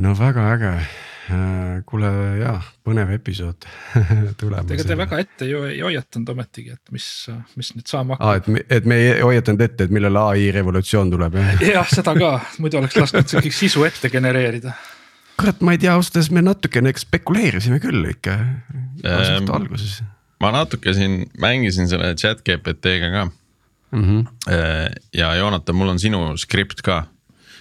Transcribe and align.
no 0.00 0.12
väga 0.16 0.44
äge, 0.54 0.72
kuule 1.86 2.10
jaa, 2.40 2.56
põnev 2.86 3.12
episood 3.14 3.66
tulemas. 4.40 4.72
ega 4.74 4.86
te 4.86 4.96
väga 4.98 5.18
ette 5.22 5.48
ju 5.48 5.62
ei 5.68 5.80
hoiatanud 5.84 6.32
ometigi, 6.34 6.74
et 6.74 6.94
mis, 6.94 7.06
mis 7.58 7.72
nüüd 7.76 7.90
saama 7.90 8.16
hakkab. 8.16 8.28
aa, 8.28 8.40
et 8.40 8.48
me, 8.50 8.64
et 8.78 8.88
me 8.90 8.98
ei 9.00 9.10
hoiatanud 9.20 9.64
ette, 9.66 9.86
et 9.86 9.94
millal 9.94 10.18
ai 10.24 10.48
revolutsioon 10.54 11.12
tuleb 11.14 11.36
jah? 11.38 11.64
jah, 11.76 11.92
seda 11.92 12.16
ka, 12.18 12.32
muidu 12.62 12.80
oleks 12.80 12.98
lasknud 12.98 13.36
kõik 13.36 13.56
sisu 13.56 13.84
ette 13.88 14.12
genereerida. 14.12 14.74
kurat, 15.40 15.60
ma 15.64 15.76
ei 15.76 15.82
tea, 15.82 15.94
ausalt 15.96 16.18
öeldes 16.18 16.32
me 16.36 16.44
natukene 16.46 16.94
spekuleerisime 16.98 17.80
küll 17.82 18.10
ikka 18.14 18.38
ähm, 19.04 19.52
alguses. 19.54 20.00
ma 20.42 20.54
natuke 20.56 20.96
siin 20.96 21.22
mängisin 21.40 21.90
selle 21.92 22.14
chat 22.18 22.42
GPT-ga 22.46 23.12
ka 23.14 23.24
mm. 23.28 24.04
-hmm. 24.04 25.00
ja 25.14 25.34
Joonatan, 25.38 25.76
mul 25.76 25.94
on 25.94 26.02
sinu 26.02 26.24
skript 26.40 26.82
ka 26.82 27.04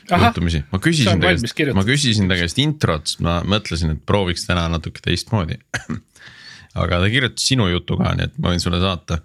juhtumisi, 0.10 0.64
ma 0.72 0.80
küsisin 0.84 1.22
ta 1.22 1.34
käest, 1.34 1.64
ma 1.78 1.86
küsisin 1.88 2.32
ta 2.32 2.38
käest 2.40 2.62
introt, 2.62 3.08
sest 3.12 3.24
ma 3.26 3.40
mõtlesin, 3.48 3.96
et 3.96 4.06
prooviks 4.08 4.48
täna 4.50 4.68
natuke 4.72 5.04
teistmoodi 5.06 5.60
aga 6.84 7.00
ta 7.04 7.10
kirjutas 7.10 7.48
sinu 7.50 7.68
jutu 7.70 7.98
ka, 8.00 8.14
nii 8.18 8.30
et 8.30 8.38
ma 8.42 8.54
võin 8.54 8.62
sulle 8.64 8.80
saata. 8.82 9.20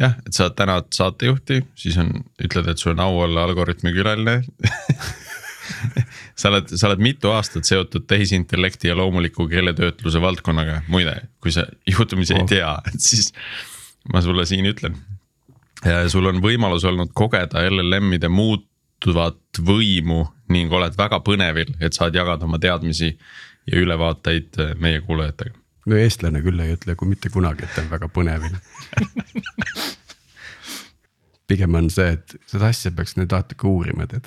jah, 0.00 0.16
et 0.26 0.36
sa 0.36 0.50
tänad 0.50 0.90
saatejuhti, 0.94 1.62
siis 1.78 1.96
on, 2.02 2.10
ütled, 2.42 2.68
et 2.70 2.82
sul 2.82 2.94
on 2.96 3.04
au 3.06 3.22
olla 3.26 3.46
Algorütmi 3.46 3.94
külaline 3.96 4.40
sa 6.38 6.50
oled, 6.50 6.70
sa 6.74 6.90
oled 6.90 7.02
mitu 7.02 7.32
aastat 7.34 7.68
seotud 7.68 8.06
tehisintellekti 8.10 8.90
ja 8.90 8.96
loomuliku 8.98 9.48
keeletöötluse 9.50 10.20
valdkonnaga, 10.22 10.82
muide, 10.92 11.16
kui 11.40 11.54
sa 11.54 11.66
juhtumisi 11.88 12.36
oh. 12.36 12.42
ei 12.42 12.56
tea, 12.56 12.72
et 12.92 13.00
siis 13.02 13.32
ma 14.12 14.22
sulle 14.22 14.46
siin 14.46 14.66
ütlen. 14.68 14.98
sul 16.12 16.26
on 16.26 16.42
võimalus 16.42 16.84
olnud 16.88 17.12
kogeda 17.14 17.64
LLM-ide 17.70 18.28
muud 18.32 18.65
muutuvat 18.96 19.36
võimu 19.60 20.26
ning 20.48 20.72
oled 20.72 20.96
väga 20.96 21.20
põnevil, 21.20 21.74
et 21.80 21.92
saad 21.92 22.14
jagada 22.14 22.44
oma 22.44 22.58
teadmisi 22.58 23.18
ja 23.66 23.78
ülevaateid 23.78 24.58
äh, 24.58 24.74
meie 24.78 25.00
kuulajatega. 25.00 25.54
no 25.86 25.96
eestlane 25.96 26.42
küll 26.42 26.60
ei 26.60 26.74
ütle 26.74 26.96
kui 26.96 27.08
mitte 27.08 27.28
kunagi, 27.30 27.64
et 27.64 27.74
ta 27.74 27.82
on 27.82 27.90
väga 27.90 28.08
põnevil 28.08 28.56
pigem 31.48 31.74
on 31.74 31.90
see, 31.90 32.16
et 32.16 32.36
seda 32.46 32.70
asja 32.70 32.90
peaks 32.90 33.16
nüüd 33.16 33.30
natuke 33.30 33.66
uurima, 33.66 34.06
tead. 34.06 34.26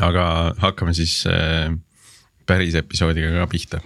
aga 0.00 0.54
hakkame 0.60 0.94
siis 0.94 1.26
äh, 1.26 1.72
päris 2.46 2.74
episoodiga 2.74 3.32
ka 3.40 3.46
pihta 3.50 3.80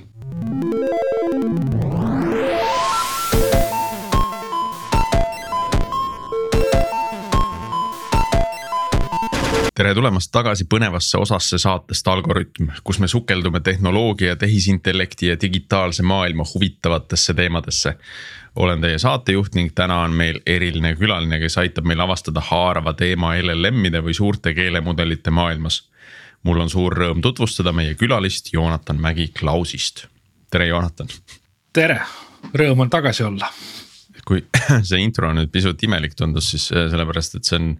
tere 9.75 9.93
tulemast 9.95 10.31
tagasi 10.33 10.67
põnevasse 10.71 11.19
osasse 11.21 11.59
saatest 11.61 12.09
Algorütm, 12.09 12.71
kus 12.85 12.99
me 12.99 13.09
sukeldume 13.09 13.61
tehnoloogia, 13.61 14.37
tehisintellekti 14.37 15.31
ja 15.31 15.37
digitaalse 15.41 16.03
maailma 16.03 16.45
huvitavatesse 16.55 17.35
teemadesse. 17.35 17.95
olen 18.57 18.81
teie 18.81 18.98
saatejuht 18.98 19.55
ning 19.55 19.71
täna 19.75 20.01
on 20.01 20.13
meil 20.13 20.41
eriline 20.47 20.95
külaline, 20.97 21.39
kes 21.39 21.59
aitab 21.59 21.87
meil 21.87 22.01
avastada 22.01 22.41
haarava 22.41 22.93
teema 22.93 23.37
LLM-ide 23.39 24.03
või 24.03 24.15
suurte 24.15 24.55
keelemudelite 24.55 25.31
maailmas. 25.31 25.91
mul 26.43 26.61
on 26.61 26.71
suur 26.71 26.97
rõõm 26.97 27.21
tutvustada 27.23 27.73
meie 27.73 27.95
külalist 27.95 28.53
Joonatan 28.53 28.98
Mägi-Klausist. 28.98 30.07
tere, 30.51 30.67
Joonatan. 30.67 31.09
tere, 31.73 32.01
rõõm 32.55 32.81
on 32.81 32.91
tagasi 32.91 33.23
olla 33.23 33.48
kui 34.27 34.45
see 34.89 35.01
intro 35.03 35.33
nüüd 35.35 35.51
pisut 35.51 35.83
imelik 35.83 36.15
tundus, 36.15 36.51
siis 36.51 36.71
äh, 36.73 36.89
sellepärast, 36.91 37.35
et 37.35 37.45
see 37.48 37.59
on 37.59 37.73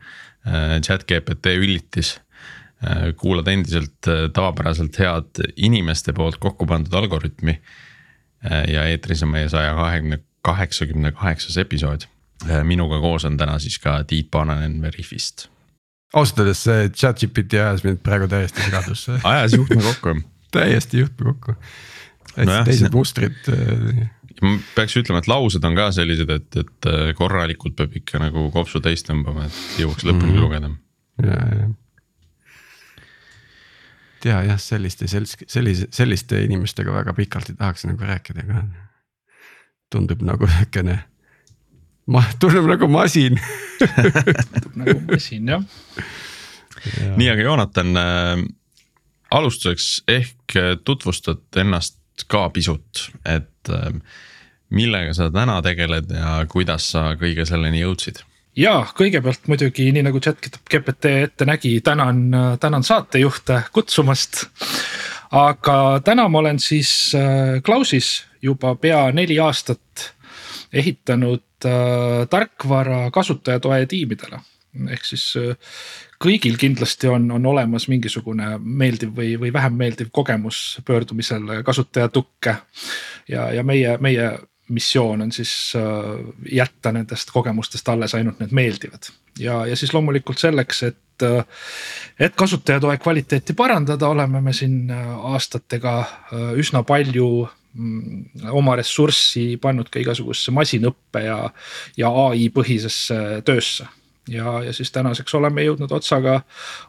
äh, 0.47 0.81
chat 0.85 1.07
GPT 1.09 1.57
üllitis. 1.61 2.19
Äh, 2.81 3.11
kuulad 3.17 3.49
endiselt 3.53 4.09
tavapäraselt 4.33 4.99
head 4.99 5.43
inimeste 5.57 6.15
poolt 6.17 6.41
kokku 6.41 6.67
pandud 6.67 6.95
algoritmi. 6.95 7.61
ja 8.73 8.87
eetris 8.89 9.21
on 9.23 9.29
meie 9.29 9.49
saja 9.53 9.75
kahekümne, 9.77 10.17
kaheksakümne 10.43 11.11
kaheksas 11.13 11.59
episood. 11.61 12.07
minuga 12.65 13.01
koos 13.01 13.25
on 13.29 13.37
täna 13.37 13.59
siis 13.59 13.79
ka 13.79 13.99
Tiit 14.05 14.31
Paananen 14.31 14.83
Veriffist. 14.83 15.51
ausalt 16.15 16.39
öeldes 16.39 16.63
see 16.65 16.89
chat 16.89 17.21
GPT 17.21 17.61
ajas 17.61 17.85
mind 17.85 18.01
praegu 18.03 18.29
täiesti 18.29 18.63
segadusse 18.65 19.19
ajas 19.25 19.53
juhtme 19.53 19.83
kokku 19.83 20.15
täiesti 20.57 21.05
juhtme 21.05 21.25
kokku. 21.25 21.55
täitsa 22.35 22.65
teised 22.65 22.97
mustrid 22.97 23.53
ma 24.45 24.57
peaks 24.75 24.97
ütlema, 25.01 25.21
et 25.23 25.29
laused 25.31 25.65
on 25.67 25.77
ka 25.77 25.91
sellised, 25.95 26.31
et, 26.33 26.59
et 26.63 26.89
äh, 26.91 27.13
korralikult 27.19 27.77
peab 27.79 27.95
ikka 28.01 28.21
nagu 28.23 28.47
kopsu 28.55 28.83
täis 28.85 29.05
tõmbama, 29.07 29.47
et 29.49 29.83
jõuaks 29.83 30.07
lõpuni 30.07 30.33
mm 30.33 30.37
-hmm. 30.37 30.43
lugeda. 30.45 30.71
ja, 31.23 31.39
ja. 31.61 31.69
tea 34.21 34.43
jah, 34.51 34.61
selliste 34.61 35.09
selts-, 35.11 35.39
sellise, 35.47 35.89
selliste 35.91 36.43
inimestega 36.45 36.93
väga 36.93 37.15
pikalt 37.17 37.51
ei 37.51 37.61
tahaks 37.61 37.87
nagu 37.89 38.11
rääkida 38.13 38.47
ka. 38.49 38.65
tundub 39.91 40.23
nagu 40.23 40.47
siukene, 40.47 40.99
ma, 42.07 42.25
tundub 42.41 42.69
nagu 42.71 42.89
masin 42.89 43.41
tundub 44.53 44.77
nagu 44.77 45.01
masin 45.11 45.49
jah 45.49 45.65
ja.. 47.01 47.17
nii, 47.17 47.31
aga 47.31 47.43
Joonatan 47.43 47.97
äh,, 47.97 48.45
alustuseks 49.31 50.03
ehk 50.09 50.59
tutvustad 50.85 51.45
ennast 51.57 52.01
ka 52.29 52.49
pisut, 52.51 53.11
et 53.25 53.71
äh, 53.71 54.01
millega 54.71 55.15
sa 55.15 55.31
täna 55.35 55.61
tegeled 55.63 56.11
ja 56.15 56.41
kuidas 56.51 56.91
sa 56.95 57.11
kõige 57.21 57.47
selleni 57.49 57.83
jõudsid? 57.83 58.23
ja 58.59 58.81
kõigepealt 58.97 59.47
muidugi 59.51 59.91
nii 59.95 60.05
nagu 60.07 60.21
chat 60.23 60.49
GPT 60.71 61.15
ette 61.27 61.47
nägi, 61.49 61.77
tänan, 61.87 62.31
tänan 62.61 62.87
saatejuhte 62.87 63.63
kutsumast. 63.73 64.47
aga 65.31 66.01
täna 66.05 66.29
ma 66.29 66.39
olen 66.39 66.59
siis 66.59 67.15
äh, 67.15 67.63
Klausis 67.63 68.25
juba 68.43 68.75
pea 68.75 69.11
neli 69.13 69.39
aastat 69.39 70.15
ehitanud 70.73 71.67
äh, 71.67 72.27
tarkvara 72.31 73.11
kasutajatoe 73.11 73.87
tiimidele 73.87 74.41
ehk 74.91 75.05
siis 75.05 75.25
äh, 75.39 75.57
kõigil 76.23 76.59
kindlasti 76.59 77.09
on, 77.11 77.31
on 77.31 77.47
olemas 77.47 77.89
mingisugune 77.89 78.59
meeldiv 78.59 79.15
või, 79.17 79.35
või 79.41 79.53
vähem 79.53 79.79
meeldiv 79.79 80.11
kogemus 80.13 80.81
pöördumisel 80.85 81.63
kasutaja 81.65 82.09
tukke. 82.09 82.57
ja, 83.29 83.53
ja 83.55 83.63
meie, 83.63 83.97
meie 83.99 84.31
missioon 84.71 85.23
on 85.23 85.33
siis 85.33 85.73
äh, 85.77 85.83
jätta 86.53 86.93
nendest 86.93 87.31
kogemustest 87.35 87.89
alles 87.89 88.15
ainult 88.15 88.41
need 88.41 88.55
meeldivad. 88.57 89.11
ja, 89.39 89.67
ja 89.67 89.77
siis 89.77 89.95
loomulikult 89.95 90.39
selleks, 90.39 90.83
et, 90.83 91.23
äh, 91.23 91.45
et 92.19 92.35
kasutajatoe 92.35 92.99
kvaliteeti 92.99 93.55
parandada, 93.55 94.09
oleme 94.09 94.41
me 94.41 94.53
siin 94.53 94.91
äh, 94.91 95.09
aastatega 95.35 95.95
üsna 96.57 96.83
palju 96.83 97.31
mm, 97.75 98.25
oma 98.51 98.77
ressurssi 98.81 99.57
pannud 99.63 99.91
ka 99.91 100.03
igasugusesse 100.03 100.55
masinõppe 100.55 101.25
ja, 101.27 101.41
ja 101.97 102.13
ai 102.27 102.49
põhisesse 102.55 103.43
töösse 103.45 103.89
ja, 104.31 104.63
ja 104.63 104.73
siis 104.73 104.93
tänaseks 104.93 105.35
oleme 105.35 105.65
jõudnud 105.65 105.93
otsaga, 105.93 106.41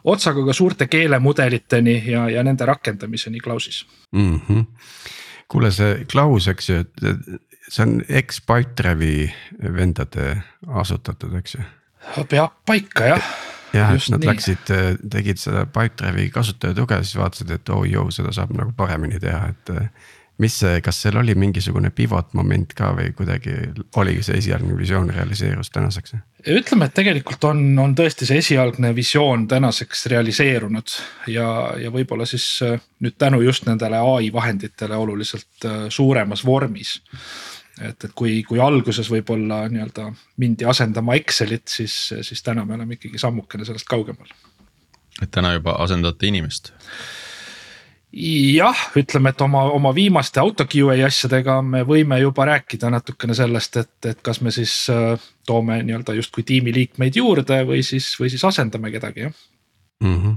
otsaga 0.04 0.44
ka 0.46 0.56
suurte 0.56 0.86
keelemudeliteni 0.86 1.96
ja, 2.06 2.28
ja 2.30 2.42
nende 2.46 2.66
rakendamiseni 2.66 3.40
Klausis 3.40 3.86
mm. 4.12 4.40
-hmm. 4.48 4.64
kuule, 5.48 5.70
see 5.70 6.04
Klaus, 6.12 6.48
eks 6.48 6.68
ju, 6.68 6.84
see 7.72 7.86
on 7.86 8.00
eks-Pipedrive'i 8.08 9.30
vendade 9.76 10.36
asutatud, 10.68 11.34
eks 11.40 11.56
ju? 11.56 11.66
peab 12.28 12.56
paika 12.68 13.12
jah. 13.14 13.28
jah, 13.72 13.92
et 13.96 14.08
nad 14.12 14.20
nii. 14.24 14.30
läksid, 14.32 14.72
tegid 15.12 15.40
seda 15.40 15.64
Pipedrive'i 15.66 16.30
kasutaja 16.34 16.76
tuge, 16.76 16.98
siis 17.04 17.20
vaatasid, 17.20 17.54
et 17.56 17.72
oh 17.72 17.86
joo, 17.88 18.10
seda 18.14 18.34
saab 18.34 18.52
nagu 18.58 18.74
paremini 18.76 19.20
teha, 19.22 19.52
et 19.54 19.72
mis 20.42 20.54
see, 20.62 20.80
kas 20.84 20.98
seal 21.04 21.18
oli 21.20 21.34
mingisugune 21.38 21.90
pivot 21.94 22.32
moment 22.38 22.72
ka 22.76 22.90
või 22.96 23.12
kuidagi 23.16 23.54
oligi 24.00 24.24
see 24.26 24.38
esialgne 24.40 24.76
visioon 24.78 25.10
realiseerus 25.12 25.70
tänaseks? 25.74 26.16
ütleme, 26.52 26.88
et 26.88 26.96
tegelikult 26.96 27.44
on, 27.46 27.60
on 27.78 27.94
tõesti 27.98 28.26
see 28.26 28.40
esialgne 28.42 28.90
visioon 28.96 29.46
tänaseks 29.50 30.06
realiseerunud 30.10 30.96
ja, 31.30 31.48
ja 31.78 31.92
võib-olla 31.94 32.26
siis 32.26 32.46
äh, 32.66 32.80
nüüd 33.04 33.18
tänu 33.20 33.42
just 33.44 33.68
nendele 33.68 34.00
ai 34.02 34.32
vahenditele 34.34 34.98
oluliselt 34.98 35.68
äh, 35.68 35.84
suuremas 35.88 36.44
vormis 36.46 36.96
et, 37.80 38.04
et 38.04 38.12
kui, 38.14 38.42
kui 38.46 38.60
alguses 38.60 39.08
võib-olla 39.10 39.64
nii-öelda 39.72 40.10
mindi 40.42 40.68
asendama 40.68 41.16
Excelit, 41.20 41.66
siis, 41.68 41.96
siis 42.20 42.42
täna 42.42 42.66
me 42.68 42.76
oleme 42.76 42.98
ikkagi 42.98 43.20
sammukene 43.20 43.64
sellest 43.68 43.88
kaugemal. 43.88 44.30
et 45.22 45.30
täna 45.30 45.54
juba 45.56 45.76
asendate 45.84 46.26
inimest 46.26 46.72
jah, 48.12 48.76
ütleme, 48.96 49.32
et 49.32 49.40
oma, 49.40 49.62
oma 49.72 49.94
viimaste 49.96 50.40
auto 50.40 50.66
QA 50.68 50.98
asjadega 51.06 51.60
me 51.64 51.80
võime 51.88 52.18
juba 52.20 52.44
rääkida 52.50 52.90
natukene 52.92 53.34
sellest, 53.34 53.78
et, 53.80 53.94
et 54.10 54.20
kas 54.22 54.42
me 54.44 54.52
siis 54.52 54.74
äh, 54.92 55.16
toome 55.48 55.80
nii-öelda 55.82 56.16
justkui 56.18 56.44
tiimiliikmeid 56.48 57.16
juurde 57.16 57.62
või 57.68 57.80
siis, 57.86 58.10
või 58.20 58.28
siis 58.32 58.44
asendame 58.44 58.92
kedagi, 58.92 59.28
jah 59.28 59.40
mm. 60.02 60.22
-hmm. 60.22 60.36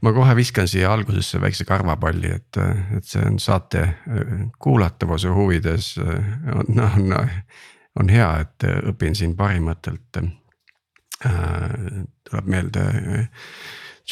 ma 0.00 0.12
kohe 0.12 0.36
viskan 0.36 0.68
siia 0.68 0.92
algusesse 0.92 1.40
väikse 1.40 1.64
karvapalli, 1.64 2.30
et, 2.34 2.60
et 2.96 3.04
see 3.04 3.22
on 3.26 3.38
saate 3.38 3.82
äh, 3.82 3.94
kuulatavuse 4.58 5.28
huvides 5.28 5.94
äh, 5.98 6.24
on, 6.54 6.80
on, 6.80 7.28
on 8.00 8.08
hea, 8.08 8.30
et 8.40 8.70
õpin 8.92 9.14
siin 9.14 9.36
parimatelt 9.36 10.16
äh,. 10.16 10.24
tuleb 12.30 12.46
meelde 12.46 12.84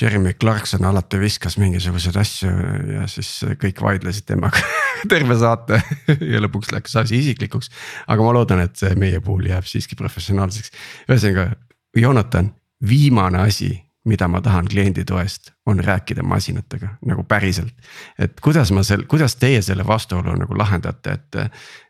Jeremy 0.00 0.32
Clarkson 0.34 0.84
alati 0.84 1.18
viskas 1.18 1.56
mingisuguseid 1.58 2.16
asju 2.20 2.50
ja 2.92 3.06
siis 3.10 3.30
kõik 3.58 3.80
vaidlesid 3.82 4.28
temaga 4.28 4.60
terve 5.12 5.34
saate 5.38 5.80
ja 6.32 6.42
lõpuks 6.44 6.70
läks 6.74 6.94
asi 7.00 7.18
isiklikuks. 7.18 7.70
aga 8.06 8.22
ma 8.22 8.34
loodan, 8.36 8.62
et 8.62 8.76
see 8.78 8.94
meie 8.98 9.20
puhul 9.24 9.48
jääb 9.50 9.66
siiski 9.66 9.98
professionaalseks. 9.98 10.70
ühesõnaga, 11.08 11.50
Jonathan, 11.96 12.52
viimane 12.88 13.42
asi, 13.42 13.72
mida 14.08 14.28
ma 14.28 14.40
tahan 14.44 14.68
kliendi 14.70 15.04
toest, 15.08 15.52
on 15.66 15.80
rääkida 15.84 16.22
masinatega 16.24 16.88
nagu 17.06 17.24
päriselt. 17.28 17.74
et 18.18 18.40
kuidas 18.40 18.72
ma 18.72 18.82
sel-, 18.86 19.04
kuidas 19.08 19.36
teie 19.36 19.62
selle 19.62 19.86
vastuolu 19.86 20.34
nagu 20.40 20.58
lahendate, 20.58 21.18
et, 21.18 21.38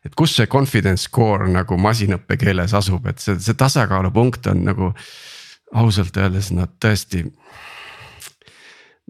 et 0.05 0.15
kus 0.15 0.35
see 0.35 0.47
confidence 0.47 1.07
score 1.07 1.49
nagu 1.51 1.77
masinõppekeeles 1.77 2.75
asub, 2.77 3.07
et 3.07 3.19
see, 3.23 3.39
see 3.39 3.57
tasakaalupunkt 3.57 4.51
on 4.51 4.63
nagu 4.67 4.93
ausalt 5.79 6.17
öeldes 6.17 6.51
nad 6.55 6.71
tõesti 6.81 7.25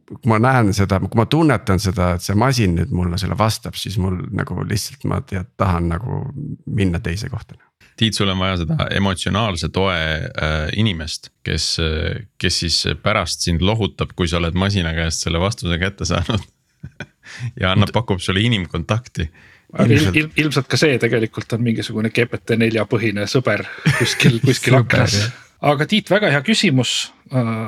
kui 0.10 0.32
ma 0.32 0.40
näen 0.42 0.74
seda, 0.74 1.00
kui 1.04 1.20
ma 1.20 1.26
tunnetan 1.30 1.80
seda, 1.82 2.14
et 2.18 2.26
see 2.26 2.36
masin 2.38 2.74
nüüd 2.80 2.94
mulle 2.96 3.18
selle 3.22 3.38
vastab, 3.38 3.78
siis 3.78 3.98
mul 4.02 4.18
nagu 4.36 4.58
lihtsalt 4.66 5.06
ma 5.10 5.22
tead, 5.22 5.52
tahan 5.58 5.90
nagu 5.92 6.24
minna 6.66 7.02
teise 7.04 7.30
kohta. 7.30 7.58
Tiit, 8.00 8.16
sul 8.16 8.31
on 8.31 8.40
vaja 8.40 8.62
seda 8.62 8.88
emotsionaalse 8.96 9.70
toe 9.76 9.96
äh, 9.96 10.56
inimest, 10.80 11.34
kes, 11.44 11.66
kes 12.40 12.60
siis 12.64 12.78
pärast 13.04 13.44
sind 13.44 13.64
lohutab, 13.66 14.14
kui 14.16 14.28
sa 14.31 14.40
oled 14.40 14.56
masina 14.56 14.94
käest 14.96 15.26
selle 15.26 15.42
vastuse 15.44 15.80
kätte 15.81 16.08
saanud 16.08 16.46
ja 17.62 17.74
annab, 17.74 17.92
pakub 17.96 18.24
sulle 18.24 18.44
inimkontakti 18.48 19.30
Ilmselt... 19.70 20.16
Il, 20.18 20.30
ilmselt 20.42 20.66
ka 20.66 20.80
see 20.81 20.96
tegelikult 20.98 21.54
on 21.54 21.62
mingisugune 21.62 22.10
GPT-4 22.10 22.86
põhine 22.90 23.28
sõber 23.30 23.68
kuskil, 24.00 24.40
kuskil 24.48 24.80
aknas. 24.80 25.20
aga 25.62 25.86
Tiit, 25.86 26.10
väga 26.10 26.32
hea 26.34 26.42
küsimus 26.48 27.12
äh, 27.30 27.68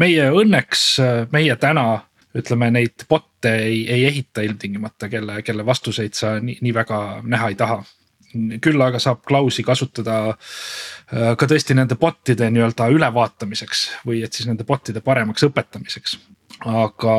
meie 0.00 0.30
õnneks, 0.32 0.86
meie 1.32 1.56
täna 1.60 1.88
ütleme 2.36 2.70
neid 2.72 3.06
bot'e 3.08 3.52
ei, 3.66 3.84
ei 3.88 4.04
ehita 4.08 4.44
ilmtingimata, 4.44 5.08
kelle, 5.12 5.40
kelle 5.44 5.64
vastuseid 5.66 6.16
sa 6.16 6.36
nii, 6.40 6.58
nii 6.64 6.74
väga 6.76 7.00
näha 7.24 7.52
ei 7.52 7.58
taha. 7.58 7.78
Küll 8.62 8.82
aga 8.82 9.00
saab 9.02 9.22
Klausi 9.26 9.64
kasutada 9.66 10.16
äh, 10.30 11.34
ka 11.38 11.48
tõesti 11.48 11.76
nende 11.76 11.98
bot'ide 12.00 12.50
nii-öelda 12.52 12.88
ülevaatamiseks 12.94 13.84
või 14.08 14.22
et 14.26 14.36
siis 14.36 14.48
nende 14.50 14.66
bot'ide 14.68 15.02
paremaks 15.04 15.46
õpetamiseks. 15.48 16.18
aga 16.66 17.16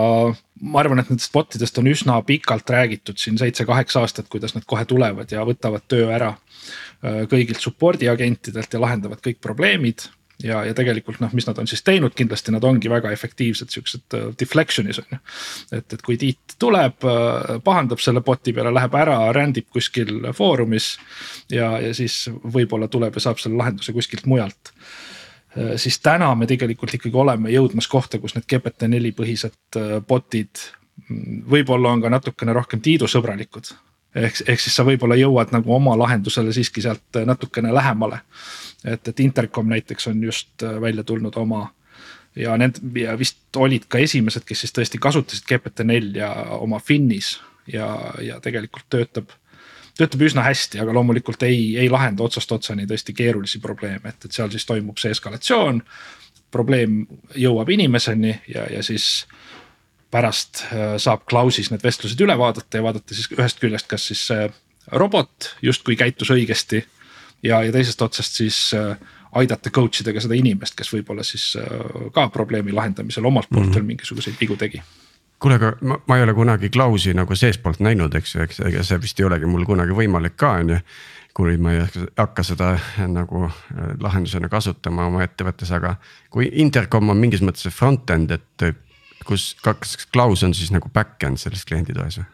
ma 0.61 0.81
arvan, 0.81 0.99
et 0.99 1.09
nendest 1.11 1.33
bot 1.33 1.55
idest 1.55 1.77
on 1.77 1.87
üsna 1.91 2.17
pikalt 2.25 2.69
räägitud 2.73 3.19
siin 3.21 3.37
seitse-kaheksa 3.37 4.01
aastat, 4.01 4.29
kuidas 4.31 4.55
nad 4.55 4.65
kohe 4.65 4.85
tulevad 4.89 5.31
ja 5.31 5.45
võtavad 5.45 5.85
töö 5.87 6.09
ära 6.13 6.33
äh, 6.33 7.25
kõigilt 7.29 7.61
support'i 7.61 8.09
agentidelt 8.09 8.73
ja 8.73 8.81
lahendavad 8.81 9.21
kõik 9.23 9.41
probleemid 9.43 10.09
ja, 10.43 10.61
ja 10.65 10.73
tegelikult 10.77 11.19
noh, 11.23 11.33
mis 11.35 11.47
nad 11.47 11.57
on 11.57 11.67
siis 11.69 11.83
teinud, 11.85 12.13
kindlasti 12.17 12.53
nad 12.53 12.65
ongi 12.67 12.89
väga 12.91 13.11
efektiivsed 13.15 13.73
siuksed 13.73 14.17
uh, 14.17 14.29
deflection'is 14.39 15.01
on 15.01 15.15
ju. 15.15 15.19
et, 15.79 15.93
et 15.93 16.05
kui 16.05 16.17
tiit 16.21 16.57
tuleb 16.61 17.07
uh,, 17.07 17.57
pahandab 17.65 18.01
selle 18.03 18.21
bot'i 18.25 18.53
peale, 18.55 18.73
läheb 18.75 18.97
ära, 18.99 19.19
rändib 19.35 19.69
kuskil 19.73 20.31
foorumis. 20.37 20.95
ja, 21.51 21.77
ja 21.81 21.93
siis 21.97 22.25
võib-olla 22.29 22.89
tuleb 22.91 23.17
ja 23.17 23.27
saab 23.27 23.41
selle 23.41 23.57
lahenduse 23.59 23.95
kuskilt 23.95 24.29
mujalt 24.29 24.73
uh,. 24.73 25.75
siis 25.81 25.99
täna 26.05 26.33
me 26.35 26.49
tegelikult 26.49 26.93
ikkagi 26.99 27.17
oleme 27.17 27.51
jõudmas 27.53 27.89
kohta, 27.89 28.21
kus 28.21 28.37
need 28.37 28.45
GPT-4 28.51 29.13
põhised 29.17 29.81
bot'id 30.07 30.63
mm, 31.07 31.43
võib-olla 31.49 31.95
on 31.95 32.05
ka 32.05 32.13
natukene 32.13 32.53
rohkem 32.53 32.83
tiidusõbralikud 32.85 33.73
ehk, 34.17 34.43
ehk 34.45 34.61
siis 34.61 34.77
sa 34.77 34.85
võib-olla 34.85 35.17
jõuad 35.17 35.49
nagu 35.55 35.73
oma 35.73 35.97
lahendusele 35.97 36.53
siiski 36.53 36.85
sealt 36.85 37.25
natukene 37.25 37.73
lähemale 37.73 38.21
et, 38.87 39.07
et 39.07 39.19
Intercom 39.19 39.67
näiteks 39.69 40.07
on 40.11 40.23
just 40.23 40.63
äh, 40.63 40.79
välja 40.81 41.03
tulnud 41.03 41.35
oma 41.35 41.67
ja 42.37 42.57
need 42.57 42.79
ja 42.95 43.17
vist 43.19 43.55
olid 43.57 43.87
ka 43.89 43.99
esimesed, 44.03 44.45
kes 44.45 44.65
siis 44.65 44.75
tõesti 44.75 45.01
kasutasid 45.01 45.47
GPT-4 45.49 46.31
oma 46.61 46.79
Finnis 46.79 47.37
ja, 47.67 47.89
ja 48.21 48.39
tegelikult 48.43 48.89
töötab 48.89 49.33
töötab 49.97 50.21
üsna 50.27 50.43
hästi, 50.45 50.77
aga 50.83 50.93
loomulikult 50.93 51.41
ei, 51.47 51.71
ei 51.81 51.89
lahenda 51.89 52.21
otsast 52.27 52.51
otsani 52.53 52.85
tõesti 52.89 53.15
keerulisi 53.17 53.57
probleeme, 53.63 54.11
et, 54.11 54.27
et 54.27 54.35
seal 54.35 54.51
siis 54.53 54.65
toimub 54.69 54.99
see 55.01 55.11
eskalatsioon. 55.15 55.81
probleem 56.51 57.07
jõuab 57.35 57.69
inimeseni 57.69 58.35
ja, 58.47 58.67
ja 58.71 58.83
siis 58.83 59.25
pärast 60.11 60.63
äh, 60.71 60.95
saab 61.01 61.25
Klausis 61.25 61.71
need 61.71 61.83
vestlused 61.83 62.21
üle 62.21 62.37
vaadata 62.37 62.77
ja 62.77 62.83
vaadata 62.83 63.15
siis 63.15 63.31
ühest 63.33 63.59
küljest, 63.59 63.87
kas 63.87 64.07
siis 64.07 64.21
see 64.29 64.45
robot 64.91 65.55
justkui 65.61 65.97
käitus 65.99 66.31
õigesti 66.31 66.85
ja, 67.43 67.61
ja 67.63 67.71
teisest 67.71 68.01
otsast 68.01 68.39
siis 68.39 68.59
äh, 68.73 68.97
aidata 69.37 69.69
coach 69.73 70.01
ida 70.01 70.13
ka 70.13 70.23
seda 70.23 70.37
inimest, 70.37 70.75
kes 70.77 70.93
võib-olla 70.93 71.25
siis 71.27 71.51
äh, 71.59 71.67
ka 72.13 72.29
probleemi 72.33 72.75
lahendamisel 72.75 73.25
omalt 73.25 73.49
poolt 73.49 73.65
mm 73.65 73.69
-hmm. 73.69 73.75
veel 73.75 73.91
mingisuguseid 73.93 74.39
vigu 74.41 74.55
tegi 74.55 74.81
kuule, 75.39 75.55
aga 75.55 75.73
ma, 75.81 75.99
ma 76.07 76.17
ei 76.17 76.23
ole 76.23 76.33
kunagi 76.33 76.69
Klausi 76.69 77.13
nagu 77.13 77.35
seestpoolt 77.35 77.79
näinud, 77.79 78.15
eks 78.15 78.35
ju, 78.35 78.41
eks 78.41 78.59
ega 78.59 78.83
see 78.83 79.01
vist 79.01 79.19
ei 79.19 79.25
olegi 79.25 79.45
mul 79.45 79.65
kunagi 79.65 79.93
võimalik 79.93 80.37
ka 80.37 80.51
on 80.61 80.69
ju. 80.69 80.79
kui 81.37 81.57
ma 81.57 81.71
ei 81.71 81.83
hakka 82.17 82.43
seda 82.43 82.79
nagu 83.07 83.43
äh, 83.45 83.51
lahendusena 84.01 84.49
kasutama 84.49 85.05
oma 85.05 85.23
ettevõttes, 85.23 85.71
aga 85.71 85.95
kui 86.29 86.49
intercom 86.53 87.09
on 87.09 87.17
mingis 87.17 87.41
mõttes 87.41 87.69
front-end, 87.69 88.31
et 88.31 88.75
kus, 89.25 89.55
kas 89.61 90.07
Klaus 90.13 90.43
on 90.43 90.53
siis 90.53 90.71
nagu 90.71 90.89
back-end 90.89 91.37
selles 91.37 91.65
klienditoes 91.65 92.17
või? 92.17 92.25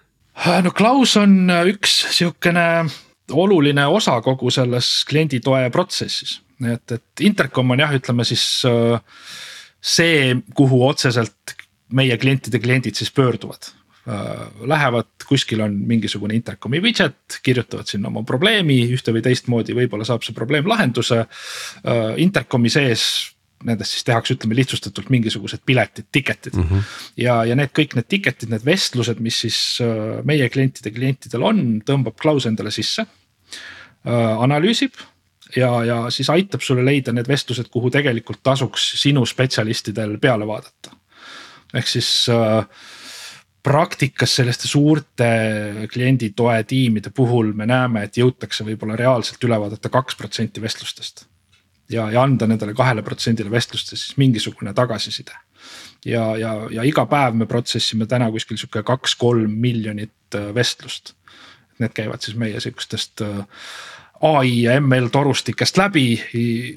no 0.64 0.72
Klaus 0.72 1.18
on 1.18 1.52
üks 1.68 1.98
sihukene 2.16 2.86
oluline 3.34 3.86
osa 3.88 4.20
kogu 4.22 4.52
selles 4.54 4.90
klienditoe 5.10 5.70
protsessis. 5.74 6.42
et, 6.74 6.92
et 6.92 7.26
Intercom 7.26 7.72
on 7.72 7.80
jah, 7.80 7.94
ütleme 7.94 8.26
siis 8.28 8.46
äh, 8.70 9.00
see, 9.84 10.36
kuhu 10.56 10.84
otseselt 10.88 11.56
meie 11.94 12.18
klientide 12.18 12.60
kliendid 12.60 12.98
siis 12.98 13.12
pöörduvad. 13.12 13.74
Äh, 14.04 14.48
lähevad, 14.68 15.12
kuskil 15.28 15.62
on 15.64 15.76
mingisugune 15.88 16.36
intercomi 16.36 16.82
widget, 16.84 17.40
kirjutavad 17.44 17.88
sinna 17.88 18.10
oma 18.12 18.24
probleemi 18.28 18.82
ühte 18.92 19.14
või 19.16 19.24
teistmoodi, 19.24 19.76
võib-olla 19.78 20.08
saab 20.08 20.26
see 20.26 20.36
probleem 20.36 20.68
lahenduse. 20.68 21.24
Äh, 21.24 22.02
intercomi 22.24 22.72
sees 22.74 23.06
nendest 23.64 23.96
siis 23.96 24.04
tehakse, 24.04 24.36
ütleme 24.36 24.58
lihtsustatult 24.58 25.08
mingisugused 25.14 25.62
piletid, 25.64 26.10
ticket'id 26.12 26.58
mm. 26.58 26.64
-hmm. 26.68 26.88
ja, 27.24 27.38
ja 27.48 27.56
need 27.56 27.72
kõik 27.72 27.96
need 27.96 28.10
ticket'id, 28.12 28.52
need 28.52 28.66
vestlused, 28.68 29.22
mis 29.24 29.38
siis 29.46 29.60
meie 30.28 30.50
klientide 30.52 30.92
klientidel 30.92 31.46
on, 31.48 31.62
tõmbab 31.88 32.20
Klaus 32.20 32.48
endale 32.50 32.74
sisse. 32.76 33.06
Äh, 34.04 34.44
analüüsib 34.44 34.98
ja, 35.56 35.70
ja 35.88 35.98
siis 36.12 36.28
aitab 36.30 36.62
sulle 36.62 36.84
leida 36.84 37.14
need 37.16 37.28
vestlused, 37.30 37.70
kuhu 37.72 37.92
tegelikult 37.94 38.42
tasuks 38.44 38.90
sinu 39.00 39.24
spetsialistidel 39.26 40.18
peale 40.20 40.48
vaadata. 40.48 40.92
ehk 41.74 41.88
siis 41.88 42.10
äh, 42.30 42.66
praktikas 43.64 44.36
selliste 44.36 44.68
suurte 44.68 45.30
klienditoe 45.94 46.64
tiimide 46.68 47.14
puhul 47.16 47.54
me 47.54 47.66
näeme, 47.66 48.04
et 48.04 48.20
jõutakse 48.20 48.68
võib-olla 48.68 49.00
reaalselt 49.00 49.44
üle 49.48 49.60
vaadata 49.60 49.90
kaks 49.90 50.20
protsenti 50.20 50.62
vestlustest 50.62 51.26
ja, 51.90 52.10
ja 52.12 52.24
anda 52.24 52.48
nendele 52.48 52.76
kahele 52.76 53.04
protsendile 53.06 53.52
vestlustes 53.52 54.04
siis 54.04 54.18
mingisugune 54.18 54.74
tagasiside. 54.74 55.36
ja, 56.06 56.36
ja, 56.38 56.54
ja 56.72 56.84
iga 56.84 57.06
päev 57.06 57.40
me 57.40 57.46
protsess 57.46 57.94
ime 57.96 58.06
täna 58.06 58.30
kuskil 58.32 58.60
sihuke 58.60 58.84
kaks-kolm 58.84 59.56
miljonit 59.64 60.36
äh, 60.36 60.52
vestlust. 60.56 61.16
Need 61.80 61.96
käivad 61.98 62.22
siis 62.22 62.38
meie 62.38 62.60
sihukestest 62.60 63.22
äh, 63.26 63.46
ai 64.24 64.62
ja 64.64 64.78
ML 64.80 65.10
torustikest 65.12 65.78
läbi, 65.78 66.06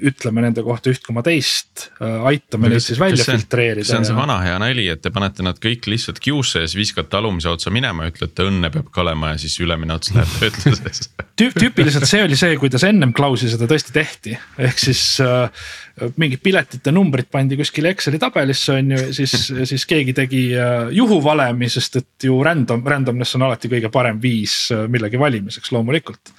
ütleme 0.08 0.42
nende 0.42 0.64
kohta 0.66 0.90
üht 0.90 1.04
koma 1.06 1.22
teist, 1.26 1.90
äh, 2.00 2.24
aitame 2.32 2.72
neid 2.72 2.82
siis 2.82 2.98
välja 2.98 3.22
see, 3.22 3.36
filtreerida. 3.36 3.86
see 3.86 3.98
on 4.00 4.06
ja... 4.06 4.10
see 4.10 4.18
vana 4.18 4.38
hea 4.42 4.56
nali, 4.62 4.88
et 4.90 5.02
te 5.04 5.12
panete 5.14 5.46
nad 5.46 5.60
kõik 5.62 5.86
lihtsalt 5.90 6.18
kiusse 6.22 6.64
ja 6.64 6.70
siis 6.70 6.80
viskate 6.80 7.18
alumise 7.18 7.52
otsa 7.52 7.70
minema, 7.74 8.08
ütlete 8.10 8.48
õnne 8.48 8.70
peab 8.74 8.90
ka 8.90 9.04
olema 9.04 9.34
ja 9.34 9.40
siis 9.42 9.54
ülemine 9.62 9.94
ots 9.94 10.10
läheb 10.16 10.32
töötlusesse 10.42 11.12
Tüüp, 11.36 11.52
tüüpiliselt 11.60 12.08
see 12.08 12.22
oli 12.24 12.36
see, 12.40 12.54
kuidas 12.56 12.86
ennem 12.88 13.10
Klausi 13.12 13.50
seda 13.52 13.68
tõesti 13.68 13.92
tehti, 13.92 14.32
ehk 14.66 14.78
siis 14.80 15.02
äh, 15.20 15.68
mingid 16.16 16.40
piletite 16.40 16.94
numbrid 16.96 17.28
pandi 17.30 17.58
kuskile 17.60 17.92
Exceli 17.92 18.18
tabelisse 18.20 18.78
on 18.80 18.94
ju, 18.94 19.02
siis, 19.18 19.34
siis 19.68 19.84
keegi 19.86 20.16
tegi 20.16 20.42
äh, 20.56 20.88
juhuvalemi, 20.96 21.68
sest 21.70 22.00
et 22.00 22.26
ju 22.30 22.40
random, 22.42 22.80
randomness 22.88 23.36
on 23.36 23.44
alati 23.46 23.70
kõige 23.70 23.92
parem 23.92 24.18
viis 24.22 24.64
äh, 24.72 24.86
millegi 24.90 25.20
valimiseks 25.20 25.76
loomulikult 25.76 26.32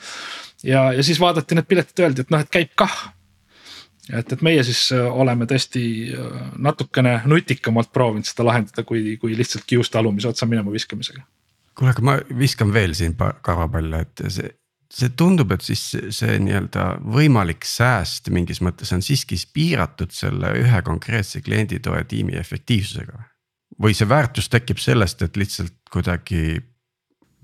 ja, 0.63 0.93
ja 0.93 1.03
siis 1.03 1.19
vaadati 1.19 1.55
need 1.55 1.67
piletid, 1.69 2.03
öeldi, 2.03 2.25
et 2.25 2.33
noh, 2.33 2.43
et 2.43 2.51
käib 2.51 2.73
kah. 2.79 2.97
et, 4.07 4.31
et 4.33 4.43
meie 4.45 4.63
siis 4.63 4.87
äh, 4.95 5.07
oleme 5.07 5.47
tõesti 5.49 5.81
äh, 6.13 6.37
natukene 6.63 7.19
nutikamalt 7.25 7.91
proovinud 7.93 8.27
seda 8.27 8.47
lahendada, 8.47 8.85
kui, 8.87 9.17
kui 9.21 9.35
lihtsalt 9.37 9.67
kiuste 9.67 9.99
alumise 9.99 10.31
otsa 10.31 10.47
minema 10.49 10.71
viskamisega. 10.71 11.25
kuule, 11.75 11.91
aga 11.91 12.05
ma 12.05 12.17
viskan 12.39 12.73
veel 12.73 12.95
siin 12.97 13.15
karvapalle, 13.17 14.05
et 14.07 14.23
see, 14.33 14.49
see 14.93 15.11
tundub, 15.19 15.51
et 15.51 15.65
siis 15.65 15.83
see, 15.91 16.11
see 16.15 16.37
nii-öelda 16.41 16.87
võimalik 17.03 17.67
sääst 17.67 18.31
mingis 18.33 18.63
mõttes 18.63 18.93
on 18.95 19.03
siiski 19.05 19.39
piiratud 19.53 20.15
selle 20.15 20.53
ühe 20.61 20.81
konkreetse 20.85 21.43
klienditoe 21.45 22.03
tiimi 22.07 22.39
efektiivsusega. 22.39 23.27
või 23.83 23.93
see 23.93 24.09
väärtus 24.09 24.49
tekib 24.49 24.79
sellest, 24.81 25.21
et 25.21 25.37
lihtsalt 25.37 25.75
kuidagi 25.91 26.57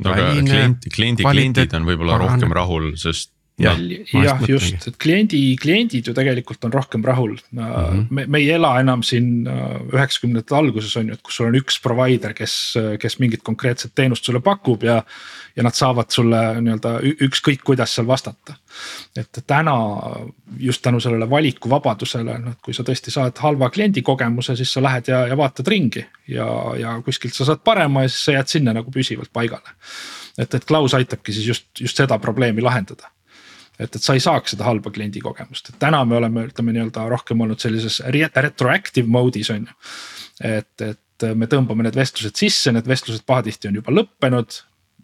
aga 0.02 0.32
klient, 0.42 0.88
kliendi 0.94 1.26
kliendid 1.28 1.76
on 1.78 1.86
võib-olla 1.88 2.18
rohkem 2.22 2.54
rahul, 2.56 2.94
sest 3.00 3.32
jah, 3.62 3.78
jah, 4.10 4.42
just, 4.50 4.88
et 4.90 4.96
kliendi, 5.02 5.40
kliendid 5.62 6.08
ju 6.10 6.14
tegelikult 6.18 6.64
on 6.66 6.74
rohkem 6.74 7.04
rahul 7.06 7.36
mm. 7.52 7.60
-hmm. 7.60 8.06
me, 8.10 8.26
me 8.26 8.40
ei 8.40 8.50
ela 8.56 8.80
enam 8.80 9.04
siin 9.04 9.48
äh, 9.48 9.76
üheksakümnendate 9.94 10.56
alguses 10.56 10.96
on 10.98 11.08
ju, 11.08 11.14
et 11.14 11.22
kus 11.22 11.36
sul 11.38 11.52
on 11.52 11.58
üks 11.60 11.78
provider, 11.84 12.34
kes, 12.34 12.56
kes 13.00 13.20
mingit 13.20 13.44
konkreetset 13.44 13.92
teenust 13.96 14.26
sulle 14.26 14.42
pakub 14.42 14.84
ja. 14.84 15.04
ja 15.56 15.64
nad 15.64 15.78
saavad 15.78 16.10
sulle 16.10 16.40
nii-öelda 16.62 16.96
ükskõik 17.28 17.62
kuidas 17.64 17.94
seal 17.96 18.08
vastata. 18.08 18.56
et 19.16 19.44
täna 19.48 19.76
just 20.58 20.82
tänu 20.82 21.00
sellele 21.00 21.30
valikuvabadusele, 21.30 22.40
noh 22.40 22.58
kui 22.62 22.74
sa 22.74 22.84
tõesti 22.84 23.12
saad 23.14 23.38
halva 23.38 23.70
kliendi 23.70 24.02
kogemuse, 24.02 24.56
siis 24.56 24.74
sa 24.74 24.82
lähed 24.82 25.08
ja, 25.08 25.28
ja 25.28 25.38
vaatad 25.38 25.68
ringi 25.68 26.06
ja, 26.28 26.48
ja 26.80 27.02
kuskilt 27.06 27.34
sa 27.34 27.46
saad 27.46 27.62
parema 27.64 28.02
ja 28.02 28.10
siis 28.10 28.26
sa 28.26 28.38
jääd 28.40 28.48
sinna 28.48 28.74
nagu 28.74 28.92
püsivalt 28.92 29.30
paigale 29.34 29.78
et, 30.38 30.54
et 30.54 30.66
Klaus 30.66 30.94
aitabki 30.98 31.34
siis 31.34 31.48
just, 31.48 31.68
just 31.80 31.98
seda 31.98 32.18
probleemi 32.20 32.62
lahendada 32.62 33.13
et, 33.80 33.96
et 33.96 34.02
sa 34.02 34.16
ei 34.16 34.24
saaks 34.24 34.54
seda 34.54 34.68
halba 34.68 34.92
kliendi 34.94 35.22
kogemust, 35.24 35.72
et 35.72 35.80
täna 35.82 36.04
me 36.08 36.18
oleme, 36.20 36.48
ütleme 36.50 36.76
nii-öelda 36.76 37.08
rohkem 37.12 37.42
olnud 37.46 37.62
sellises 37.62 38.02
retroactive 38.14 39.10
mode'is 39.10 39.52
on 39.54 39.68
ju. 39.68 39.80
et, 40.54 40.86
et 40.86 41.28
me 41.38 41.48
tõmbame 41.50 41.86
need 41.88 41.98
vestlused 41.98 42.38
sisse, 42.40 42.74
need 42.74 42.88
vestlused 42.90 43.26
pahatihti 43.30 43.70
on 43.70 43.82
juba 43.82 43.96
lõppenud. 43.96 44.62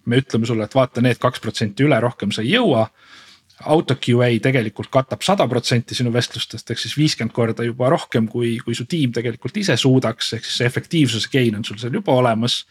me 0.09 0.17
ütleme 0.17 0.47
sulle, 0.47 0.65
et 0.65 0.75
vaata 0.75 1.01
need 1.05 1.19
kaks 1.21 1.41
protsenti 1.43 1.85
üle, 1.85 1.97
rohkem 2.01 2.31
sa 2.33 2.41
ei 2.41 2.55
jõua. 2.55 2.87
Auto 3.69 3.97
QA 3.99 4.29
tegelikult 4.41 4.87
katab 4.89 5.21
sada 5.21 5.45
protsenti 5.51 5.93
sinu 5.93 6.13
vestlustest, 6.15 6.71
ehk 6.71 6.79
siis 6.79 6.95
viiskümmend 6.97 7.35
korda 7.35 7.65
juba 7.67 7.89
rohkem, 7.91 8.29
kui, 8.31 8.53
kui 8.63 8.77
su 8.77 8.85
tiim 8.89 9.11
tegelikult 9.13 9.57
ise 9.59 9.75
suudaks, 9.77 10.31
ehk 10.37 10.47
siis 10.47 10.61
see 10.61 10.69
efektiivsuse 10.71 11.29
gain 11.33 11.59
on 11.59 11.67
sul 11.67 11.77
seal 11.81 11.99
juba 11.99 12.15
olemas 12.15 12.61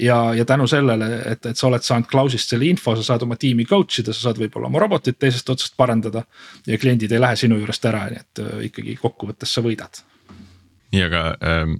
ja, 0.00 0.34
ja 0.34 0.44
tänu 0.44 0.66
sellele, 0.66 1.08
et, 1.32 1.46
et 1.46 1.56
sa 1.58 1.68
oled 1.68 1.84
saanud 1.84 2.08
Klausist 2.10 2.52
selle 2.52 2.68
info, 2.68 2.94
sa 2.96 3.04
saad 3.12 3.24
oma 3.26 3.36
tiimi 3.40 3.66
coach 3.68 4.02
ida, 4.02 4.14
sa 4.14 4.28
saad 4.28 4.40
võib-olla 4.42 4.70
oma 4.70 4.82
robotit 4.82 5.18
teisest 5.18 5.50
otsast 5.50 5.76
parandada. 5.76 6.24
ja 6.66 6.78
kliendid 6.78 7.12
ei 7.12 7.20
lähe 7.20 7.36
sinu 7.36 7.58
juurest 7.58 7.84
ära, 7.88 8.06
nii 8.10 8.20
et 8.20 8.42
äh, 8.44 8.54
ikkagi 8.68 8.96
kokkuvõttes 9.00 9.54
sa 9.54 9.64
võidad. 9.64 10.02
nii, 10.92 11.02
aga 11.08 11.22
ähm, 11.44 11.78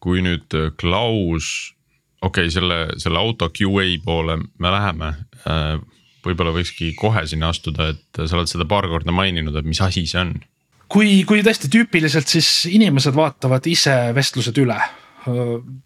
kui 0.00 0.22
nüüd 0.24 0.56
äh, 0.56 0.70
Klaus, 0.80 1.74
okei 2.22 2.46
okay,, 2.46 2.54
selle, 2.54 2.80
selle 2.98 3.18
auto 3.18 3.50
QA 3.50 3.88
poole 4.04 4.40
me 4.58 4.76
läheme 4.76 5.14
äh,. 5.46 5.74
võib-olla 6.20 6.52
võikski 6.52 6.94
kohe 6.98 7.24
sinna 7.26 7.48
astuda, 7.48 7.94
et 7.94 8.24
sa 8.28 8.36
oled 8.36 8.48
seda 8.50 8.66
paar 8.68 8.84
korda 8.88 9.12
maininud, 9.12 9.56
et 9.56 9.64
mis 9.64 9.80
asi 9.80 10.04
see 10.06 10.20
on 10.20 10.34
kui, 10.90 11.22
kui 11.24 11.40
tõesti 11.46 11.70
tüüpiliselt, 11.72 12.28
siis 12.28 12.66
inimesed 12.68 13.16
vaatavad 13.16 13.66
ise 13.70 13.94
vestlused 14.14 14.58
üle 14.60 14.76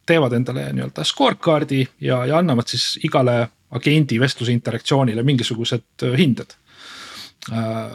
teevad 0.06 0.36
endale 0.36 0.66
nii-öelda 0.72 1.04
scorecard'i 1.06 1.82
ja, 2.06 2.20
ja 2.26 2.38
annavad 2.38 2.70
siis 2.70 2.98
igale 3.04 3.48
agendi 3.74 4.20
vestluse 4.22 4.52
interaktsioonile 4.54 5.22
mingisugused 5.26 6.04
hinded. 6.18 6.54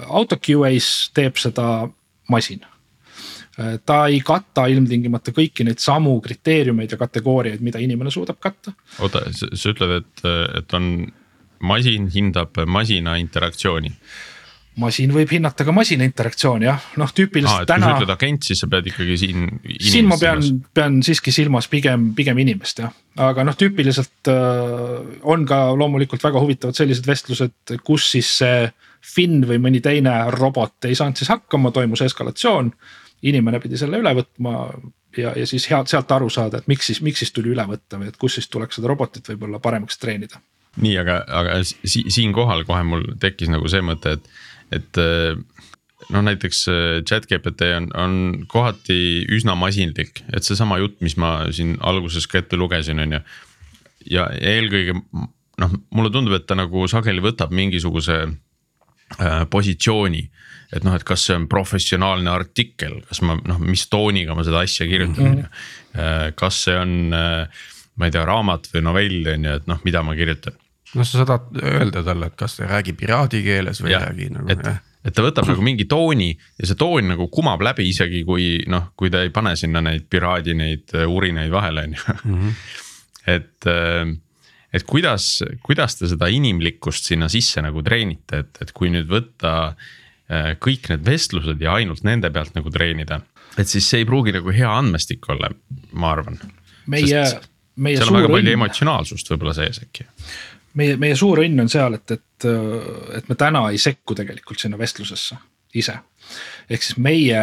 auto 0.07 0.37
QA-s 0.37 1.11
teeb 1.13 1.39
seda 1.39 1.87
masin. 2.29 2.65
ta 3.85 4.07
ei 4.07 4.19
kata 4.23 4.67
ilmtingimata 4.71 5.31
kõiki 5.35 5.65
neid 5.67 5.79
samu 5.83 6.19
kriteeriumeid 6.21 6.91
ja 6.91 6.97
kategooriaid, 6.97 7.61
mida 7.61 7.79
inimene 7.79 8.11
suudab 8.11 8.39
katta. 8.39 8.73
oota, 8.99 9.23
sa 9.31 9.71
ütled, 9.71 10.03
et, 10.03 10.25
et 10.59 10.73
on 10.73 11.07
masin 11.59 12.07
hindab 12.13 12.59
masina 12.67 13.15
interaktsiooni 13.19 13.91
masin 14.79 15.13
võib 15.13 15.31
hinnata 15.33 15.65
ka 15.67 15.73
masina 15.75 16.05
interaktsiooni 16.07 16.67
jah, 16.67 16.83
noh 17.01 17.11
tüüpiliselt 17.15 17.63
ah, 17.63 17.67
täna. 17.69 17.85
kui 17.85 17.93
sa 17.93 17.99
ütled 17.99 18.13
agent, 18.15 18.47
siis 18.47 18.61
sa 18.63 18.69
pead 18.71 18.89
ikkagi 18.91 19.17
siin. 19.21 19.47
siin 19.79 20.09
ma 20.09 20.17
pean, 20.21 20.43
pean 20.75 20.99
siiski 21.05 21.33
silmas 21.35 21.69
pigem, 21.71 22.09
pigem 22.17 22.39
inimest 22.43 22.83
jah, 22.83 22.93
aga 23.29 23.45
noh, 23.47 23.57
tüüpiliselt 23.59 24.31
äh, 24.31 25.17
on 25.29 25.47
ka 25.49 25.61
loomulikult 25.77 26.23
väga 26.23 26.43
huvitavad 26.43 26.77
sellised 26.77 27.07
vestlused, 27.09 27.75
kus 27.85 28.11
siis 28.15 28.37
see 28.43 28.69
Finn 28.99 29.45
või 29.47 29.61
mõni 29.63 29.79
teine 29.79 30.11
robot 30.35 30.89
ei 30.89 30.97
saanud 30.97 31.15
siis 31.15 31.29
hakkama, 31.31 31.71
toimus 31.71 32.01
eskalatsioon. 32.03 32.73
inimene 33.29 33.59
pidi 33.63 33.77
selle 33.79 33.99
üle 33.99 34.11
võtma 34.15 34.53
ja, 35.17 35.33
ja 35.35 35.47
siis 35.47 35.65
head 35.71 35.87
sealt 35.91 36.11
aru 36.11 36.29
saada, 36.29 36.59
et 36.59 36.67
miks 36.67 36.91
siis, 36.91 37.01
miks 37.01 37.23
siis 37.23 37.31
tuli 37.35 37.53
üle 37.53 37.65
võtta 37.67 37.99
või 37.99 38.11
et 38.11 38.17
kus 38.19 38.39
siis 38.39 38.49
tuleks 38.51 38.79
seda 38.79 38.91
robotit 38.91 39.27
võib-olla 39.31 39.59
paremaks 39.63 39.99
treenida 39.99 40.39
nii, 40.79 40.95
aga, 41.01 41.23
aga 41.27 41.57
si 41.65 42.05
siinkohal 42.11 42.63
kohe 42.67 42.83
mul 42.87 43.05
tekkis 43.21 43.51
nagu 43.51 43.69
see 43.71 43.81
mõte, 43.85 44.17
et 44.17 44.29
et 44.75 44.99
eh, 45.01 45.37
noh, 46.09 46.25
näiteks 46.25 46.61
eh, 46.71 46.99
chat 47.07 47.27
GPT 47.29 47.71
on, 47.77 47.89
on 47.97 48.17
kohati 48.51 49.25
üsna 49.35 49.55
masinlik, 49.59 50.23
et 50.33 50.45
seesama 50.45 50.79
jutt, 50.81 50.99
mis 51.05 51.17
ma 51.21 51.33
siin 51.55 51.77
alguses 51.85 52.27
ka 52.29 52.41
ette 52.41 52.59
lugesin, 52.59 53.01
on 53.03 53.17
ju. 53.17 53.23
ja 54.17 54.29
eelkõige 54.33 54.97
noh, 54.99 55.73
mulle 55.95 56.13
tundub, 56.13 56.37
et 56.37 56.47
ta 56.49 56.57
nagu 56.57 56.85
sageli 56.91 57.23
võtab 57.23 57.53
mingisuguse 57.55 58.21
äh, 58.25 59.41
positsiooni. 59.51 60.23
et 60.75 60.85
noh, 60.85 60.93
et 60.93 61.03
kas 61.03 61.25
see 61.25 61.35
on 61.35 61.49
professionaalne 61.49 62.29
artikkel, 62.29 62.99
kas 63.09 63.23
ma 63.25 63.39
noh, 63.41 63.59
mis 63.59 63.87
tooniga 63.89 64.37
ma 64.37 64.45
seda 64.45 64.61
asja 64.61 64.87
kirjutan 64.87 65.25
mm, 65.25 65.43
-hmm. 65.43 65.67
Äh, 65.99 66.31
kas 66.37 66.63
see 66.67 66.75
on 66.77 67.11
ma 67.11 68.05
ei 68.05 68.11
tea, 68.13 68.21
raamat 68.23 68.69
või 68.73 68.83
novell 68.85 69.31
on 69.33 69.45
ju, 69.47 69.53
et 69.57 69.65
noh, 69.67 69.79
mida 69.83 70.03
ma 70.05 70.13
kirjutan 70.15 70.53
noh, 70.95 71.05
sa 71.05 71.23
saad 71.23 71.59
öelda 71.61 72.03
talle, 72.05 72.31
et 72.31 72.37
kas 72.39 72.57
ta 72.57 72.69
räägi 72.69 72.95
piraadi 72.97 73.43
keeles 73.45 73.83
või 73.83 73.93
ja, 73.93 73.99
ei 73.99 74.11
räägi 74.11 74.29
nagu 74.37 74.53
et, 74.55 74.63
jah 74.65 74.79
et 75.05 75.15
ta 75.15 75.23
võtab 75.23 75.47
nagu 75.47 75.63
mingi 75.63 75.87
tooni 75.89 76.29
ja 76.33 76.67
see 76.67 76.77
toon 76.79 77.13
nagu 77.13 77.29
kumab 77.31 77.61
läbi, 77.63 77.87
isegi 77.89 78.23
kui 78.27 78.57
noh, 78.71 78.91
kui 78.99 79.11
ta 79.13 79.23
ei 79.23 79.31
pane 79.33 79.55
sinna 79.59 79.81
neid 79.85 80.09
piraadi 80.11 80.55
neid 80.59 80.95
äh, 80.97 81.07
urinaid 81.07 81.53
vahele, 81.53 81.85
on 81.87 81.95
ju. 81.95 82.17
Mhm. 82.17 82.57
et, 83.35 83.69
äh, 83.69 84.11
et 84.75 84.85
kuidas, 84.89 85.31
kuidas 85.65 85.97
te 85.99 86.09
seda 86.11 86.29
inimlikkust 86.31 87.09
sinna 87.11 87.29
sisse 87.31 87.63
nagu 87.65 87.83
treenite, 87.85 88.43
et, 88.43 88.61
et 88.65 88.75
kui 88.75 88.91
nüüd 88.93 89.09
võtta 89.11 89.55
äh, 89.71 90.53
kõik 90.59 90.91
need 90.91 91.07
vestlused 91.07 91.63
ja 91.63 91.79
ainult 91.79 92.03
nende 92.07 92.31
pealt 92.33 92.57
nagu 92.57 92.73
treenida. 92.73 93.23
et 93.57 93.67
siis 93.67 93.87
see 93.87 94.03
ei 94.03 94.07
pruugi 94.07 94.35
nagu 94.35 94.51
hea 94.53 94.69
andmestik 94.69 95.25
olla, 95.31 95.49
ma 95.93 96.11
arvan. 96.11 96.37
meie, 96.91 97.23
meie. 97.79 97.97
seal 97.97 98.11
on 98.11 98.19
väga 98.19 98.35
palju 98.35 98.55
emotsionaalsust 98.59 99.31
võib-olla 99.31 99.55
sees 99.57 99.79
äkki 99.87 100.05
meie, 100.73 100.97
meie 100.97 101.15
suur 101.15 101.41
õnn 101.43 101.63
on 101.63 101.71
seal, 101.71 101.97
et, 101.99 102.11
et, 102.11 102.49
et 103.17 103.29
me 103.29 103.35
täna 103.39 103.65
ei 103.71 103.77
sekku 103.81 104.15
tegelikult 104.17 104.59
sinna 104.59 104.77
vestlusesse 104.77 105.37
ise. 105.79 105.97
ehk 106.69 106.83
siis 106.83 106.97
meie 106.97 107.41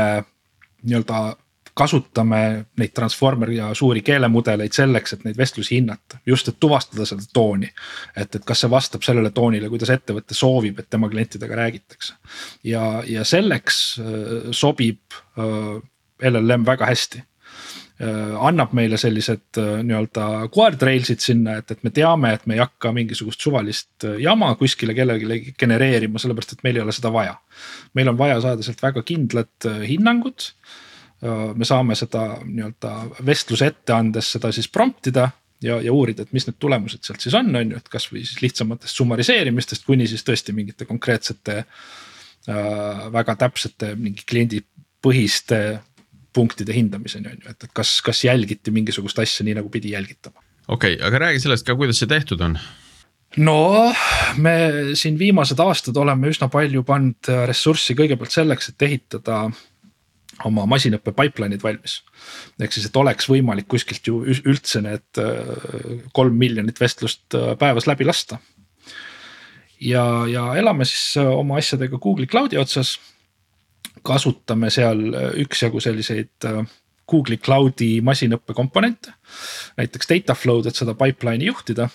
nii-öelda 0.86 1.36
kasutame 1.76 2.40
neid 2.80 2.92
transformer 2.96 3.50
ja 3.52 3.68
suuri 3.76 4.00
keelemudeleid 4.02 4.72
selleks, 4.72 5.12
et 5.12 5.24
neid 5.26 5.36
vestlusi 5.36 5.76
hinnata, 5.76 6.18
just 6.26 6.48
et 6.48 6.56
tuvastada 6.60 7.04
seda 7.08 7.26
tooni. 7.32 7.68
et, 8.16 8.34
et 8.34 8.44
kas 8.44 8.64
see 8.64 8.70
vastab 8.72 9.04
sellele 9.04 9.30
toonile, 9.36 9.68
kuidas 9.68 9.92
ettevõte 9.92 10.34
soovib, 10.34 10.80
et 10.80 10.90
tema 10.90 11.10
klientidega 11.12 11.58
räägitakse. 11.62 12.14
ja, 12.64 13.02
ja 13.06 13.24
selleks 13.24 14.00
äh, 14.00 14.50
sobib 14.56 15.18
äh, 15.38 15.76
LLM 16.30 16.64
väga 16.66 16.88
hästi 16.88 17.22
annab 17.96 18.74
meile 18.76 18.98
sellised 19.00 19.56
äh, 19.60 19.78
nii-öelda 19.86 20.50
guardrails'id 20.52 21.22
sinna, 21.24 21.54
et, 21.62 21.70
et 21.72 21.84
me 21.86 21.92
teame, 21.96 22.34
et 22.36 22.42
me 22.44 22.58
ei 22.58 22.60
hakka 22.60 22.90
mingisugust 22.92 23.40
suvalist 23.40 24.04
äh, 24.04 24.18
jama 24.20 24.50
kuskile 24.60 24.92
kellelegi 24.96 25.54
genereerima, 25.56 26.20
sellepärast 26.20 26.52
et 26.58 26.66
meil 26.66 26.76
ei 26.76 26.84
ole 26.84 26.92
seda 26.92 27.12
vaja. 27.14 27.38
meil 27.96 28.12
on 28.12 28.18
vaja 28.18 28.36
saada 28.44 28.66
sealt 28.66 28.84
väga 28.84 29.02
kindlad 29.06 29.70
hinnangud. 29.88 30.50
me 31.56 31.64
saame 31.64 31.94
seda 31.96 32.42
nii-öelda 32.44 32.90
vestluse 33.24 33.70
ette 33.72 33.94
andes 33.96 34.28
seda 34.34 34.50
siis 34.52 34.68
prompt 34.68 35.08
ida 35.08 35.30
ja, 35.64 35.78
ja 35.80 35.92
uurida, 35.92 36.26
et 36.26 36.34
mis 36.36 36.44
need 36.44 36.58
tulemused 36.60 37.00
sealt 37.06 37.24
siis 37.24 37.34
on, 37.34 37.48
on 37.56 37.72
ju, 37.72 37.80
et 37.80 37.88
kasvõi 37.88 38.20
siis 38.20 38.42
lihtsamatest 38.44 39.00
summariseerimistest 39.00 39.88
kuni 39.88 40.04
siis 40.10 40.26
tõesti 40.26 40.52
mingite 40.52 40.84
konkreetsete 40.84 41.62
äh,. 41.62 43.06
väga 43.16 43.38
täpsete 43.40 43.94
mingi 43.96 44.28
kliendipõhiste 44.28 45.62
punktide 46.36 46.74
hindamiseni 46.76 47.32
on 47.32 47.38
ju, 47.40 47.52
et, 47.52 47.68
et 47.68 47.76
kas, 47.76 47.98
kas 48.04 48.24
jälgiti 48.26 48.74
mingisugust 48.74 49.18
asja 49.22 49.46
nii 49.46 49.56
nagu 49.60 49.72
pidi 49.72 49.94
jälgitama. 49.96 50.42
okei 50.68 50.96
okay,, 50.96 51.06
aga 51.08 51.26
räägi 51.26 51.46
sellest 51.46 51.66
ka, 51.66 51.78
kuidas 51.78 52.02
see 52.02 52.10
tehtud 52.10 52.44
on 52.44 52.58
no 53.36 53.60
me 54.40 54.56
siin 54.94 55.18
viimased 55.18 55.60
aastad 55.60 55.96
oleme 56.00 56.30
üsna 56.32 56.48
palju 56.52 56.84
pannud 56.86 57.32
ressurssi 57.50 57.96
kõigepealt 57.98 58.36
selleks, 58.36 58.70
et 58.72 58.86
ehitada 58.88 59.46
oma 60.44 60.66
masinõppe 60.68 61.14
pipeline'id 61.16 61.62
valmis. 61.64 62.00
ehk 62.60 62.74
siis, 62.74 62.88
et 62.88 62.96
oleks 62.96 63.28
võimalik 63.30 63.68
kuskilt 63.68 64.06
ju 64.06 64.20
üldse 64.26 64.82
need 64.84 65.20
äh, 65.22 66.04
kolm 66.12 66.36
miljonit 66.36 66.80
vestlust 66.80 67.34
äh, 67.34 67.54
päevas 67.58 67.86
läbi 67.86 68.04
lasta. 68.04 68.38
ja, 69.80 70.26
ja 70.28 70.48
elame 70.56 70.84
siis 70.84 71.16
äh, 71.16 71.30
oma 71.30 71.58
asjadega 71.62 71.98
Google'i 71.98 72.28
cloud'i 72.28 72.60
otsas 72.60 72.98
kasutame 74.06 74.70
seal 74.70 75.02
äh, 75.14 75.30
üksjagu 75.44 75.80
selliseid 75.82 76.48
äh, 76.48 76.62
Google'i 77.10 77.38
cloud'i 77.38 78.00
masinõppe 78.02 78.54
komponente. 78.54 79.12
näiteks 79.76 80.08
Dataflow'd, 80.10 80.66
et 80.66 80.76
seda 80.76 80.94
pipeline'i 80.94 81.46
juhtida. 81.46 81.88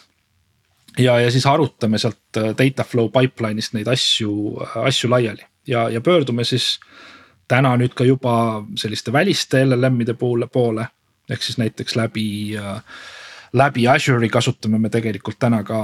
ja, 0.97 1.19
ja 1.19 1.31
siis 1.31 1.45
arutame 1.45 1.97
sealt 1.97 2.37
äh, 2.37 2.53
Dataflow 2.57 3.11
pipeline'ist 3.11 3.73
neid 3.73 3.87
asju, 3.87 4.57
asju 4.85 5.09
laiali 5.09 5.45
ja, 5.67 5.89
ja 5.89 6.01
pöördume 6.01 6.43
siis 6.43 6.79
täna 7.47 7.75
nüüd 7.77 7.93
ka 7.95 8.03
juba 8.07 8.63
selliste 8.75 9.13
väliste 9.13 9.65
LLM-ide 9.65 10.13
poole, 10.13 10.47
poole. 10.47 10.87
ehk 11.29 11.43
siis 11.43 11.57
näiteks 11.57 11.95
läbi 11.95 12.55
läbi 13.53 13.87
Azure'i 13.87 14.29
kasutame 14.29 14.79
me 14.79 14.89
tegelikult 14.89 15.39
täna 15.39 15.61
ka 15.67 15.77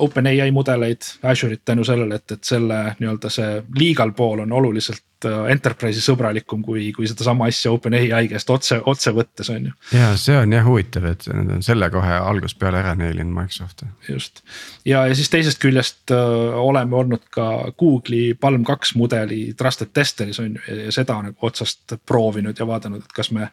OpenAI 0.00 0.50
mudeleid 0.56 1.04
Azure'it 1.22 1.62
tänu 1.64 1.84
sellele, 1.84 2.16
et, 2.16 2.32
et 2.32 2.44
selle 2.44 2.80
nii-öelda 3.00 3.30
see 3.32 3.60
legal 3.76 4.14
pool 4.16 4.40
on 4.46 4.52
oluliselt 4.56 5.28
äh, 5.28 5.50
enterprise'i 5.52 6.00
sõbralikum 6.04 6.62
kui, 6.64 6.86
kui 6.96 7.08
sedasama 7.10 7.50
asja 7.50 7.72
OpenAI 7.76 8.30
käest 8.32 8.50
otse, 8.50 8.80
otse 8.92 9.12
võttes 9.16 9.52
on 9.52 9.68
ju. 9.68 9.74
ja 9.98 10.14
see 10.20 10.38
on 10.38 10.56
jah 10.56 10.64
huvitav, 10.64 11.10
et 11.12 11.28
nad 11.28 11.52
on 11.58 11.66
selle 11.66 11.90
kohe 11.92 12.16
algusest 12.16 12.60
peale 12.62 12.80
ära 12.80 12.96
neilinud 12.96 13.36
Microsoft. 13.36 13.84
just 14.08 14.40
ja, 14.88 15.04
ja 15.10 15.14
siis 15.14 15.28
teisest 15.32 15.60
küljest 15.60 16.16
öö, 16.16 16.24
äh, 16.24 16.58
oleme 16.64 16.96
olnud 17.04 17.28
ka 17.30 17.50
Google'i 17.76 18.32
Palm 18.40 18.64
kaks 18.64 18.96
mudeli 18.96 19.42
trusted 19.58 19.92
tester'is 19.92 20.40
on 20.40 20.56
ju 20.56 20.82
ja 20.86 20.92
seda 21.02 21.20
nagu 21.28 21.36
otsast 21.52 21.98
proovinud 22.06 22.56
ja 22.56 22.66
vaadanud, 22.66 23.04
et 23.04 23.16
kas 23.20 23.30
me 23.36 23.52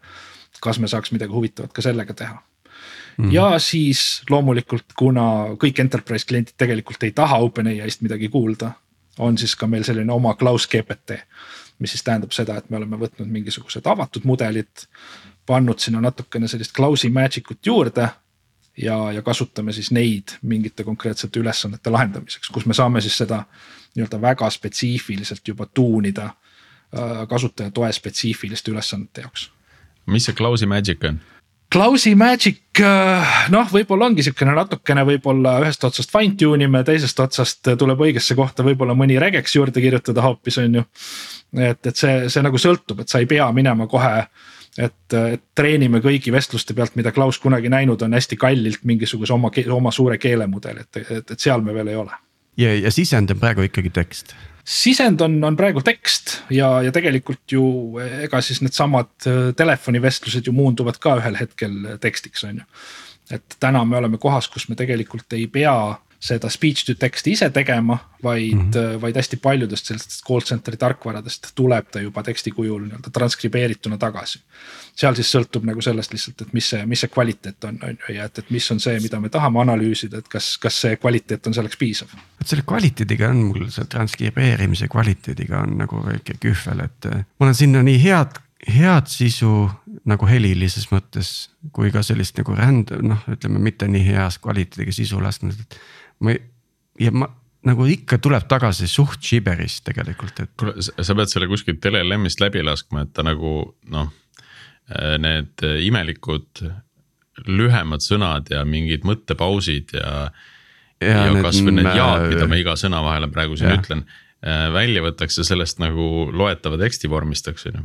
kas 0.63 0.79
me 0.79 0.87
saaks 0.87 1.11
midagi 1.11 1.35
huvitavat 1.35 1.73
ka 1.75 1.83
sellega 1.85 2.15
teha 2.17 2.39
Mm 3.17 3.25
-hmm. 3.25 3.33
ja 3.33 3.59
siis 3.59 4.21
loomulikult, 4.29 4.85
kuna 4.97 5.21
kõik 5.63 5.79
enterprise 5.81 6.25
kliendid 6.25 6.53
tegelikult 6.57 7.03
ei 7.03 7.11
taha 7.11 7.37
OpenAI-st 7.37 8.01
midagi 8.01 8.29
kuulda, 8.29 8.71
on 9.19 9.37
siis 9.37 9.55
ka 9.55 9.67
meil 9.67 9.83
selline 9.83 10.13
oma 10.13 10.33
Klaus 10.33 10.67
GPT. 10.67 11.11
mis 11.79 11.91
siis 11.91 12.03
tähendab 12.03 12.31
seda, 12.31 12.57
et 12.57 12.69
me 12.69 12.77
oleme 12.77 12.97
võtnud 12.97 13.27
mingisugused 13.29 13.85
avatud 13.85 14.23
mudelid, 14.23 14.87
pannud 15.45 15.79
sinna 15.79 16.01
natukene 16.01 16.47
sellist 16.47 16.73
Klausi 16.73 17.09
magic 17.09 17.51
ut 17.51 17.65
juurde 17.65 18.09
ja, 18.77 19.11
ja 19.11 19.21
kasutame 19.21 19.73
siis 19.73 19.91
neid 19.91 20.23
mingite 20.41 20.83
konkreetsete 20.83 21.39
ülesannete 21.39 21.89
lahendamiseks, 21.89 22.49
kus 22.49 22.65
me 22.65 22.73
saame 22.73 23.01
siis 23.01 23.17
seda 23.17 23.43
nii-öelda 23.95 24.21
väga 24.21 24.49
spetsiifiliselt 24.49 25.47
juba 25.47 25.65
tuunida 25.65 26.25
äh, 26.25 27.27
kasutaja 27.29 27.71
toe 27.71 27.93
spetsiifiliste 27.93 28.71
ülesannete 28.71 29.21
jaoks 29.21 29.51
mis 30.07 30.25
see 30.25 30.33
Klausi 30.33 30.65
Magic 30.65 31.03
on? 31.03 31.19
Klausi 31.73 32.13
Magic 32.15 32.79
äh, 32.79 33.31
noh, 33.51 33.67
võib-olla 33.71 34.07
ongi 34.07 34.23
sihukene 34.23 34.53
natukene 34.55 35.03
võib-olla 35.07 35.57
ühest 35.65 35.83
otsast 35.83 36.13
fine 36.13 36.37
tune 36.39 36.63
ime, 36.63 36.83
teisest 36.87 37.19
otsast 37.19 37.73
tuleb 37.79 38.03
õigesse 38.07 38.37
kohta 38.39 38.63
võib-olla 38.63 38.95
mõni 38.95 39.19
regex 39.19 39.57
juurde 39.57 39.83
kirjutada 39.83 40.23
hoopis 40.23 40.61
on 40.63 40.79
ju. 40.79 40.85
et, 41.59 41.81
et 41.81 41.95
see, 41.95 42.29
see 42.31 42.45
nagu 42.45 42.61
sõltub, 42.61 43.03
et 43.03 43.11
sa 43.11 43.19
ei 43.19 43.27
pea 43.27 43.49
minema 43.55 43.87
kohe 43.91 44.13
et, 44.77 45.13
et 45.13 45.43
treenime 45.57 45.99
kõigi 46.03 46.31
vestluste 46.31 46.75
pealt, 46.77 46.95
mida 46.95 47.11
Klaus 47.11 47.39
kunagi 47.41 47.69
näinud 47.73 48.01
on 48.05 48.15
hästi 48.15 48.37
kallilt 48.39 48.85
mingisuguse 48.87 49.33
oma, 49.33 49.51
oma 49.75 49.91
suure 49.91 50.17
keelemudeli, 50.21 50.85
et, 50.85 51.01
et, 51.03 51.31
et 51.35 51.39
seal 51.39 51.65
me 51.65 51.75
veel 51.75 51.91
ei 51.91 51.99
ole. 51.99 52.21
ja, 52.57 52.75
ja 52.77 52.91
sisend 52.93 53.33
on 53.33 53.41
praegu 53.43 53.67
ikkagi 53.67 53.91
tekst 53.91 54.37
sisend 54.67 55.21
on, 55.23 55.37
on 55.47 55.55
praegu 55.55 55.81
tekst 55.85 56.41
ja, 56.51 56.81
ja 56.83 56.91
tegelikult 56.91 57.53
ju 57.55 57.63
ega 58.25 58.41
siis 58.43 58.59
needsamad 58.65 59.27
äh, 59.29 59.37
telefonivestlused 59.55 60.47
ju 60.47 60.55
muunduvad 60.55 60.99
ka 61.03 61.17
ühel 61.21 61.39
hetkel 61.39 61.77
tekstiks, 62.03 62.43
on 62.47 62.59
ju. 62.61 62.67
et 63.37 63.57
täna 63.63 63.85
me 63.87 63.99
oleme 64.01 64.19
kohas, 64.19 64.49
kus 64.51 64.67
me 64.67 64.75
tegelikult 64.79 65.33
ei 65.37 65.47
pea 65.51 65.77
seda 66.19 66.49
speech 66.49 66.85
to 66.87 66.95
text 66.97 67.27
ise 67.29 67.49
tegema, 67.53 67.97
vaid 68.23 68.53
mm, 68.53 68.71
-hmm. 68.71 69.01
vaid 69.01 69.15
hästi 69.15 69.37
paljudest 69.37 69.85
sellistest 69.85 70.23
call 70.27 70.41
center'i 70.41 70.77
tarkvaradest 70.77 71.51
tuleb 71.55 71.91
ta 71.91 72.01
juba 72.01 72.23
teksti 72.23 72.51
kujul 72.51 72.81
nii-öelda 72.87 73.09
transkribeerituna 73.13 73.97
tagasi. 73.97 74.39
seal 74.95 75.15
siis 75.15 75.29
sõltub 75.35 75.65
nagu 75.65 75.81
sellest 75.81 76.13
lihtsalt, 76.13 76.41
et 76.41 76.53
mis 76.53 76.69
see, 76.69 76.85
mis 76.85 76.99
see 76.99 77.09
kvaliteet 77.13 77.63
on, 77.63 77.77
on 77.83 77.97
ju 78.07 78.15
ja 78.15 78.25
et, 78.25 78.39
et 78.39 78.49
mis 78.49 78.71
on 78.71 78.79
see, 78.79 78.99
mida 78.99 79.19
me 79.19 79.29
tahame 79.29 79.61
analüüsida, 79.61 80.17
et 80.17 80.27
kas, 80.27 80.57
kas 80.57 80.81
see 80.81 80.95
kvaliteet 80.95 81.47
on 81.47 81.53
selleks 81.53 81.77
piisav. 81.77 82.07
vot 82.39 82.47
selle 82.47 82.63
kvaliteediga 82.65 83.29
on 83.29 83.43
mul 83.51 83.69
selle 83.69 83.87
transkribeerimise 83.87 84.87
kvaliteediga 84.87 85.61
on 85.61 85.77
nagu 85.77 86.01
väike 86.05 86.39
kühvel, 86.41 86.83
et 86.85 87.05
äh, 87.05 87.23
ma 87.39 87.45
olen 87.45 87.55
sinna 87.55 87.83
nii 87.83 88.03
head 88.03 88.41
head 88.67 89.07
sisu 89.11 89.69
nagu 90.07 90.27
helilises 90.27 90.87
mõttes 90.91 91.49
kui 91.75 91.91
ka 91.93 92.01
sellist 92.05 92.37
nagu 92.39 92.55
ränd-, 92.57 92.93
noh, 93.05 93.21
ütleme 93.31 93.61
mitte 93.61 93.87
nii 93.91 94.05
heas 94.07 94.39
kvaliteediga 94.41 94.95
sisu 94.95 95.21
lasknud, 95.21 95.59
et 95.61 95.77
ma 96.23 96.33
ja 96.99 97.11
ma 97.13 97.29
nagu 97.67 97.87
ikka 97.89 98.19
tuleb 98.23 98.47
tagasi 98.49 98.87
suht 98.89 99.23
šiberist 99.23 99.83
tegelikult, 99.87 100.43
et. 100.43 100.51
kuule, 100.59 100.75
sa 100.81 101.15
pead 101.17 101.31
selle 101.31 101.49
kuskilt 101.51 101.85
LLM-ist 101.89 102.41
läbi 102.43 102.63
laskma, 102.65 103.05
et 103.05 103.13
ta 103.17 103.25
nagu 103.27 103.53
noh, 103.93 104.11
äh, 104.93 105.15
need 105.21 105.65
imelikud 105.87 106.63
lühemad 107.47 108.01
sõnad 108.01 108.49
ja 108.53 108.63
mingid 108.65 109.03
mõttepausid 109.05 109.93
ja. 109.97 110.13
ja, 111.03 111.27
ja 111.27 111.43
kasvõi 111.43 111.75
need 111.79 111.91
jaad, 111.91 112.29
mida 112.31 112.47
ma 112.49 112.57
iga 112.61 112.77
sõna 112.79 113.03
vahele 113.05 113.29
praegu 113.33 113.59
siin 113.59 113.73
ja. 113.73 113.81
ütlen, 113.81 114.05
äh, 114.41 114.67
välja 114.73 115.03
võtaks 115.05 115.41
ja 115.41 115.47
sellest 115.47 115.81
nagu 115.83 116.27
loetava 116.33 116.79
teksti 116.81 117.11
vormistaks, 117.11 117.67
on 117.69 117.81
ju. 117.81 117.83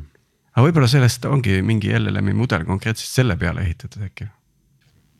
aga 0.54 0.68
võib-olla 0.68 0.90
sellest 0.90 1.26
ongi 1.28 1.60
mingi 1.66 1.92
LLM-i 1.98 2.36
mudel 2.38 2.68
konkreetselt 2.68 3.10
selle 3.10 3.36
peale 3.40 3.66
ehitatud 3.66 4.06
äkki 4.08 4.30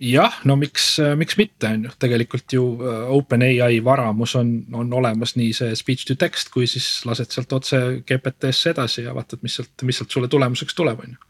jah, 0.03 0.39
no 0.49 0.57
miks, 0.59 0.97
miks 1.19 1.37
mitte, 1.39 1.69
on 1.71 1.87
ju, 1.87 1.93
tegelikult 2.03 2.55
ju 2.57 2.65
äh, 2.83 3.03
OpenAI 3.17 3.83
varamus 3.85 4.35
on, 4.39 4.55
on 4.75 4.93
olemas 4.99 5.37
nii 5.39 5.53
see 5.57 5.77
speech 5.79 6.07
to 6.09 6.17
text, 6.19 6.51
kui 6.55 6.67
siis 6.71 6.89
lased 7.09 7.35
sealt 7.35 7.53
otse 7.55 7.81
GPT-sse 8.09 8.73
edasi 8.75 9.07
ja 9.07 9.15
vaatad, 9.17 9.43
mis 9.47 9.61
sealt, 9.61 9.87
mis 9.87 10.01
sealt 10.01 10.15
sulle 10.15 10.31
tulemuseks 10.33 10.77
tuleb, 10.79 11.07
on 11.07 11.15
ju. 11.15 11.23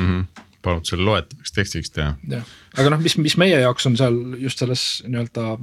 Mhm. 0.00 0.24
palud 0.62 0.86
selle 0.86 1.02
loetavaks 1.04 1.52
tekstiks 1.52 1.90
teha. 1.90 2.14
jah, 2.30 2.50
aga 2.78 2.92
noh, 2.94 3.00
mis, 3.02 3.16
mis 3.18 3.34
meie 3.36 3.58
jaoks 3.60 3.88
on 3.90 3.96
seal 3.98 4.14
just 4.40 4.62
selles 4.62 4.84
nii-öelda 5.04 5.56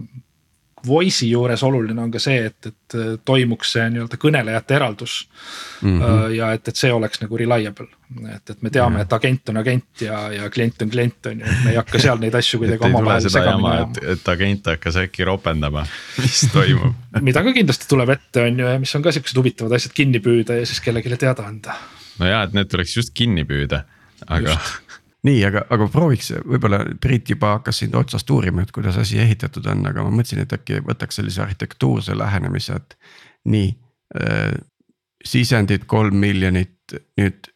voice'i 0.87 1.29
juures 1.31 1.63
oluline 1.63 2.01
on 2.01 2.11
ka 2.11 2.21
see, 2.21 2.45
et, 2.49 2.69
et 2.69 2.95
äh, 2.97 3.11
toimuks 3.25 3.73
see 3.75 3.85
nii-öelda 3.93 4.19
kõnelejate 4.21 4.75
eraldus 4.77 5.15
mm. 5.81 5.99
-hmm. 5.99 6.33
ja 6.35 6.51
et, 6.57 6.67
et 6.67 6.81
see 6.81 6.91
oleks 6.93 7.21
nagu 7.23 7.37
reliable, 7.37 7.87
et, 8.35 8.49
et 8.49 8.61
me 8.65 8.71
teame 8.73 9.01
et 9.01 9.13
agent 9.13 9.53
on 9.53 9.61
agent 9.61 10.03
ja, 10.05 10.21
ja 10.33 10.49
klient 10.49 10.81
on 10.81 10.89
klient 10.89 11.31
on 11.31 11.43
ju, 11.43 11.45
et 11.45 11.63
me 11.65 11.75
ei 11.75 11.79
hakka 11.81 12.01
seal 12.01 12.19
neid 12.23 12.35
asju 12.41 12.59
kuidagi 12.63 12.89
omavahel 12.89 13.29
segamini 13.29 13.71
ajama. 13.75 14.11
et 14.15 14.33
agent 14.35 14.73
hakkas 14.73 14.99
äkki 15.05 15.27
ropendama, 15.29 15.85
mis 16.23 16.41
toimub 16.53 16.93
mida 17.29 17.43
ka 17.43 17.55
kindlasti 17.55 17.89
tuleb 17.89 18.15
ette, 18.17 18.43
on 18.43 18.59
ju, 18.59 18.73
ja 18.75 18.81
mis 18.81 18.95
on 18.95 19.05
ka 19.05 19.15
siuksed 19.15 19.37
huvitavad 19.39 19.77
asjad 19.79 19.95
kinni 19.95 20.23
püüda 20.23 20.59
ja 20.61 20.67
siis 20.69 20.83
kellelegi 20.83 21.17
teada 21.17 21.47
anda. 21.47 21.77
no 22.19 22.29
ja, 22.29 22.43
et 22.43 22.53
need 22.57 22.71
tuleks 22.71 22.97
just 22.97 23.15
kinni 23.17 23.47
püüda, 23.49 23.83
aga 24.27 24.55
just 24.55 24.88
nii, 25.27 25.43
aga, 25.47 25.65
aga 25.73 25.87
prooviks, 25.91 26.31
võib-olla 26.47 26.81
Priit 27.01 27.29
juba 27.33 27.55
hakkas 27.57 27.81
sind 27.83 27.95
otsast 27.99 28.29
uurima, 28.31 28.63
et 28.63 28.73
kuidas 28.75 28.97
asi 29.01 29.19
ehitatud 29.19 29.67
on, 29.71 29.85
aga 29.89 30.05
ma 30.05 30.13
mõtlesin, 30.13 30.43
et 30.45 30.55
äkki 30.55 30.81
võtaks 30.87 31.19
sellise 31.19 31.43
arhitektuurse 31.43 32.17
lähenemise, 32.17 32.79
et 32.79 32.99
nii 33.51 33.71
äh,. 34.19 34.51
sisendid 35.25 35.83
kolm 35.91 36.15
miljonit, 36.15 36.93
nüüd 37.19 37.49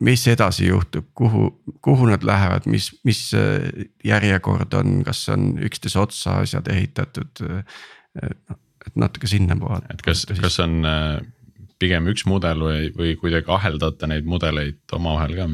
mis 0.00 0.22
edasi 0.32 0.70
juhtub, 0.70 1.10
kuhu, 1.14 1.50
kuhu 1.84 2.06
nad 2.08 2.22
lähevad, 2.24 2.64
mis, 2.66 2.88
mis 3.04 3.26
äh, 3.36 3.84
järjekord 4.04 4.72
on, 4.74 5.02
kas 5.04 5.26
on 5.28 5.52
üksteise 5.60 6.00
otsa 6.00 6.40
asjad 6.44 6.68
ehitatud 6.72 7.44
äh,? 7.44 7.64
et 8.86 8.96
natuke 8.96 9.28
sinnapoole. 9.28 9.84
et 9.92 10.00
kas, 10.02 10.24
kas 10.40 10.56
on 10.64 10.80
äh, 10.88 11.20
pigem 11.80 12.08
üks 12.10 12.24
mudel 12.28 12.64
või, 12.64 12.88
või 12.96 13.16
kuidagi 13.20 13.52
aheldate 13.52 14.08
neid 14.10 14.28
mudeleid 14.28 14.96
omavahel 14.96 15.36
ka? 15.36 15.48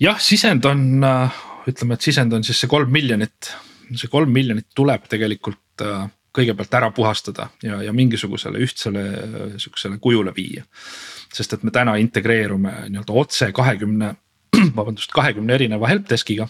Jah, 0.00 0.20
sisend 0.22 0.66
on, 0.68 0.84
äh, 1.04 1.40
ütleme, 1.68 1.96
et 1.98 2.06
sisend 2.06 2.32
on 2.32 2.46
siis 2.46 2.60
see 2.62 2.70
kolm 2.70 2.92
miljonit. 2.92 3.54
see 3.96 4.10
kolm 4.12 4.32
miljonit 4.32 4.66
tuleb 4.76 5.06
tegelikult 5.08 5.82
äh, 5.82 6.08
kõigepealt 6.36 6.74
ära 6.76 6.90
puhastada 6.94 7.48
ja, 7.64 7.80
ja 7.82 7.92
mingisugusele 7.96 8.60
ühtsele 8.62 9.04
äh, 9.08 9.36
sihukesele 9.56 9.98
kujule 10.02 10.34
viia. 10.36 10.64
sest 11.34 11.52
et 11.52 11.62
me 11.62 11.70
täna 11.74 11.96
integreerume 12.00 12.72
nii-öelda 12.88 13.12
otse 13.12 13.52
kahekümne, 13.52 14.14
vabandust, 14.78 15.12
kahekümne 15.12 15.54
erineva 15.54 15.88
helpdesk'iga. 15.90 16.48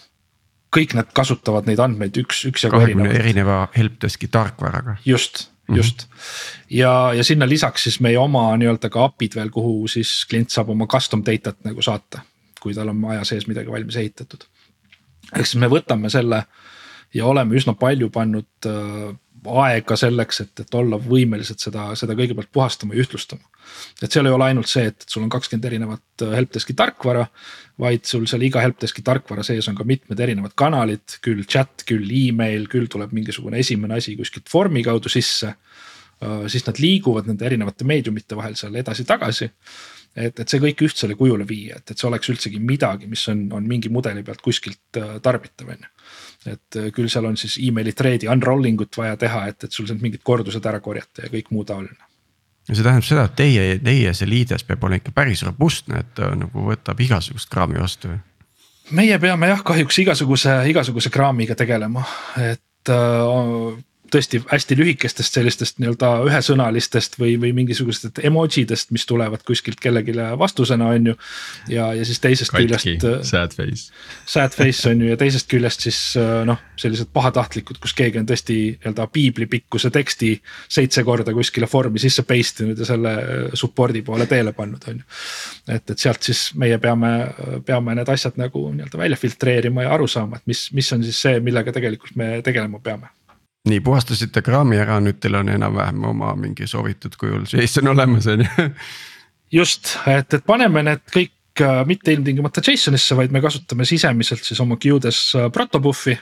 kõik 0.75 0.93
nad 0.93 1.13
kasutavad 1.13 1.65
neid 1.65 1.79
andmeid 1.79 2.17
üks, 2.21 2.43
üksjagu 2.51 2.81
erinevalt. 2.81 3.15
erineva 3.15 3.61
helpdesk'i 3.77 4.27
tarkvaraga. 4.27 4.97
just 5.05 5.49
mhm. 5.67 5.77
just 5.77 6.05
mm 6.05 6.11
-hmm. 6.11 6.75
ja, 6.77 7.13
ja 7.13 7.23
sinna 7.23 7.49
lisaks 7.49 7.83
siis 7.83 7.99
meie 7.99 8.17
oma 8.17 8.51
nii-öelda 8.57 8.89
ka 8.89 9.03
API-d 9.03 9.35
veel, 9.35 9.49
kuhu 9.49 9.87
siis 9.87 10.25
klient 10.29 10.49
saab 10.49 10.69
oma 10.69 10.87
custom 10.87 11.23
data't 11.25 11.63
nagu 11.63 11.81
saata 11.81 12.21
kui 12.59 12.75
tal 12.77 12.91
on 12.91 13.05
aja 13.13 13.23
sees 13.27 13.47
midagi 13.47 13.71
valmis 13.71 13.97
ehitatud. 14.01 14.45
ehk 15.35 15.45
siis 15.45 15.59
me 15.61 15.71
võtame 15.71 16.09
selle 16.09 16.43
ja 17.13 17.25
oleme 17.25 17.57
üsna 17.57 17.73
palju 17.79 18.09
pannud 18.13 18.69
äh, 18.69 19.15
aega 19.47 19.95
selleks, 19.95 20.41
et, 20.43 20.63
et 20.63 20.75
olla 20.75 20.97
võimelised 20.99 21.61
seda, 21.63 21.89
seda 21.99 22.15
kõigepealt 22.17 22.51
puhastama 22.51 22.95
ja 22.95 23.03
ühtlustama. 23.03 23.45
et 24.01 24.11
seal 24.11 24.27
ei 24.27 24.33
ole 24.35 24.49
ainult 24.49 24.67
see, 24.67 24.89
et 24.91 25.05
sul 25.07 25.23
on 25.23 25.29
kakskümmend 25.31 25.67
erinevat 25.69 26.25
äh, 26.25 26.33
helpdesk'i 26.35 26.75
tarkvara, 26.77 27.25
vaid 27.79 28.05
sul 28.09 28.25
seal 28.27 28.43
iga 28.45 28.63
helpdesk'i 28.63 29.03
tarkvara 29.05 29.45
sees 29.47 29.67
on 29.71 29.77
ka 29.77 29.85
mitmed 29.87 30.19
erinevad 30.19 30.55
kanalid, 30.59 31.19
küll 31.25 31.45
chat, 31.47 31.85
küll 31.87 32.09
email, 32.11 32.67
küll 32.71 32.89
tuleb 32.91 33.13
mingisugune 33.15 33.61
esimene 33.63 33.99
asi 33.99 34.17
kuskilt 34.19 34.51
vormi 34.53 34.83
kaudu 34.83 35.11
sisse. 35.11 35.53
Äh, 36.19 36.43
siis 36.51 36.67
nad 36.67 36.81
liiguvad 36.81 37.29
nende 37.29 37.47
erinevate 37.47 37.87
meediumite 37.87 38.35
vahel 38.35 38.59
seal 38.59 38.75
edasi-tagasi 38.81 39.49
et, 40.19 40.39
et 40.39 40.51
see 40.51 40.61
kõik 40.63 40.83
ühtsele 40.87 41.15
kujule 41.19 41.47
viia, 41.47 41.79
et, 41.79 41.93
et 41.93 41.99
see 41.99 42.07
oleks 42.09 42.31
üldsegi 42.33 42.59
midagi, 42.63 43.09
mis 43.11 43.23
on, 43.31 43.45
on 43.55 43.65
mingi 43.67 43.91
mudeli 43.93 44.23
pealt 44.27 44.43
kuskilt 44.45 44.99
äh, 44.99 45.17
tarbitav, 45.23 45.71
on 45.73 45.85
ju. 45.85 45.91
et 46.53 46.79
äh, 46.79 46.91
küll 46.95 47.09
seal 47.11 47.27
on 47.29 47.37
siis 47.39 47.57
emaili 47.63 47.95
thread'i 47.95 48.29
unrolling 48.31 48.81
ut 48.85 49.01
vaja 49.01 49.17
teha, 49.19 49.45
et, 49.51 49.67
et 49.67 49.75
sul 49.75 49.87
sealt 49.89 50.03
mingid 50.03 50.23
kordused 50.25 50.65
ära 50.65 50.81
korjata 50.83 51.25
ja 51.25 51.33
kõik 51.33 51.51
muu 51.55 51.65
taoline. 51.67 52.09
ja 52.67 52.75
see 52.75 52.85
tähendab 52.85 53.07
seda, 53.07 53.27
et 53.29 53.37
teie, 53.39 53.67
teie 53.83 54.15
see 54.17 54.29
liides 54.29 54.65
peab 54.67 54.83
olema 54.87 55.03
ikka 55.03 55.15
päris 55.15 55.45
robustne, 55.47 56.03
et 56.03 56.15
ta 56.19 56.33
nagu 56.37 56.69
võtab 56.71 57.05
igasugust 57.05 57.51
kraami 57.51 57.79
vastu 57.81 58.13
meie 58.95 59.19
peame 59.21 59.51
jah, 59.51 59.61
kahjuks 59.65 60.01
igasuguse, 60.03 60.55
igasuguse 60.71 61.11
kraamiga 61.13 61.55
tegelema, 61.57 62.03
et 62.41 62.91
äh, 62.91 63.85
tõesti 64.13 64.41
hästi 64.49 64.77
lühikestest 64.79 65.35
sellistest 65.37 65.79
nii-öelda 65.81 66.11
ühesõnalistest 66.27 67.17
või, 67.19 67.35
või 67.41 67.51
mingisugustest 67.57 68.21
emoji 68.25 68.65
dest, 68.69 68.91
mis 68.95 69.05
tulevad 69.09 69.43
kuskilt 69.47 69.79
kellelegi 69.81 70.15
vastusena, 70.39 70.89
on 70.95 71.11
ju. 71.11 71.15
ja, 71.69 71.89
ja 71.97 72.05
siis 72.05 72.19
teisest 72.23 72.51
Katki, 72.51 72.67
küljest. 72.67 73.05
Äh, 73.05 73.19
sad 73.27 73.55
face. 73.55 73.91
Sad 74.25 74.55
face 74.55 74.89
on 74.89 75.03
ju 75.03 75.11
ja 75.11 75.17
teisest 75.19 75.49
küljest 75.51 75.85
siis 75.87 75.99
äh, 76.19 76.41
noh, 76.47 76.61
sellised 76.79 77.11
pahatahtlikud, 77.13 77.79
kus 77.81 77.93
keegi 77.97 78.21
on 78.21 78.29
tõesti 78.29 78.57
nii-öelda 78.77 79.07
piiblipikkuse 79.13 79.91
teksti 79.93 80.33
seitse 80.67 81.03
korda 81.07 81.33
kuskile 81.35 81.69
vormi 81.71 82.01
sisse 82.01 82.25
paste 82.27 82.65
inud 82.65 82.79
ja 82.79 82.89
selle 82.89 83.13
äh, 83.19 83.45
support'i 83.53 84.03
poole 84.05 84.27
teele 84.29 84.53
pannud, 84.57 84.89
on 84.91 85.03
ju. 85.03 85.21
et, 85.67 85.85
et 85.85 85.97
sealt 85.97 86.25
siis 86.25 86.49
meie 86.59 86.79
peame, 86.81 87.13
peame 87.65 87.95
need 87.99 88.09
asjad 88.09 88.39
nagu 88.41 88.65
nii-öelda 88.73 89.01
välja 89.01 89.19
filtreerima 89.19 89.85
ja 89.85 89.93
aru 89.95 90.09
saama, 90.09 90.39
et 90.39 90.49
mis, 90.49 90.67
mis 90.75 90.93
on 90.95 91.05
siis 91.05 91.21
see, 91.27 91.39
millega 91.43 91.73
tegelikult 91.75 92.17
me 92.19 92.37
tegelema 92.45 92.81
peame 92.83 93.13
nii 93.69 93.81
puhastasite 93.85 94.41
kraami 94.45 94.79
ära, 94.81 94.99
nüüd 95.03 95.19
teil 95.21 95.37
on 95.39 95.51
enam-vähem 95.53 96.05
oma 96.11 96.33
mingi 96.39 96.67
soovitud 96.69 97.15
kujul 97.19 97.45
JSON 97.49 97.91
olemas 97.93 98.27
on 98.31 98.45
ju. 98.45 98.69
just, 99.59 99.95
et, 100.09 100.33
et 100.33 100.45
paneme 100.45 100.83
need 100.85 101.03
kõik 101.13 101.63
äh, 101.65 101.81
mitte 101.89 102.13
ilmtingimata 102.15 102.63
JSON-isse, 102.65 103.17
vaid 103.19 103.35
me 103.35 103.43
kasutame 103.43 103.87
sisemiselt 103.89 104.45
siis 104.45 104.59
oma 104.63 104.79
queue'des 104.81 105.21
äh, 105.37 105.49
protobuf'i. 105.53 106.17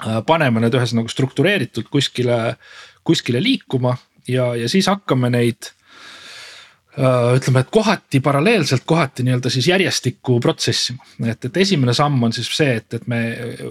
Äh, 0.00 0.20
paneme 0.26 0.62
need 0.62 0.76
ühesõnaga 0.78 1.12
struktureeritult 1.12 1.90
kuskile, 1.92 2.40
kuskile 3.06 3.42
liikuma 3.42 3.96
ja, 4.28 4.52
ja 4.56 4.70
siis 4.70 4.88
hakkame 4.90 5.32
neid 5.32 5.72
ütleme, 6.98 7.62
et 7.62 7.70
kohati 7.70 8.20
paralleelselt, 8.20 8.82
kohati 8.88 9.22
nii-öelda 9.22 9.50
siis 9.50 9.68
järjestikku 9.70 10.40
protsessima. 10.42 11.04
et, 11.26 11.44
et 11.44 11.56
esimene 11.56 11.94
samm 11.94 12.22
on 12.22 12.32
siis 12.34 12.50
see, 12.56 12.76
et, 12.80 12.94
et 12.94 13.06
me 13.06 13.20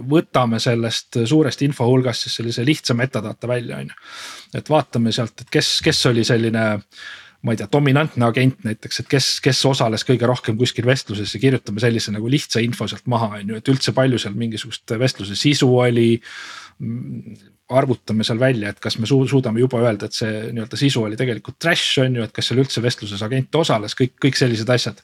võtame 0.09 0.59
sellest 0.59 1.19
suurest 1.27 1.61
info 1.67 1.87
hulgast 1.89 2.27
siis 2.27 2.39
sellise 2.39 2.65
lihtsa 2.65 2.95
metadata 2.95 3.47
välja, 3.47 3.81
on 3.83 3.91
ju. 3.91 3.97
et 4.61 4.69
vaatame 4.69 5.11
sealt, 5.11 5.41
et 5.41 5.49
kes, 5.51 5.79
kes 5.83 6.05
oli 6.11 6.23
selline 6.23 6.67
ma 7.41 7.53
ei 7.55 7.59
tea, 7.59 7.69
dominantne 7.71 8.25
agent 8.27 8.63
näiteks, 8.67 9.01
et 9.03 9.11
kes, 9.11 9.27
kes 9.43 9.59
osales 9.67 10.03
kõige 10.07 10.27
rohkem 10.27 10.57
kuskil 10.59 10.87
vestluses 10.87 11.31
ja 11.35 11.39
kirjutame 11.39 11.79
sellise 11.79 12.11
nagu 12.11 12.27
lihtsa 12.31 12.63
info 12.63 12.87
sealt 12.87 13.07
maha, 13.11 13.37
on 13.39 13.53
ju, 13.53 13.59
et 13.59 13.71
üldse 13.71 13.93
palju 13.95 14.19
seal 14.19 14.35
mingisugust 14.39 14.95
vestluse 14.99 15.37
sisu 15.39 15.69
oli 15.79 16.09
arvutame 17.69 18.23
seal 18.23 18.39
välja, 18.39 18.71
et 18.71 18.79
kas 18.79 18.97
me 18.99 19.07
suudame 19.09 19.59
juba 19.59 19.81
öelda, 19.83 20.07
et 20.07 20.15
see 20.15 20.45
nii-öelda 20.53 20.79
sisu 20.79 21.03
oli 21.03 21.17
tegelikult 21.19 21.59
trash 21.61 21.99
on 22.01 22.15
ju, 22.15 22.23
et 22.25 22.33
kas 22.33 22.49
seal 22.49 22.61
üldse 22.63 22.83
vestluses 22.83 23.21
agent 23.25 23.55
osales, 23.59 23.95
kõik, 23.99 24.15
kõik 24.23 24.39
sellised 24.39 24.69
asjad. 24.73 25.03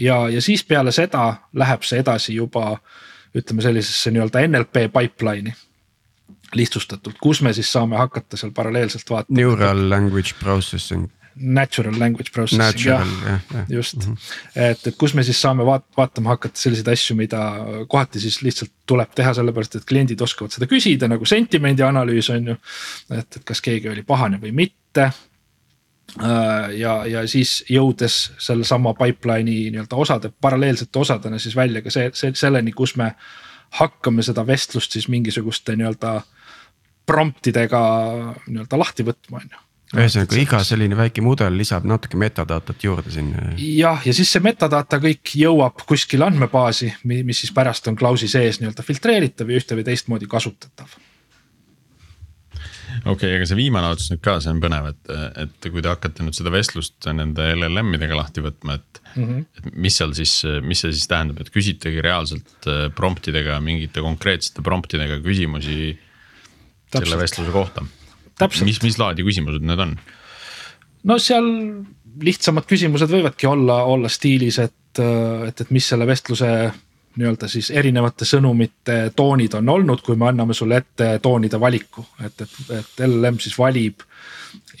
ja, 0.00 0.26
ja 0.32 0.42
siis 0.42 0.64
peale 0.64 0.92
seda 0.92 1.26
läheb 1.54 1.84
see 1.84 2.00
edasi 2.00 2.34
juba 2.34 2.78
ütleme 3.36 3.62
sellisesse 3.62 4.10
nii-öelda 4.10 4.46
NLP 4.48 4.88
pipeline'i 4.94 5.52
lihtsustatult, 6.56 7.18
kus 7.20 7.42
me 7.42 7.52
siis 7.52 7.68
saame 7.72 7.98
hakata 7.98 8.38
seal 8.38 8.52
paralleelselt 8.54 9.10
vaatama. 9.10 9.36
Neural 9.36 9.88
language 9.90 10.34
processing 10.40 11.10
natural 11.36 11.98
language 11.98 12.32
processing 12.32 12.86
jah, 12.86 13.06
jah, 13.26 13.40
jah, 13.52 13.64
just 13.68 13.96
mm, 13.96 14.12
-hmm. 14.12 14.60
et, 14.70 14.86
et 14.86 14.96
kus 14.96 15.14
me 15.14 15.22
siis 15.22 15.40
saame 15.40 15.66
vaat, 15.66 15.84
vaatama 15.96 16.28
hakata 16.28 16.58
selliseid 16.60 16.88
asju, 16.88 17.16
mida 17.16 17.40
kohati 17.88 18.20
siis 18.20 18.42
lihtsalt 18.42 18.72
tuleb 18.86 19.12
teha, 19.14 19.34
sellepärast 19.34 19.76
et 19.76 19.84
kliendid 19.84 20.20
oskavad 20.20 20.52
seda 20.52 20.66
küsida 20.66 21.08
nagu 21.08 21.24
sentimendi 21.24 21.82
analüüs 21.82 22.30
on 22.30 22.52
ju. 22.52 22.56
et, 23.10 23.36
et 23.36 23.44
kas 23.44 23.60
keegi 23.60 23.88
oli 23.88 24.02
pahane 24.02 24.40
või 24.42 24.52
mitte. 24.52 25.10
Äh, 26.22 26.70
ja, 26.78 27.02
ja 27.06 27.26
siis 27.28 27.64
jõudes 27.68 28.32
sellesama 28.38 28.94
pipeline'i 28.94 29.70
nii-öelda 29.70 29.96
osade, 29.96 30.30
paralleelsete 30.40 30.98
osadena 30.98 31.38
siis 31.38 31.56
välja 31.56 31.82
ka 31.82 31.90
see, 31.90 32.10
see 32.14 32.32
selleni, 32.34 32.72
kus 32.72 32.96
me 32.96 33.12
hakkame 33.70 34.22
seda 34.22 34.46
vestlust 34.46 34.92
siis 34.92 35.08
mingisuguste 35.08 35.76
nii-öelda 35.76 36.20
prompt 37.06 37.46
idega 37.46 37.80
nii-öelda 38.46 38.78
lahti 38.78 39.04
võtma, 39.04 39.42
on 39.42 39.50
ju 39.50 39.65
ühesõnaga 39.94 40.38
iga 40.40 40.60
selline 40.66 40.96
väike 40.98 41.22
mudel 41.22 41.54
lisab 41.54 41.84
natuke 41.86 42.18
metadatat 42.18 42.82
juurde 42.82 43.12
sinna. 43.14 43.52
jah, 43.54 44.00
ja 44.02 44.14
siis 44.16 44.32
see 44.34 44.42
metadata 44.42 44.98
kõik 45.02 45.36
jõuab 45.38 45.84
kuskile 45.86 46.26
andmebaasi, 46.26 46.92
mis 47.06 47.42
siis 47.44 47.52
pärast 47.54 47.86
on 47.86 47.98
klausi 47.98 48.28
sees 48.30 48.58
nii-öelda 48.60 48.82
filtreeritav 48.86 49.50
ja 49.50 49.60
ühte 49.60 49.78
või 49.78 49.84
teistmoodi 49.86 50.26
kasutatav. 50.30 50.96
okei 53.04 53.12
okay,, 53.12 53.36
aga 53.36 53.46
see 53.46 53.58
viimane 53.60 53.92
otsus 53.94 54.10
nüüd 54.10 54.24
ka, 54.26 54.40
see 54.42 54.50
on 54.56 54.62
põnev, 54.64 54.88
et, 54.90 55.12
et 55.44 55.68
kui 55.70 55.84
te 55.84 55.92
hakkate 55.92 56.26
nüüd 56.26 56.38
seda 56.38 56.50
vestlust 56.54 57.06
nende 57.12 57.46
LLM 57.54 57.94
idega 58.00 58.18
lahti 58.18 58.42
võtma, 58.42 58.80
et 58.80 59.00
mm. 59.14 59.28
-hmm. 59.28 59.44
et 59.60 59.76
mis 59.86 60.00
seal 60.00 60.16
siis, 60.18 60.40
mis 60.66 60.82
see 60.82 60.96
siis 60.96 61.06
tähendab, 61.12 61.38
et 61.44 61.52
küsitegi 61.54 62.02
reaalselt 62.02 62.66
äh, 62.66 62.88
prompt 62.90 63.30
idega 63.30 63.60
mingite 63.62 64.02
konkreetsete 64.02 64.66
prompt 64.66 64.98
idega 64.98 65.20
küsimusi 65.22 65.94
Täpselt. 66.90 67.06
selle 67.06 67.22
vestluse 67.22 67.54
kohta 67.54 67.86
mis, 68.40 68.80
mis 68.82 68.98
laadi 69.00 69.26
küsimused 69.26 69.64
need 69.66 69.82
on? 69.82 69.94
no 71.06 71.18
seal 71.22 71.46
lihtsamad 72.22 72.66
küsimused 72.68 73.12
võivadki 73.12 73.48
olla, 73.50 73.82
olla 73.84 74.10
stiilis, 74.12 74.58
et, 74.62 75.00
et, 75.00 75.60
et 75.60 75.72
mis 75.74 75.88
selle 75.92 76.06
vestluse 76.08 76.50
nii-öelda 77.16 77.48
siis 77.48 77.70
erinevate 77.72 78.28
sõnumite 78.28 78.98
toonid 79.16 79.56
on 79.56 79.68
olnud, 79.72 80.02
kui 80.04 80.18
me 80.20 80.28
anname 80.30 80.56
sulle 80.56 80.80
ette 80.82 81.14
toonide 81.24 81.60
valiku, 81.60 82.04
et, 82.24 82.44
et, 82.44 82.56
et 82.80 83.04
LLM 83.06 83.40
siis 83.40 83.56
valib 83.58 84.04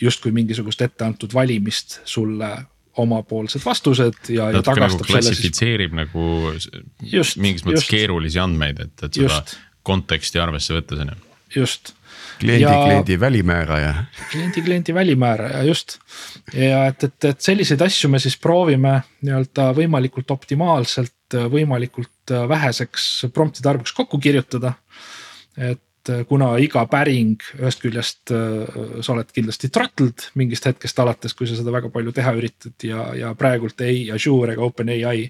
justkui 0.00 0.32
mingisugust 0.36 0.82
etteantud 0.84 1.32
valimist 1.34 2.00
sulle 2.04 2.50
omapoolsed 2.96 3.64
vastused 3.64 4.30
ja, 4.32 4.50
ja 4.52 4.62
tagastab 4.64 5.02
nagu 5.04 5.10
klassifitseerib 5.10 5.92
siis... 5.92 6.00
nagu 6.00 6.26
just, 7.12 7.40
mingis 7.40 7.64
mõttes 7.64 7.84
just. 7.84 7.92
keerulisi 7.92 8.40
andmeid, 8.40 8.80
et, 8.84 8.94
et 9.02 9.10
seda 9.10 9.28
just. 9.28 9.56
konteksti 9.86 10.40
arvesse 10.40 10.76
võttes 10.76 11.02
on 11.04 11.12
ju. 11.12 11.25
Just 11.56 11.94
kliendi 12.40 12.62
ja, 12.62 12.84
kliendi 12.84 13.20
välimääraja. 13.20 13.94
kliendi 14.30 14.62
kliendi 14.62 14.94
välimääraja 14.94 15.62
just 15.62 15.98
ja 16.54 16.86
et, 16.86 17.04
et, 17.04 17.24
et 17.24 17.40
selliseid 17.40 17.82
asju 17.82 18.10
me 18.12 18.20
siis 18.22 18.36
proovime 18.40 18.98
nii-öelda 19.24 19.70
võimalikult 19.76 20.30
optimaalselt, 20.30 21.38
võimalikult 21.50 22.36
väheseks 22.48 23.26
promptide 23.34 23.72
arvuks 23.72 23.92
kokku 23.96 24.18
kirjutada. 24.22 24.74
et 25.56 25.82
kuna 26.28 26.52
iga 26.62 26.84
päring 26.86 27.42
ühest 27.58 27.80
küljest 27.82 28.30
sa 28.30 29.12
oled 29.14 29.32
kindlasti 29.34 29.70
throttled 29.74 30.28
mingist 30.38 30.68
hetkest 30.68 30.98
alates, 31.02 31.34
kui 31.34 31.48
sa 31.48 31.56
seda 31.58 31.72
väga 31.74 31.90
palju 31.90 32.12
teha 32.14 32.34
üritad 32.38 32.86
ja, 32.86 33.08
ja 33.16 33.32
praegult 33.34 33.80
ei 33.82 34.04
Azure 34.14 34.54
ega 34.54 34.62
OpenAI 34.62 35.24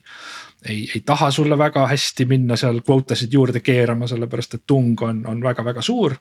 ei, 0.64 0.86
ei 0.94 1.02
taha 1.06 1.30
sulle 1.30 1.58
väga 1.58 1.86
hästi 1.90 2.24
minna 2.24 2.56
seal 2.56 2.80
quota 2.88 3.14
sid 3.14 3.32
juurde 3.32 3.60
keerama, 3.60 4.08
sellepärast 4.08 4.54
et 4.54 4.64
tung 4.66 5.02
on, 5.02 5.22
on 5.26 5.42
väga-väga 5.42 5.82
suur 5.82 6.16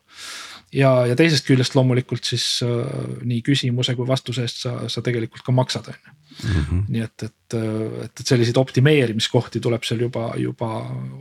ja, 0.73 0.91
ja 1.09 1.15
teisest 1.17 1.47
küljest 1.47 1.75
loomulikult 1.75 2.25
siis 2.27 2.45
äh, 2.65 2.83
nii 3.23 3.41
küsimuse 3.45 3.95
kui 3.95 4.07
vastuse 4.07 4.45
eest 4.45 4.65
sa, 4.65 4.75
sa 4.91 5.03
tegelikult 5.05 5.45
ka 5.45 5.55
maksad, 5.55 5.91
on 5.91 5.99
ju. 5.99 6.15
Mhm. 6.35 6.79
nii 6.91 7.01
et, 7.05 7.23
et, 7.23 7.55
et, 7.55 8.19
et 8.19 8.27
selliseid 8.27 8.57
optimeerimiskohti 8.59 9.61
tuleb 9.63 9.85
seal 9.87 10.01
juba, 10.03 10.33
juba 10.37 10.71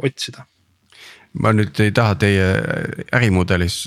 otsida. 0.02 0.46
ma 1.38 1.52
nüüd 1.54 1.78
ei 1.82 1.92
taha 1.94 2.16
teie 2.18 2.48
ärimudelis 3.14 3.84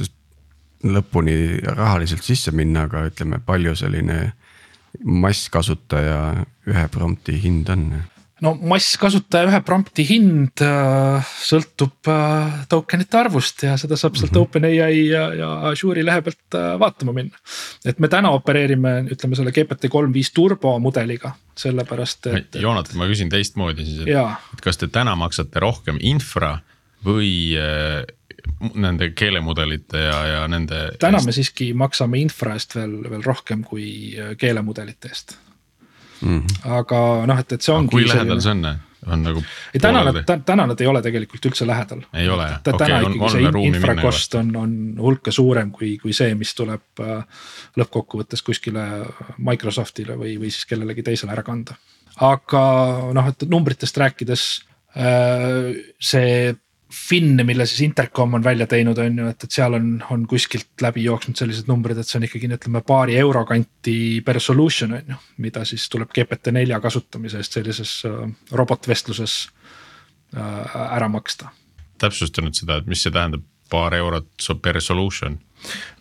lõpuni 0.87 1.59
rahaliselt 1.65 2.23
sisse 2.23 2.51
minna, 2.55 2.85
aga 2.87 3.07
ütleme, 3.09 3.39
palju 3.43 3.75
selline 3.75 4.19
masskasutaja 5.03 6.45
ühe 6.69 6.85
prompti 6.93 7.41
hind 7.41 7.69
on? 7.73 7.89
No 8.45 8.53
masskasutaja 8.69 9.47
ühe 9.49 9.59
prompti 9.65 10.05
hind 10.07 10.61
äh, 10.63 11.29
sõltub 11.41 12.09
äh, 12.11 12.59
tokenite 12.69 13.19
arvust 13.19 13.63
ja 13.65 13.77
seda 13.81 13.97
saab 13.97 14.17
sealt 14.19 14.31
mm 14.31 14.37
-hmm. 14.37 14.45
OpenAI 14.45 14.99
ja, 15.09 15.23
ja 15.33 15.49
Azure'i 15.71 16.05
lehe 16.05 16.21
pealt 16.25 16.57
äh, 16.57 16.75
vaatama 16.79 17.15
minna. 17.17 17.37
et 17.85 17.99
me 17.99 18.07
täna 18.07 18.31
opereerime, 18.37 18.99
ütleme 19.11 19.35
selle 19.35 19.51
GPT 19.51 19.89
kolm 19.89 20.13
viis 20.13 20.31
turbo 20.31 20.77
mudeliga, 20.79 21.33
sellepärast 21.55 22.27
et. 22.27 22.55
Joonatan, 22.55 22.97
ma 22.97 23.07
küsin 23.07 23.29
teistmoodi 23.29 23.85
siis, 23.85 24.05
et, 24.05 24.61
kas 24.61 24.77
te 24.77 24.87
täna 24.87 25.15
maksate 25.15 25.59
rohkem 25.59 25.97
infra 25.99 26.59
või 27.05 27.57
äh, 27.57 28.05
nende 28.73 29.11
keelemudelite 29.17 29.97
ja, 29.97 30.25
ja 30.25 30.47
nende. 30.47 30.91
täna 30.99 31.21
me 31.25 31.31
siiski 31.31 31.73
maksame 31.73 32.21
infra 32.21 32.53
eest 32.53 32.75
veel, 32.75 33.01
veel 33.09 33.25
rohkem 33.25 33.63
kui 33.63 34.13
äh, 34.13 34.35
keelemudelite 34.37 35.09
eest 35.09 35.37
mm. 36.21 36.41
-hmm. 36.41 36.75
aga 36.79 36.99
noh, 37.29 37.39
et, 37.39 37.51
et 37.57 37.61
see 37.61 37.73
ongi. 37.73 37.91
kui 37.91 38.07
lähedal 38.07 38.41
see 38.41 38.51
on, 38.51 38.65
on 39.07 39.23
nagu. 39.23 39.43
ei 39.73 39.81
täna 39.83 40.03
nad, 40.07 40.21
täna 40.45 40.67
nad 40.67 40.81
ei 40.81 40.87
ole 40.87 41.01
tegelikult 41.05 41.49
üldse 41.49 41.67
lähedal. 41.67 42.03
ei 42.13 42.29
ole 42.29 42.49
jah, 42.49 42.59
okei 42.61 42.75
okay, 42.75 43.03
on, 43.03 43.17
on 43.21 43.31
see 43.35 43.65
infra 43.67 43.95
cost 44.01 44.35
on, 44.39 44.53
on 44.55 44.77
hulka 45.01 45.31
suurem 45.31 45.71
kui, 45.71 45.95
kui 46.01 46.13
see, 46.13 46.35
mis 46.35 46.53
tuleb 46.57 47.03
äh, 47.03 47.43
lõppkokkuvõttes 47.79 48.43
kuskile 48.45 48.85
Microsoftile 49.37 50.17
või, 50.19 50.37
või 50.41 50.53
siis 50.53 50.65
kellelegi 50.69 51.03
teisele 51.03 51.35
ära 51.35 51.43
kanda. 51.47 51.77
aga 52.27 52.63
noh, 53.13 53.33
et 53.33 53.49
numbritest 53.49 53.97
rääkides 54.03 54.47
äh, 54.97 55.75
see 55.99 56.55
Finne, 56.93 57.43
mille 57.43 57.65
siis 57.67 57.81
Intercom 57.83 58.37
on 58.37 58.43
välja 58.43 58.67
teinud, 58.67 58.97
on 59.03 59.17
ju, 59.19 59.25
et, 59.27 59.43
et 59.43 59.51
seal 59.51 59.73
on, 59.75 59.89
on 60.13 60.21
kuskilt 60.27 60.81
läbi 60.81 61.03
jooksnud 61.03 61.35
sellised 61.35 61.67
numbrid, 61.67 61.99
et 61.99 62.07
see 62.07 62.19
on 62.21 62.27
ikkagi 62.27 62.47
ütleme 62.47 62.81
paari 62.87 63.17
euro 63.19 63.43
kanti 63.45 63.97
per 64.25 64.39
solution 64.39 64.95
on 64.95 65.11
ju. 65.11 65.17
mida 65.43 65.65
siis 65.67 65.89
tuleb 65.91 66.13
GPT-4 66.15 66.79
kasutamise 66.81 67.41
eest 67.43 67.59
sellises 67.59 67.97
äh, 68.07 68.23
robotvestluses 68.51 69.37
ära 70.35 71.07
maksta. 71.07 71.51
täpsusta 71.97 72.43
nüüd 72.43 72.55
seda, 72.55 72.79
et 72.79 72.87
mis 72.87 73.03
see 73.03 73.11
tähendab, 73.11 73.43
paar 73.69 73.95
eurot 73.95 74.47
per 74.61 74.79
solution 74.81 75.37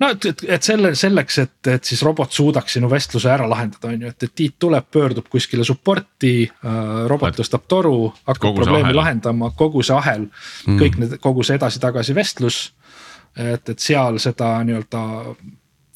no 0.00 0.10
et, 0.12 0.26
et, 0.30 0.44
et 0.56 0.66
selle, 0.66 0.92
selleks, 0.98 1.38
et, 1.42 1.70
et 1.72 1.90
siis 1.90 2.02
robot 2.06 2.32
suudaks 2.32 2.76
sinu 2.76 2.90
vestluse 2.92 3.30
ära 3.32 3.48
lahendada, 3.50 3.90
on 3.92 4.06
ju, 4.06 4.12
et, 4.12 4.26
et 4.28 4.34
Tiit 4.36 4.56
tuleb, 4.62 4.88
pöördub 4.92 5.28
kuskile 5.32 5.64
support'i 5.64 6.34
äh,. 6.46 7.04
robot 7.10 7.38
tõstab 7.40 7.66
toru, 7.68 8.12
hakkab 8.28 8.58
probleemi 8.60 8.90
ahel. 8.90 9.00
lahendama, 9.00 9.52
kogu 9.58 9.84
see 9.86 9.96
ahel 9.96 10.26
mm., 10.28 10.80
kõik 10.82 10.98
need, 11.02 11.18
kogu 11.24 11.46
see 11.46 11.58
edasi-tagasi 11.60 12.16
vestlus. 12.16 12.60
et, 13.36 13.68
et 13.68 13.78
seal 13.78 14.20
seda 14.22 14.56
nii-öelda 14.64 15.02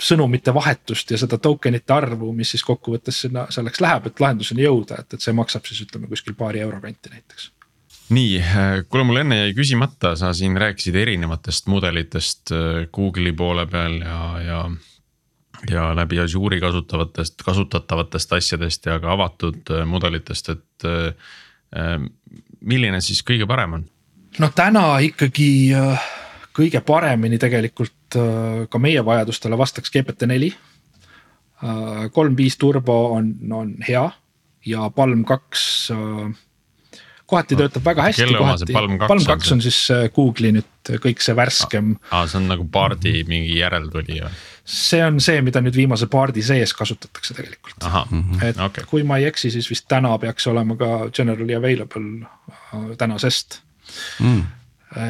sõnumite 0.00 0.52
vahetust 0.56 1.10
ja 1.12 1.18
seda 1.20 1.36
tokenite 1.38 1.92
arvu, 1.92 2.32
mis 2.32 2.54
siis 2.54 2.64
kokkuvõttes 2.64 3.22
sinna 3.26 3.46
selleks 3.52 3.80
läheb, 3.84 4.08
et 4.08 4.20
lahenduseni 4.20 4.64
jõuda, 4.64 5.02
et, 5.02 5.16
et 5.16 5.24
see 5.24 5.36
maksab 5.36 5.68
siis 5.68 5.84
ütleme 5.84 6.08
kuskil 6.08 6.36
paari 6.38 6.64
euro 6.64 6.80
kanti 6.80 7.12
näiteks 7.12 7.50
nii, 8.10 8.38
äh, 8.42 8.70
kuule 8.88 9.04
mul 9.06 9.20
enne 9.22 9.38
jäi 9.44 9.52
küsimata, 9.54 10.14
sa 10.18 10.32
siin 10.36 10.56
rääkisid 10.58 10.96
erinevatest 10.98 11.68
mudelitest 11.70 12.52
äh, 12.54 12.86
Google'i 12.92 13.32
poole 13.36 13.66
peal 13.70 14.00
ja, 14.02 14.20
ja. 14.44 14.62
ja 15.70 15.84
läbi 15.96 16.18
Azure'i 16.22 16.60
kasutavatest, 16.60 17.42
kasutatavatest 17.46 18.32
asjadest 18.38 18.86
ja 18.86 18.98
ka 19.00 19.14
avatud 19.14 19.70
äh, 19.70 19.86
mudelitest, 19.86 20.52
et 20.56 20.88
äh, 20.88 21.98
milline 22.60 23.00
siis 23.04 23.22
kõige 23.26 23.46
parem 23.46 23.78
on? 23.78 23.86
no 24.38 24.50
täna 24.54 24.98
ikkagi 25.06 25.70
kõige 26.54 26.80
paremini 26.86 27.38
tegelikult 27.38 28.16
ka 28.70 28.78
meie 28.82 29.04
vajadustele 29.06 29.58
vastaks 29.58 29.92
GPT-4. 29.94 30.48
kolm 32.10 32.34
viis 32.36 32.56
turbo 32.58 32.96
on, 33.14 33.28
on 33.54 33.74
hea 33.86 34.02
ja 34.66 34.90
Palm 34.90 35.22
kaks 35.24 35.92
kohati 37.30 37.58
töötab 37.58 37.86
väga 37.86 38.06
hästi. 38.08 38.24
kelle 38.24 38.40
oma 38.42 38.56
see 38.60 38.74
Palm 38.74 38.96
kaks 38.98 39.06
on? 39.06 39.10
Palm 39.12 39.26
kaks 39.28 39.52
on 39.54 39.62
siis 39.64 39.78
äh, 39.94 40.06
Google'i 40.14 40.52
nüüd 40.58 40.92
kõik 41.04 41.22
see 41.24 41.36
värskem. 41.36 41.92
aa, 42.10 42.26
see 42.30 42.40
on 42.40 42.48
nagu 42.50 42.64
Bardi 42.64 43.22
mingi 43.28 43.58
järeltulija? 43.58 44.30
see 44.70 45.02
on 45.04 45.20
see, 45.22 45.40
mida 45.46 45.62
nüüd 45.64 45.76
viimase 45.76 46.06
Bardi 46.10 46.42
sees 46.46 46.74
kasutatakse 46.76 47.34
tegelikult. 47.34 47.86
Mhm. 48.10 48.42
et 48.46 48.60
okay. 48.66 48.86
kui 48.90 49.06
ma 49.06 49.20
ei 49.20 49.28
eksi, 49.30 49.52
siis 49.54 49.70
vist 49.70 49.88
täna 49.90 50.16
peaks 50.22 50.46
olema 50.50 50.76
ka 50.80 51.10
generally 51.14 51.56
available 51.56 52.26
äh, 52.50 52.90
tänasest 52.98 53.60
mm.. 54.20 54.44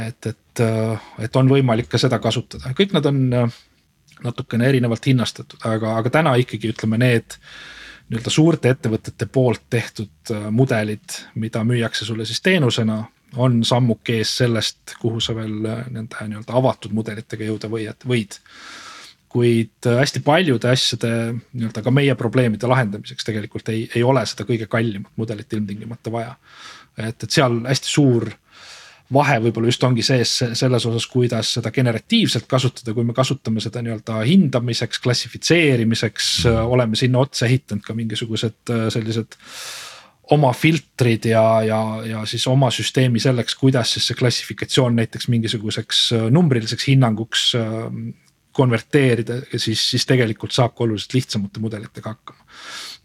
et, 0.08 0.26
et, 0.26 0.64
äh, 0.64 1.10
et 1.26 1.36
on 1.36 1.50
võimalik 1.50 1.90
ka 1.90 2.00
seda 2.00 2.20
kasutada, 2.22 2.74
kõik 2.76 2.96
nad 2.96 3.10
on 3.10 3.26
natukene 4.24 4.68
erinevalt 4.68 5.06
hinnastatud, 5.06 5.60
aga, 5.64 5.96
aga 6.00 6.12
täna 6.12 6.34
ikkagi 6.40 6.74
ütleme 6.74 6.98
need 7.00 7.36
nii-öelda 8.10 8.32
suurte 8.34 8.72
ettevõtete 8.74 9.28
poolt 9.30 9.62
tehtud 9.70 10.34
äh, 10.34 10.48
mudelid, 10.50 11.16
mida 11.38 11.62
müüakse 11.66 12.04
sulle 12.04 12.26
siis 12.26 12.42
teenusena, 12.42 13.04
on 13.38 13.60
sammuke 13.64 14.18
ees 14.18 14.32
sellest, 14.40 14.96
kuhu 15.00 15.22
sa 15.22 15.36
veel 15.38 15.66
äh, 15.70 15.84
nende 15.94 16.26
nii-öelda 16.26 16.56
avatud 16.58 16.94
mudelitega 16.96 17.46
jõuda 17.46 17.70
võid, 17.70 18.06
võid. 18.10 18.38
kuid 19.30 19.86
äh, 19.86 20.00
hästi 20.02 20.24
paljude 20.26 20.72
asjade 20.72 21.12
nii-öelda 21.52 21.84
ka 21.86 21.94
meie 21.94 22.14
probleemide 22.18 22.70
lahendamiseks 22.70 23.28
tegelikult 23.28 23.70
ei, 23.70 23.86
ei 23.94 24.02
ole 24.02 24.26
seda 24.26 24.46
kõige 24.48 24.66
kallimat 24.66 25.14
mudelit 25.16 25.52
ilmtingimata 25.52 26.12
vaja. 26.12 26.34
et, 26.98 27.22
et 27.22 27.30
seal 27.30 27.62
hästi 27.68 27.94
suur 27.94 28.32
vahe 29.14 29.38
võib-olla 29.42 29.70
just 29.70 29.84
ongi 29.86 30.04
sees 30.06 30.32
selles 30.58 30.86
osas, 30.86 31.06
kuidas 31.10 31.54
seda 31.56 31.72
generatiivselt 31.74 32.46
kasutada, 32.50 32.94
kui 32.94 33.06
me 33.06 33.14
kasutame 33.16 33.62
seda 33.62 33.82
nii-öelda 33.84 34.20
hindamiseks, 34.26 35.02
klassifitseerimiseks 35.02 36.30
mm, 36.44 36.50
-hmm. 36.50 36.74
oleme 36.76 36.96
sinna 36.96 37.24
otsa 37.24 37.46
ehitanud 37.46 37.84
ka 37.86 37.96
mingisugused 37.98 38.70
äh, 38.70 38.86
sellised 38.94 39.38
oma 40.30 40.52
filtrid 40.54 41.26
ja, 41.26 41.44
ja, 41.66 41.80
ja 42.06 42.24
siis 42.26 42.46
oma 42.46 42.70
süsteemi 42.70 43.20
selleks, 43.20 43.56
kuidas 43.58 43.92
siis 43.96 44.06
see 44.06 44.18
klassifikatsioon 44.18 44.96
näiteks 44.96 45.28
mingisuguseks 45.28 46.12
äh, 46.12 46.30
numbriliseks 46.30 46.86
hinnanguks 46.92 47.50
konverteerida, 48.52 49.40
siis, 49.56 49.82
siis 49.90 50.06
tegelikult 50.06 50.52
saab 50.52 50.74
ka 50.74 50.84
oluliselt 50.84 51.14
lihtsamate 51.14 51.60
mudelitega 51.62 52.14
hakkama. 52.14 52.46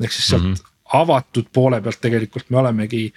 ehk 0.01 0.11
siis 0.11 0.27
sealt 0.27 0.43
mm 0.43 0.53
-hmm. 0.53 0.74
Avatud 0.93 1.47
poole 1.53 1.81
pealt 1.81 1.97
tegelikult 2.01 2.49
me 2.49 2.57
olemegi 2.61 3.07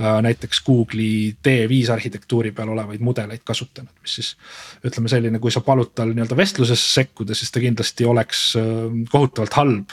Äh, 0.00 0.22
näiteks 0.22 0.62
Google'i 0.64 1.36
D5 1.48 1.92
arhitektuuri 1.92 2.52
peal 2.56 2.70
olevaid 2.72 3.02
mudeleid 3.04 3.42
kasutanud, 3.44 3.92
mis 4.00 4.14
siis. 4.14 4.30
ütleme 4.86 5.10
selline, 5.12 5.38
kui 5.38 5.52
sa 5.52 5.60
palud 5.60 5.90
tal 5.94 6.14
nii-öelda 6.16 6.36
vestlusesse 6.36 6.94
sekkuda, 6.94 7.36
siis 7.36 7.52
ta 7.52 7.60
kindlasti 7.60 8.08
oleks 8.08 8.40
äh, 8.56 8.64
kohutavalt 9.12 9.58
halb 9.60 9.92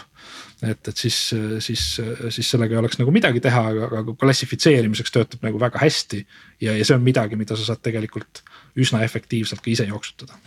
et, 0.63 0.87
et 0.87 0.95
siis, 0.95 1.17
siis, 1.63 1.83
siis 2.29 2.49
sellega 2.51 2.77
ei 2.77 2.79
oleks 2.79 2.99
nagu 2.99 3.11
midagi 3.11 3.43
teha, 3.43 3.65
aga, 3.73 3.91
aga 3.99 4.15
klassifitseerimiseks 4.23 5.11
töötab 5.11 5.43
nagu 5.43 5.59
väga 5.59 5.83
hästi. 5.83 6.23
ja, 6.63 6.77
ja 6.77 6.87
see 6.87 6.95
on 6.95 7.03
midagi, 7.03 7.35
mida 7.35 7.59
sa 7.59 7.67
saad 7.67 7.83
tegelikult 7.83 8.41
üsna 8.79 9.03
efektiivselt 9.03 9.61
ka 9.61 9.71
ise 9.71 9.87
jooksutada. 9.91 10.39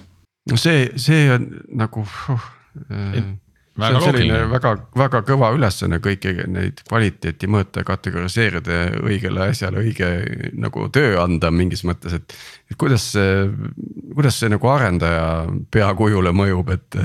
no 0.49 0.57
see, 0.57 0.89
see 0.97 1.29
on 1.33 1.49
nagu 1.77 2.09
uh, 2.09 2.51
see 2.89 3.25
on 3.81 4.03
selline 4.05 4.41
väga, 4.51 4.73
väga 4.99 5.23
kõva 5.27 5.53
ülesanne 5.57 5.99
kõiki 6.05 6.35
neid 6.51 6.83
kvaliteeti 6.89 7.49
mõõta, 7.51 7.85
kategoriseerida 7.89 8.79
ja 8.79 8.91
õigele 9.01 9.47
asjale 9.49 9.81
õige 9.81 10.11
nagu 10.61 10.89
töö 10.93 11.15
anda 11.23 11.51
mingis 11.55 11.85
mõttes, 11.89 12.19
et. 12.19 12.37
et 12.71 12.77
kuidas 12.79 13.13
see, 13.15 13.47
kuidas 14.13 14.41
see 14.41 14.53
nagu 14.53 14.69
arendaja 14.73 15.25
peakujule 15.73 16.35
mõjub, 16.37 16.75
et 16.77 17.01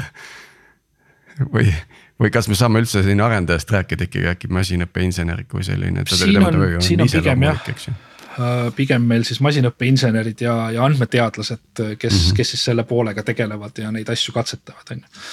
või, 1.53 1.71
või 2.19 2.33
kas 2.33 2.51
me 2.51 2.59
saame 2.59 2.83
üldse 2.83 3.03
siin 3.05 3.23
arendajast 3.23 3.71
rääkida 3.71 4.09
ikkagi 4.09 4.31
äkki 4.33 4.51
masinõppeinsener 4.51 5.45
kui 5.47 5.63
selline. 5.63 6.03
siin 6.11 6.43
on, 6.43 6.81
siin 6.83 7.03
on 7.05 7.11
pigem 7.11 7.47
jah 7.47 7.63
äh, 7.71 8.55
pigem 8.75 9.07
meil 9.07 9.23
siis 9.27 9.39
masinõppeinsenerid 9.45 10.43
ja, 10.43 10.57
ja 10.75 10.83
andmeteadlased, 10.83 11.63
kes 11.73 11.85
mm, 11.85 12.17
-hmm. 12.17 12.35
kes 12.41 12.55
siis 12.55 12.65
selle 12.71 12.83
poolega 12.83 13.23
tegelevad 13.23 13.79
ja 13.79 13.91
neid 13.91 14.09
asju 14.09 14.35
katsetavad, 14.35 14.91
on 14.91 15.05
ju 15.05 15.23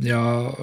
ja, 0.00 0.20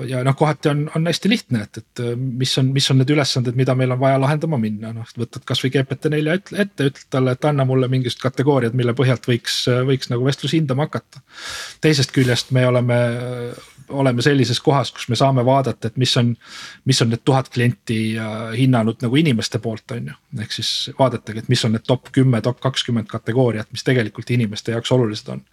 ja 0.08 0.22
noh, 0.26 0.36
kohati 0.36 0.70
on, 0.70 0.84
on 0.96 1.08
hästi 1.08 1.30
lihtne, 1.30 1.62
et, 1.68 1.78
et 1.78 2.02
mis 2.18 2.52
on, 2.58 2.72
mis 2.74 2.88
on 2.92 3.00
need 3.00 3.12
ülesanded, 3.14 3.58
mida 3.60 3.76
meil 3.78 3.94
on 3.94 4.00
vaja 4.02 4.20
lahendama 4.22 4.58
minna, 4.62 4.92
noh 4.96 5.10
võtad 5.20 5.46
kasvõi 5.48 5.72
GPT-4 5.76 6.36
ette, 6.36 6.90
ütled 6.90 7.04
talle, 7.14 7.36
et 7.36 7.50
anna 7.50 7.66
mulle 7.68 7.90
mingisugused 7.92 8.24
kategooriad, 8.24 8.78
mille 8.78 8.96
põhjalt 8.98 9.28
võiks, 9.30 9.62
võiks 9.88 10.10
nagu 10.12 10.26
vestlusi 10.26 10.60
hindama 10.62 10.88
hakata. 10.88 11.22
teisest 11.82 12.14
küljest 12.16 12.52
me 12.56 12.66
oleme, 12.68 12.98
oleme 13.90 14.26
sellises 14.26 14.62
kohas, 14.66 14.92
kus 14.96 15.10
me 15.12 15.20
saame 15.20 15.46
vaadata, 15.46 15.92
et 15.92 16.02
mis 16.02 16.16
on, 16.18 16.34
mis 16.90 17.02
on 17.06 17.14
need 17.14 17.24
tuhat 17.26 17.52
klienti 17.54 18.00
hinnanud 18.58 19.06
nagu 19.06 19.22
inimeste 19.22 19.62
poolt, 19.62 19.92
on 19.96 20.12
ju. 20.12 20.18
ehk 20.42 20.58
siis 20.58 20.74
vaadatagi, 21.00 21.46
et 21.46 21.54
mis 21.54 21.66
on 21.66 21.78
need 21.78 21.86
top 21.88 22.12
kümme, 22.16 22.42
top 22.42 22.60
kakskümmend 22.66 23.10
kategooriat, 23.12 23.70
mis 23.72 23.86
tegelikult 23.86 24.34
inimeste 24.34 24.74
jaoks 24.74 24.92
olulised 24.98 25.34
on 25.36 25.46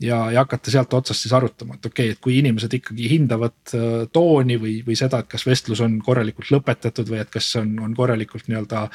ja, 0.00 0.18
ja 0.32 0.44
hakata 0.44 0.72
sealt 0.72 0.94
otsast 0.94 1.24
siis 1.24 1.34
arutama, 1.36 1.76
et 1.76 1.86
okei 1.86 2.08
okay,, 2.08 2.16
et 2.16 2.22
kui 2.22 2.38
inimesed 2.38 2.74
ikkagi 2.78 3.10
hindavad 3.12 3.74
äh, 3.76 4.06
tooni 4.14 4.58
või, 4.60 4.78
või 4.86 4.96
seda, 4.98 5.22
et 5.22 5.30
kas 5.30 5.46
vestlus 5.48 5.82
on 5.84 5.98
korralikult 6.04 6.52
lõpetatud 6.54 7.10
või 7.10 7.22
et 7.22 7.30
kas 7.32 7.50
on, 7.60 7.74
on 7.84 7.94
korralikult 7.98 8.48
nii-öelda 8.48 8.86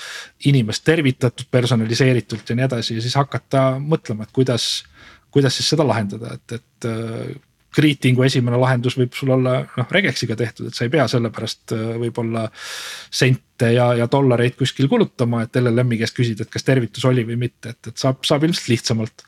inimest 0.52 0.86
tervitatud 0.88 1.50
personaliseeritult 1.52 2.50
ja 2.50 2.60
nii 2.60 2.68
edasi 2.70 3.00
ja 3.00 3.06
siis 3.06 3.18
hakata 3.20 3.74
mõtlema, 3.84 4.28
et 4.28 4.36
kuidas, 4.36 4.86
kuidas 5.34 5.60
siis 5.60 5.74
seda 5.74 5.88
lahendada, 5.88 6.38
et, 6.38 6.60
et 6.60 6.90
äh, 6.90 7.34
greeting'u 7.74 8.24
esimene 8.28 8.58
lahendus 8.62 8.96
võib 9.00 9.16
sul 9.18 9.34
olla 9.34 9.60
noh 9.66 9.94
regexiga 9.98 10.38
tehtud, 10.40 10.70
et 10.70 10.78
sa 10.78 10.86
ei 10.86 10.94
pea 10.94 11.08
sellepärast 11.10 11.76
äh, 11.76 11.86
võib-olla 12.06 12.48
sente 12.54 13.74
ja, 13.74 13.92
ja 13.98 14.08
dollareid 14.12 14.56
kuskil 14.60 14.88
kulutama, 14.92 15.44
et 15.44 15.60
LLM-i 15.60 16.00
käest 16.02 16.18
küsida, 16.18 16.46
et 16.46 16.54
kas 16.54 16.68
tervitus 16.68 17.06
oli 17.10 17.26
või 17.28 17.40
mitte, 17.48 17.74
et, 17.76 17.92
et 17.92 17.98
saab, 18.00 18.24
saab 18.28 18.46
ilmselt 18.48 18.72
lihtsamalt 18.72 19.26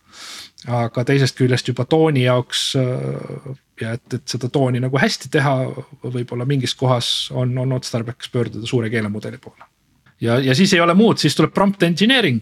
aga 0.67 1.03
teisest 1.05 1.37
küljest 1.37 1.67
juba 1.69 1.85
tooni 1.89 2.25
jaoks 2.25 2.61
äh, 2.79 3.55
ja 3.81 3.95
et, 3.97 4.05
et 4.13 4.27
seda 4.29 4.49
tooni 4.49 4.81
nagu 4.83 4.99
hästi 4.99 5.29
teha, 5.31 5.55
võib-olla 6.03 6.47
mingis 6.47 6.75
kohas 6.77 7.29
on, 7.35 7.53
on 7.61 7.75
otstarbekas 7.75 8.31
pöörduda 8.33 8.67
suure 8.67 8.89
keelemudeli 8.89 9.37
poole. 9.41 9.67
ja, 10.21 10.39
ja 10.39 10.55
siis 10.55 10.73
ei 10.73 10.81
ole 10.81 10.93
muud, 10.93 11.19
siis 11.21 11.35
tuleb 11.35 11.53
prompt 11.53 11.83
engineering. 11.83 12.41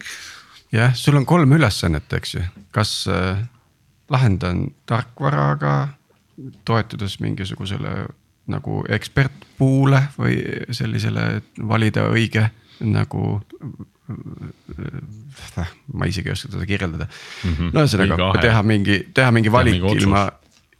jah, 0.72 0.94
sul 0.94 1.16
on 1.20 1.26
kolm 1.26 1.52
ülesannet, 1.58 2.12
eks 2.12 2.34
ju, 2.34 2.44
kas 2.74 3.04
äh, 3.10 3.42
lahendan 4.10 4.68
tarkvaraga, 4.86 5.88
toetudes 6.64 7.20
mingisugusele 7.20 8.06
nagu 8.50 8.82
ekspertpuule 8.92 10.00
või 10.18 10.36
sellisele 10.74 11.42
valida 11.68 12.08
õige 12.12 12.48
nagu 12.84 13.38
ma 15.94 16.06
isegi 16.06 16.28
ei 16.28 16.34
oska 16.36 16.50
seda 16.52 16.66
kirjeldada 16.68 17.06
mm 17.08 17.54
-hmm.. 17.54 17.70
no 17.72 17.84
ühesõnaga 17.84 18.32
teha 18.42 18.62
mingi, 18.62 18.98
teha 19.16 19.30
mingi 19.32 19.52
valik 19.52 19.78
teha 19.80 19.86
mingi 19.88 20.04
ilma 20.04 20.24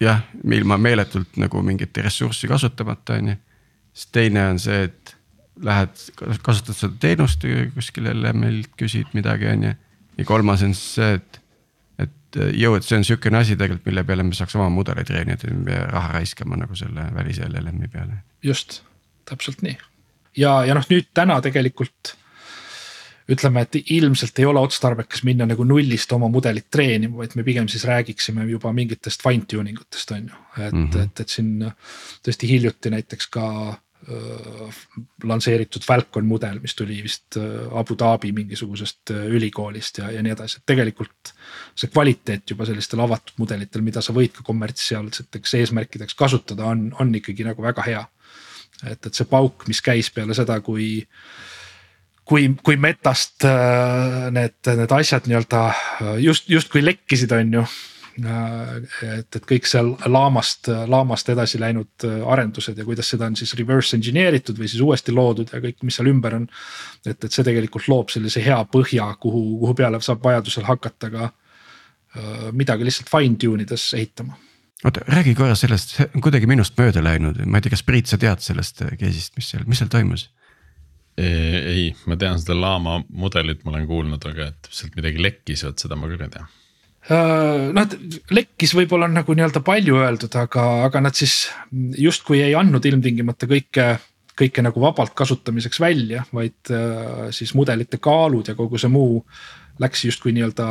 jah, 0.03 0.25
ilma 0.59 0.79
meeletult 0.81 1.39
nagu 1.41 1.63
mingit 1.63 1.97
ressurssi 2.05 2.49
kasutamata, 2.51 3.19
on 3.21 3.29
ju. 3.33 3.37
siis 3.95 4.11
teine 4.13 4.49
on 4.49 4.59
see, 4.59 4.83
et 4.89 5.17
lähed, 5.63 5.95
kasutad 6.43 6.77
seda 6.77 6.99
teenust 7.01 7.47
kuskil 7.75 8.11
LM-ilt, 8.11 8.73
küsid 8.81 9.15
midagi, 9.15 9.49
on 9.53 9.69
ju. 9.69 9.75
ja 10.19 10.29
kolmas 10.29 10.65
on 10.67 10.75
siis 10.75 10.99
see, 10.99 11.21
et, 11.21 11.41
et 12.07 12.41
jõu, 12.59 12.75
et 12.79 12.87
see 12.87 12.99
on 12.99 13.07
sihukene 13.07 13.41
asi 13.43 13.57
tegelikult, 13.57 13.87
mille 13.91 14.05
peale 14.09 14.27
me 14.27 14.37
saaks 14.37 14.57
oma 14.59 14.69
mudeleid 14.75 15.09
treenida, 15.11 15.53
me 15.53 15.63
ei 15.63 15.71
pea 15.71 15.87
raha 15.93 16.19
raiskama 16.19 16.59
nagu 16.61 16.77
selle 16.79 17.09
välise 17.15 17.47
LLM-i 17.49 17.91
peale. 17.93 18.21
just, 18.43 18.83
täpselt 19.31 19.63
nii. 19.63 19.79
ja, 20.43 20.59
ja 20.67 20.77
noh, 20.77 20.87
nüüd 20.91 21.11
täna 21.15 21.41
tegelikult 21.45 22.17
ütleme, 23.31 23.65
et 23.65 23.79
ilmselt 23.95 24.39
ei 24.39 24.49
ole 24.49 24.61
otstarbekas 24.61 25.25
minna 25.25 25.47
nagu 25.49 25.65
nullist 25.67 26.13
oma 26.13 26.29
mudelit 26.33 26.69
treenima, 26.73 27.23
vaid 27.23 27.37
me 27.39 27.45
pigem 27.47 27.69
siis 27.73 27.87
räägiksime 27.89 28.45
juba 28.51 28.73
mingitest 28.77 29.25
fine 29.25 29.49
tuning 29.49 29.81
utest 29.81 30.13
on 30.13 30.29
ju. 30.29 30.43
et 30.59 30.73
mm, 30.73 30.91
-hmm. 30.91 31.05
et, 31.05 31.21
et 31.21 31.29
siin 31.29 31.73
tõesti 32.27 32.51
hiljuti 32.51 32.91
näiteks 32.91 33.27
ka 33.33 33.47
äh, 33.71 34.83
lansseeritud 35.25 35.85
Falcon 35.85 36.27
mudel, 36.27 36.61
mis 36.61 36.75
tuli 36.75 37.01
vist 37.03 37.39
Abu 37.73 37.97
Dhabi 37.99 38.33
mingisugusest 38.33 39.11
ülikoolist 39.11 39.99
ja, 39.99 40.11
ja 40.11 40.23
nii 40.23 40.33
edasi, 40.33 40.61
et 40.61 40.67
tegelikult. 40.67 41.33
see 41.75 41.89
kvaliteet 41.89 42.51
juba 42.51 42.67
sellistel 42.67 43.01
avatud 43.01 43.39
mudelitel, 43.39 43.83
mida 43.83 44.01
sa 44.01 44.13
võid 44.13 44.37
ka 44.37 44.43
kommertsiaalseteks 44.43 45.55
eesmärkideks 45.55 46.15
kasutada, 46.15 46.65
on, 46.65 46.93
on 47.01 47.15
ikkagi 47.15 47.45
nagu 47.45 47.63
väga 47.63 47.83
hea. 47.83 48.07
et, 48.87 49.07
et 49.07 49.15
see 49.15 49.25
pauk, 49.25 49.65
mis 49.69 49.81
käis 49.81 50.11
peale 50.11 50.35
seda, 50.35 50.61
kui 50.61 51.01
äh, 51.01 51.54
kui, 52.29 52.51
kui 52.65 52.77
metast 52.81 53.45
äh, 53.49 54.29
need, 54.35 54.61
need 54.69 54.95
asjad 54.97 55.29
nii-öelda 55.29 55.65
äh, 55.71 56.15
just, 56.25 56.49
justkui 56.51 56.85
lekkisid, 56.85 57.35
on 57.37 57.59
ju. 57.59 57.65
Äh, 58.25 58.75
et, 59.19 59.29
et 59.37 59.47
kõik 59.49 59.67
seal 59.69 59.93
laamast, 60.07 60.71
laamast 60.91 61.31
edasi 61.35 61.59
läinud 61.63 62.07
arendused 62.31 62.79
ja 62.79 62.87
kuidas 62.87 63.11
seda 63.11 63.29
on 63.31 63.39
siis 63.39 63.55
reverse 63.59 63.97
engineer 63.99 64.37
itud 64.39 64.59
või 64.61 64.71
siis 64.71 64.85
uuesti 64.85 65.15
loodud 65.15 65.51
ja 65.53 65.63
kõik, 65.65 65.81
mis 65.83 65.99
seal 65.99 66.13
ümber 66.13 66.39
on. 66.39 66.49
et, 67.05 67.19
et 67.19 67.31
see 67.31 67.47
tegelikult 67.47 67.89
loob 67.91 68.15
sellise 68.15 68.43
hea 68.45 68.61
põhja, 68.71 69.11
kuhu, 69.21 69.45
kuhu 69.65 69.75
peale 69.83 70.01
saab 70.05 70.23
vajadusel 70.25 70.69
hakata 70.69 71.11
ka 71.11 71.33
midagi 72.55 72.87
lihtsalt 72.87 73.09
fine 73.11 73.35
tune 73.43 73.65
ides 73.65 73.89
ehitama 73.99 74.37
oota, 74.87 75.03
räägi 75.11 75.33
korra 75.35 75.57
sellest, 75.59 75.97
see 75.97 76.07
on 76.15 76.23
kuidagi 76.23 76.47
minust 76.47 76.77
mööda 76.79 77.03
läinud, 77.03 77.41
ma 77.51 77.59
ei 77.59 77.65
tea, 77.65 77.73
kas 77.75 77.83
Priit, 77.83 78.07
sa 78.07 78.19
tead 78.23 78.45
sellest 78.45 78.85
case'ist, 78.85 79.35
mis 79.35 79.49
seal, 79.51 79.65
mis 79.67 79.83
seal 79.83 79.91
toimus? 79.91 80.29
Ei, 81.21 81.89
ma 82.11 82.17
tean 82.19 82.41
seda 82.43 82.57
laama 82.59 82.99
mudelit, 83.09 83.63
ma 83.65 83.75
olen 83.75 83.87
kuulnud, 83.87 84.25
aga 84.31 84.51
et 84.51 84.69
sealt 84.71 84.97
midagi 84.99 85.23
lekkis, 85.23 85.65
vot 85.69 85.85
seda 85.85 85.99
ma 85.99 86.11
küll 86.11 86.25
ei 86.27 86.33
tea. 86.33 86.47
Äh, 87.05 87.69
noh, 87.77 87.85
et 87.85 88.33
lekkis 88.33 88.73
võib-olla 88.79 89.11
on 89.11 89.19
nagu 89.19 89.37
nii-öelda 89.37 89.61
palju 89.65 89.99
öeldud, 90.01 90.35
aga, 90.41 90.65
aga 90.87 91.03
nad 91.05 91.19
siis 91.19 91.51
justkui 92.01 92.41
ei 92.41 92.55
andnud 92.57 92.87
ilmtingimata 92.89 93.49
kõike, 93.51 93.89
kõike 94.35 94.65
nagu 94.65 94.81
vabalt 94.81 95.13
kasutamiseks 95.17 95.83
välja, 95.85 96.25
vaid 96.33 96.73
äh, 96.73 97.29
siis 97.37 97.53
mudelite 97.59 98.01
kaalud 98.03 98.49
ja 98.49 98.57
kogu 98.57 98.81
see 98.81 98.93
muu 98.93 99.21
läks 99.83 100.05
justkui 100.05 100.33
nii-öelda 100.35 100.67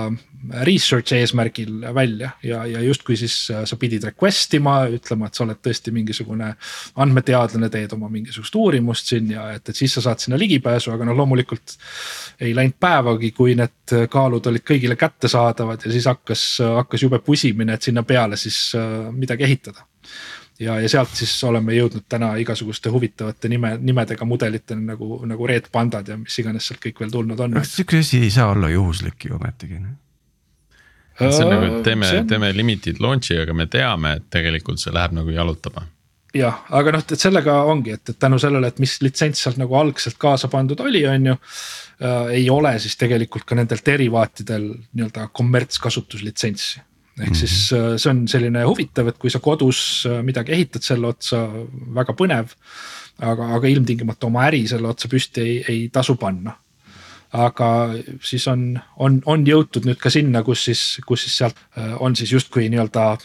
research 0.67 1.13
eesmärgil 1.15 1.81
välja 1.95 2.29
ja, 2.43 2.65
ja 2.65 2.81
justkui 2.81 3.17
siis 3.19 3.35
äh, 3.51 3.63
sa 3.67 3.77
pidid 3.79 4.03
request 4.07 4.53
ima, 4.57 4.77
ütlema, 4.91 5.27
et 5.27 5.37
sa 5.37 5.43
oled 5.45 5.59
tõesti 5.63 5.93
mingisugune 5.95 6.53
andmeteadlane, 7.03 7.69
teed 7.71 7.95
oma 7.95 8.09
mingisugust 8.11 8.55
uurimust 8.59 9.11
siin 9.11 9.31
ja 9.35 9.49
et, 9.55 9.67
et 9.69 9.75
siis 9.75 9.95
sa 9.95 10.03
saad 10.07 10.23
sinna 10.23 10.39
ligipääsu, 10.39 10.91
aga 10.93 11.07
noh, 11.07 11.17
loomulikult. 11.19 11.77
ei 12.41 12.55
läinud 12.55 12.75
päevagi, 12.79 13.31
kui 13.31 13.55
need 13.59 13.95
kaalud 14.11 14.51
olid 14.51 14.65
kõigile 14.67 14.95
kättesaadavad 14.99 15.85
ja 15.85 15.91
siis 15.91 16.07
hakkas, 16.09 16.45
hakkas 16.81 17.03
jube 17.03 17.19
pusimine, 17.23 17.75
et 17.75 17.89
sinna 17.91 18.03
peale 18.03 18.39
siis 18.39 18.71
äh, 18.79 19.11
midagi 19.11 19.47
ehitada 19.47 19.87
ja, 20.59 20.77
ja 20.81 20.89
sealt 20.89 21.15
siis 21.17 21.33
oleme 21.47 21.75
jõudnud 21.77 22.05
täna 22.09 22.33
igasuguste 22.41 22.91
huvitavate 22.93 23.49
nime, 23.49 23.75
nimedega 23.81 24.25
mudeliteni 24.25 24.85
nagu, 24.93 25.19
nagu 25.29 25.47
Red 25.49 25.69
Pandad 25.71 26.09
ja 26.09 26.17
mis 26.19 26.37
iganes 26.39 26.67
sealt 26.69 26.81
kõik 26.83 27.01
veel 27.03 27.13
tulnud 27.13 27.39
on. 27.39 27.59
sihuke 27.67 28.01
asi 28.03 28.21
ei 28.23 28.31
saa 28.33 28.51
olla 28.53 28.69
juhuslik 28.69 29.25
ju 29.29 29.35
ometigi. 29.39 29.81
see 31.19 31.45
on 31.45 31.51
nagu, 31.55 31.65
et 31.71 31.83
teeme, 31.83 32.11
teeme 32.29 32.53
limited 32.53 33.01
launch'i, 33.03 33.39
aga 33.41 33.53
me 33.53 33.67
teame, 33.67 34.17
et 34.19 34.29
tegelikult 34.33 34.81
see 34.81 34.93
läheb 34.93 35.17
nagu 35.19 35.33
jalutama 35.33 35.87
jah, 36.33 36.63
aga 36.73 36.95
noh, 36.95 37.05
et 37.05 37.19
sellega 37.19 37.59
ongi, 37.69 37.93
et, 37.93 38.09
et 38.09 38.19
tänu 38.19 38.39
sellele, 38.41 38.69
et 38.69 38.79
mis 38.81 38.95
litsents 39.05 39.43
sealt 39.45 39.59
nagu 39.61 39.75
algselt 39.77 40.17
kaasa 40.21 40.49
pandud 40.53 40.79
oli, 40.85 41.05
on 41.07 41.33
ju 41.33 41.35
äh,. 41.37 42.33
ei 42.39 42.49
ole 42.49 42.77
siis 42.79 42.97
tegelikult 42.97 43.45
ka 43.45 43.55
nendel 43.55 43.81
derivaatidel 43.85 44.73
nii-öelda 44.93 45.29
kommertskasutuslitsentsi 45.33 46.81
ehk 47.19 47.29
-hmm. 47.29 47.35
siis 47.35 47.73
äh, 47.73 47.93
see 47.97 48.09
on 48.09 48.27
selline 48.27 48.63
huvitav, 48.63 49.07
et 49.07 49.17
kui 49.17 49.29
sa 49.29 49.39
kodus 49.39 50.07
äh, 50.09 50.23
midagi 50.23 50.51
ehitad 50.51 50.81
selle 50.81 51.07
otsa, 51.07 51.47
väga 51.95 52.13
põnev. 52.13 52.55
aga, 53.21 53.47
aga 53.55 53.67
ilmtingimata 53.67 54.27
oma 54.27 54.47
äri 54.47 54.67
selle 54.67 54.87
otsa 54.87 55.07
püsti 55.07 55.41
ei, 55.41 55.65
ei 55.69 55.89
tasu 55.93 56.15
panna. 56.15 56.57
aga 57.33 57.67
siis 58.21 58.47
on, 58.47 58.79
on, 58.97 59.21
on 59.25 59.45
jõutud 59.45 59.85
nüüd 59.85 59.97
ka 59.97 60.09
sinna, 60.09 60.43
kus 60.43 60.65
siis, 60.65 60.99
kus 61.05 61.21
siis 61.21 61.37
sealt 61.37 61.55
äh, 61.77 61.95
on 61.99 62.15
siis 62.15 62.31
justkui 62.31 62.69
nii-öelda 62.69 63.17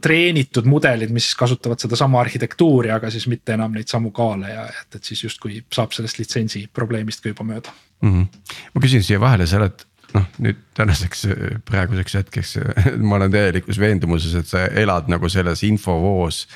treenitud 0.00 0.64
mudelid, 0.64 1.10
mis 1.12 1.24
siis 1.28 1.36
kasutavad 1.36 1.80
sedasama 1.80 2.20
arhitektuuri, 2.20 2.90
aga 2.90 3.10
siis 3.12 3.26
mitte 3.28 3.52
enam 3.52 3.74
neid 3.76 3.88
samu 3.92 4.10
kaale 4.10 4.48
ja 4.48 4.64
et, 4.68 4.96
et 4.96 5.04
siis 5.04 5.22
justkui 5.24 5.60
saab 5.72 5.92
sellest 5.92 6.18
litsentsi 6.18 6.66
probleemist 6.72 7.20
ka 7.20 7.28
juba 7.28 7.44
mööda 7.44 7.74
mm. 8.00 8.12
-hmm. 8.12 8.54
ma 8.74 8.80
küsin 8.80 9.04
siia 9.04 9.20
vahele, 9.20 9.46
sa 9.46 9.60
oled 9.60 9.84
noh, 10.14 10.24
nüüd 10.42 10.58
tänaseks 10.76 11.26
praeguseks 11.66 12.16
hetkeks 12.20 12.56
ma 13.08 13.18
olen 13.18 13.32
täielikus 13.34 13.80
veendumuses, 13.80 14.34
et 14.38 14.48
sa 14.48 14.66
elad 14.82 15.10
nagu 15.12 15.28
selles 15.32 15.62
infovoos. 15.66 16.46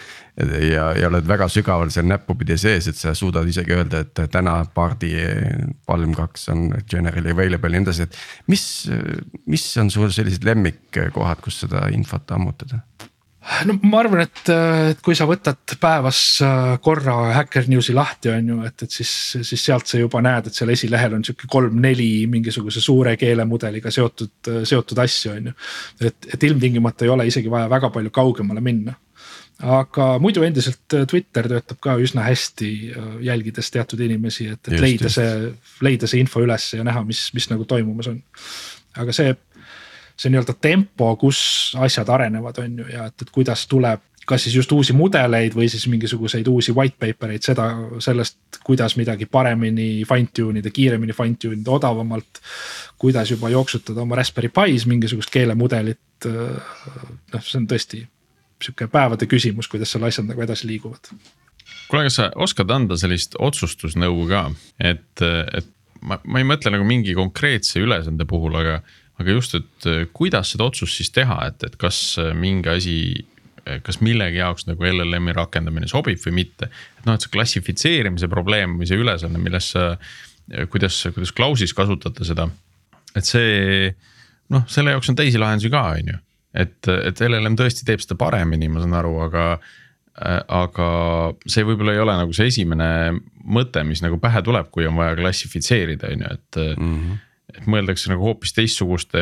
ja, 0.40 0.90
ja 0.96 1.08
oled 1.08 1.26
väga 1.28 1.48
sügaval 1.50 1.90
seal 1.92 2.06
näppupidi 2.08 2.56
sees, 2.58 2.86
et 2.88 2.96
sa 2.96 3.14
suudad 3.14 3.48
isegi 3.48 3.74
öelda, 3.76 4.04
et 4.04 4.22
täna 4.32 4.60
pardi 4.74 5.12
Palm 5.86 6.14
kaks 6.16 6.48
on 6.54 6.68
generally 6.90 7.34
available 7.34 7.74
ja 7.74 7.80
nii 7.80 7.88
edasi, 7.88 8.06
et. 8.06 8.16
mis, 8.46 8.64
mis 9.46 9.66
on 9.82 9.90
sul 9.90 10.10
sellised 10.14 10.46
lemmikkohad, 10.46 11.42
kus 11.44 11.62
seda 11.64 11.88
infot 11.94 12.30
ammutada? 12.36 12.84
No 13.68 13.76
ma 13.82 14.02
arvan, 14.02 14.22
et, 14.26 14.42
et 14.92 15.02
kui 15.04 15.16
sa 15.18 15.26
võtad 15.28 15.76
päevas 15.80 16.20
äh, 16.44 16.74
korra 16.84 17.16
Hacker 17.38 17.68
News'i 17.72 17.94
lahti, 17.96 18.32
on 18.34 18.52
ju, 18.52 18.58
et, 18.68 18.86
et 18.86 18.96
siis, 19.00 19.12
siis 19.40 19.66
sealt 19.70 19.90
sa 19.90 20.00
juba 20.00 20.22
näed, 20.24 20.50
et 20.50 20.56
seal 20.56 20.72
esilehel 20.74 21.18
on 21.18 21.26
sihuke 21.26 21.48
kolm-neli 21.50 22.26
mingisuguse 22.30 22.82
suure 22.84 23.16
keelemudeliga 23.20 23.92
seotud, 23.94 24.52
seotud 24.68 25.04
asju, 25.04 25.36
on 25.36 25.52
ju. 25.52 25.54
et, 26.10 26.32
et 26.34 26.50
ilmtingimata 26.50 27.06
ei 27.06 27.14
ole 27.14 27.28
isegi 27.30 27.52
vaja 27.52 27.70
väga 27.72 27.92
palju 27.94 28.12
kaugemale 28.14 28.64
minna 28.64 28.96
aga 29.60 30.14
muidu 30.22 30.42
endiselt 30.46 30.96
Twitter 31.10 31.48
töötab 31.50 31.80
ka 31.84 31.96
üsna 32.00 32.24
hästi, 32.24 32.70
äh, 32.94 33.08
jälgides 33.28 33.70
teatud 33.72 34.00
inimesi, 34.04 34.48
et, 34.54 34.60
et 34.66 34.76
just, 34.76 34.84
leida 34.84 35.08
just. 35.08 35.18
see, 35.18 35.80
leida 35.84 36.10
see 36.10 36.22
info 36.24 36.42
üles 36.44 36.70
ja 36.76 36.84
näha, 36.86 37.04
mis, 37.08 37.28
mis 37.36 37.50
nagu 37.52 37.66
toimumas 37.68 38.10
on. 38.12 38.20
aga 39.00 39.14
see 39.14 39.34
see 40.20 40.32
nii-öelda 40.32 40.54
tempo, 40.60 41.14
kus 41.16 41.40
asjad 41.80 42.08
arenevad, 42.12 42.58
on 42.60 42.82
ju, 42.82 42.88
ja 42.92 43.06
et, 43.08 43.24
et 43.24 43.30
kuidas 43.32 43.64
tuleb 43.70 44.02
kas 44.30 44.44
siis 44.46 44.54
just 44.54 44.72
uusi 44.72 44.94
mudeleid 44.94 45.54
või 45.56 45.66
siis 45.72 45.86
mingisuguseid 45.90 46.46
uusi 46.46 46.74
white 46.76 46.98
paper 47.00 47.32
eid, 47.34 47.42
seda, 47.42 47.66
sellest, 48.04 48.60
kuidas 48.66 48.94
midagi 49.00 49.26
paremini 49.26 50.04
fine 50.06 50.30
tune 50.36 50.60
ida, 50.60 50.70
kiiremini 50.70 51.16
fine 51.16 51.38
tune 51.40 51.58
ida, 51.58 51.72
odavamalt. 51.74 52.38
kuidas 53.00 53.30
juba 53.32 53.48
jooksutada 53.50 54.04
oma 54.04 54.18
Raspberry 54.20 54.52
Pi's 54.54 54.86
mingisugust 54.86 55.32
keelemudelit. 55.34 55.98
noh, 56.28 57.42
see 57.42 57.58
on 57.58 57.66
tõesti 57.66 58.04
sihuke 58.60 58.90
päevade 58.92 59.26
küsimus, 59.26 59.68
kuidas 59.72 59.90
seal 59.90 60.04
asjad 60.04 60.28
nagu 60.28 60.42
edasi 60.44 60.68
liiguvad. 60.68 61.10
kuule, 61.88 62.04
kas 62.06 62.20
sa 62.20 62.30
oskad 62.36 62.70
anda 62.70 62.96
sellist 63.00 63.34
otsustusnõu 63.38 64.28
ka, 64.28 64.44
et, 64.78 65.24
et 65.24 65.70
ma, 66.02 66.20
ma 66.24 66.42
ei 66.42 66.46
mõtle 66.46 66.70
nagu 66.76 66.86
mingi 66.86 67.16
konkreetse 67.18 67.80
ülesande 67.80 68.28
puhul, 68.28 68.54
aga 68.60 68.82
aga 69.20 69.36
just, 69.36 69.56
et 69.58 69.88
äh, 69.88 70.06
kuidas 70.16 70.54
seda 70.54 70.68
otsust 70.70 71.00
siis 71.00 71.12
teha, 71.14 71.36
et, 71.50 71.64
et 71.66 71.76
kas 71.80 71.98
äh, 72.20 72.32
mingi 72.36 72.70
asi, 72.72 72.96
äh, 73.66 73.80
kas 73.84 74.00
millegi 74.04 74.40
jaoks 74.40 74.66
nagu 74.68 74.86
LLM-i 74.88 75.36
rakendamine 75.36 75.90
sobib 75.90 76.20
või 76.24 76.38
mitte. 76.42 76.70
et 76.98 77.08
noh, 77.08 77.16
et 77.16 77.26
see 77.26 77.34
klassifitseerimise 77.34 78.30
probleem 78.32 78.78
või 78.80 78.88
see 78.88 79.00
ülesanne, 79.00 79.40
milles 79.42 79.72
sa, 79.74 79.92
kuidas, 80.72 81.02
kuidas 81.14 81.34
Klausis 81.36 81.76
kasutada 81.76 82.26
seda. 82.26 82.48
et 83.14 83.28
see 83.28 83.92
noh, 84.50 84.66
selle 84.70 84.96
jaoks 84.96 85.12
on 85.12 85.20
teisi 85.20 85.40
lahendusi 85.40 85.72
ka, 85.72 85.84
on 85.98 86.14
ju. 86.14 86.24
et, 86.64 86.80
et 86.96 87.22
LLM 87.28 87.58
tõesti 87.60 87.86
teeb 87.86 88.02
seda 88.02 88.18
paremini, 88.20 88.72
ma 88.72 88.82
saan 88.82 88.98
aru, 89.02 89.14
aga 89.28 89.52
aga 90.20 90.86
see 91.48 91.62
võib-olla 91.64 91.94
ei 91.94 92.00
ole 92.02 92.12
nagu 92.18 92.34
see 92.36 92.50
esimene 92.50 92.88
mõte, 93.56 93.80
mis 93.88 94.02
nagu 94.04 94.18
pähe 94.20 94.42
tuleb, 94.44 94.66
kui 94.74 94.84
on 94.84 94.98
vaja 94.98 95.14
klassifitseerida, 95.16 96.10
on 96.12 96.24
ju, 96.26 96.32
et 96.34 96.58
mm. 96.76 96.96
-hmm 96.96 97.26
et 97.54 97.68
mõeldakse 97.70 98.12
nagu 98.12 98.30
hoopis 98.30 98.54
teistsuguste, 98.56 99.20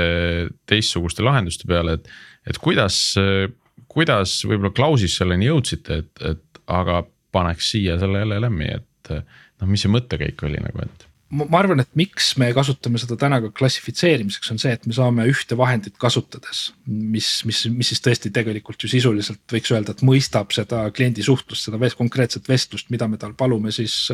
teistsuguste 0.68 1.24
lahenduste 1.26 1.68
peale, 1.70 1.98
et, 1.98 2.08
et 2.48 2.60
kuidas, 2.62 2.98
kuidas 3.90 4.38
võib-olla 4.48 4.74
Klausis 4.76 5.18
selleni 5.20 5.50
jõudsite, 5.50 6.02
et, 6.04 6.24
et 6.34 6.62
aga 6.68 7.02
paneks 7.34 7.72
siia 7.74 7.98
selle 8.00 8.24
LLM-i, 8.26 8.72
et 8.78 9.12
noh, 9.16 9.68
mis 9.68 9.84
see 9.84 9.92
mõttekäik 9.92 10.42
oli 10.48 10.60
nagu, 10.62 10.84
et 10.84 11.08
ma 11.28 11.60
arvan, 11.60 11.82
et 11.82 11.90
miks 11.98 12.30
me 12.40 12.48
kasutame 12.56 13.00
seda 13.00 13.16
täna 13.20 13.40
ka 13.44 13.50
klassifitseerimiseks, 13.58 14.48
on 14.54 14.60
see, 14.62 14.72
et 14.78 14.86
me 14.88 14.96
saame 14.96 15.26
ühte 15.28 15.58
vahendit 15.60 15.98
kasutades. 16.00 16.68
mis, 16.86 17.28
mis, 17.48 17.64
mis 17.72 17.92
siis 17.92 18.00
tõesti 18.04 18.32
tegelikult 18.34 18.82
ju 18.82 18.88
sisuliselt 18.88 19.44
võiks 19.52 19.72
öelda, 19.74 19.92
et 19.92 20.04
mõistab 20.06 20.54
seda 20.56 20.86
kliendi 20.94 21.24
suhtlust, 21.26 21.68
seda 21.68 21.92
konkreetset 21.98 22.48
vestlust, 22.48 22.88
mida 22.94 23.08
me 23.08 23.20
tal 23.20 23.36
palume 23.36 23.72
siis 23.74 24.08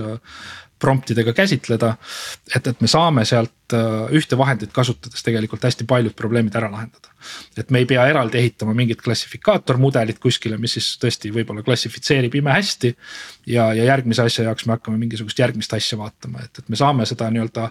prompt 0.85 1.15
idega 1.15 1.33
käsitleda. 1.37 1.95
et, 2.55 2.67
et 2.67 2.81
me 2.85 2.91
saame 2.91 3.25
sealt 3.29 3.75
äh, 3.77 4.13
ühte 4.19 4.39
vahendit 4.39 4.73
kasutades 4.77 5.25
tegelikult 5.25 5.65
hästi 5.65 5.87
paljud 5.89 6.15
probleemid 6.17 6.57
ära 6.61 6.71
lahendada. 6.73 7.13
et 7.57 7.71
me 7.71 7.83
ei 7.83 7.89
pea 7.89 8.07
eraldi 8.11 8.41
ehitama 8.43 8.75
mingit 8.77 9.03
klassifikaatormudelit 9.05 10.21
kuskile, 10.23 10.59
mis 10.61 10.77
siis 10.79 10.95
tõesti 11.03 11.33
võib-olla 11.35 11.65
klassifitseerib 11.67 12.37
imehästi. 12.43 12.95
ja, 13.47 13.73
ja 13.75 13.91
järgmise 13.93 14.27
asja 14.29 14.49
jaoks 14.51 14.67
me 14.69 14.77
hakkame 14.77 15.01
mingisugust 15.01 15.41
järgmist 15.41 15.73
asja 15.77 15.99
vaatama, 16.01 16.45
et, 16.45 16.63
et 16.63 16.69
me 16.69 16.81
saame 16.81 17.09
seda 17.09 17.31
nii-öelda 17.33 17.71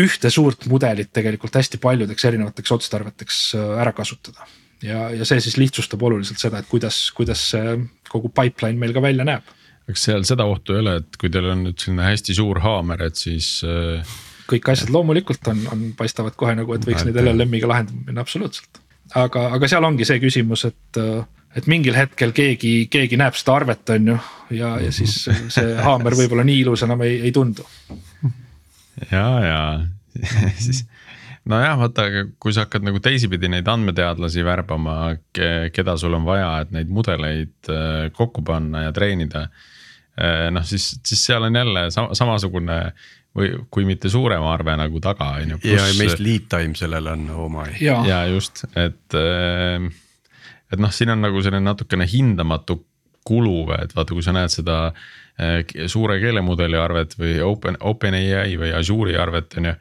ühte 0.00 0.30
suurt 0.30 0.66
mudelit 0.70 1.10
tegelikult 1.12 1.56
hästi 1.58 1.80
paljudeks 1.82 2.26
erinevateks 2.28 2.74
otstarveteks 2.76 3.40
ära 3.80 3.92
kasutada. 3.96 4.46
ja, 4.82 5.08
ja 5.14 5.24
see 5.28 5.40
siis 5.44 5.56
lihtsustab 5.60 6.02
oluliselt 6.02 6.40
seda, 6.42 6.60
et 6.60 6.68
kuidas, 6.68 7.08
kuidas 7.16 7.42
see 7.54 7.80
kogu 8.10 8.30
pipeline 8.34 8.78
meil 8.78 8.94
ka 8.96 9.02
välja 9.02 9.26
näeb. 9.26 9.56
Kas 9.88 10.08
seal 10.08 10.26
seda 10.28 10.44
ohtu 10.48 10.76
ei 10.76 10.82
ole, 10.84 10.96
et 11.02 11.20
kui 11.20 11.30
teil 11.32 11.48
on 11.52 11.64
nüüd 11.66 11.78
selline 11.80 12.08
hästi 12.08 12.36
suur 12.36 12.60
haamer, 12.64 13.06
et 13.08 13.20
siis 13.20 13.60
äh 13.66 14.18
kõik 14.50 14.70
asjad 14.72 14.92
loomulikult 14.94 15.50
on, 15.52 15.60
on, 15.72 15.82
paistavad 15.98 16.36
kohe 16.38 16.54
nagu, 16.58 16.74
et 16.74 16.86
võiks 16.86 17.04
neid 17.06 17.18
LLM-iga 17.22 17.70
lahendama 17.70 18.08
minna 18.08 18.24
absoluutselt. 18.24 18.80
aga, 19.18 19.46
aga 19.56 19.70
seal 19.70 19.86
ongi 19.86 20.06
see 20.08 20.20
küsimus, 20.22 20.64
et, 20.68 21.00
et 21.58 21.68
mingil 21.70 21.96
hetkel 21.98 22.34
keegi, 22.36 22.74
keegi 22.92 23.18
näeb 23.20 23.38
seda 23.38 23.58
arvet, 23.60 23.94
on 23.96 24.12
ju. 24.12 24.18
ja, 24.58 24.74
ja 24.84 24.92
siis 24.94 25.16
see 25.54 25.74
haamer 25.84 26.16
võib-olla 26.18 26.46
nii 26.46 26.64
ilus 26.64 26.86
enam 26.86 27.04
ei, 27.06 27.20
ei 27.28 27.34
tundu. 27.34 27.66
ja, 29.14 29.26
ja 29.46 29.60
siis 30.66 30.84
nojah, 31.50 31.76
vaata, 31.80 32.06
kui 32.42 32.54
sa 32.54 32.64
hakkad 32.66 32.84
nagu 32.86 33.00
teisipidi 33.02 33.50
neid 33.50 33.68
andmeteadlasi 33.70 34.44
värbama, 34.46 34.96
keda 35.74 35.96
sul 36.00 36.16
on 36.18 36.26
vaja, 36.28 36.50
et 36.64 36.74
neid 36.74 36.90
mudeleid 36.92 37.70
äh, 37.72 38.08
kokku 38.16 38.44
panna 38.46 38.86
ja 38.86 38.92
treenida. 38.96 39.46
Äh, 40.20 40.48
noh, 40.54 40.66
siis, 40.66 40.92
siis 41.06 41.24
seal 41.28 41.46
on 41.48 41.58
jälle 41.60 41.88
samasugune 41.90 42.80
või 43.36 43.52
kui 43.70 43.86
mitte 43.86 44.10
suurem 44.10 44.42
arve 44.50 44.74
nagu 44.78 45.00
taga 45.02 45.36
on 45.38 45.54
ju. 45.54 45.58
ja 45.70 45.84
meist 45.98 46.22
lead 46.22 46.48
time 46.50 46.74
sellele 46.78 47.12
on 47.14 47.28
oh 47.30 47.46
my. 47.52 47.68
ja 48.08 48.24
just, 48.26 48.64
et, 48.74 49.14
ehm, 49.14 49.86
et 50.72 50.82
noh, 50.82 50.90
siin 50.90 51.14
on 51.14 51.22
nagu 51.22 51.42
selline 51.44 51.62
natukene 51.62 52.08
hindamatu 52.10 52.80
kulu, 53.26 53.68
et 53.78 53.94
vaata, 53.94 54.16
kui 54.16 54.24
sa 54.26 54.34
näed 54.34 54.50
seda 54.50 54.80
suure 55.88 56.18
keelemudeli 56.20 56.76
arvet 56.76 57.14
või 57.16 57.38
Open, 57.44 57.78
OpenAI 57.80 58.58
või 58.60 58.74
Azure'i 58.76 59.16
arvet 59.16 59.54
on 59.56 59.70
ju. 59.70 59.74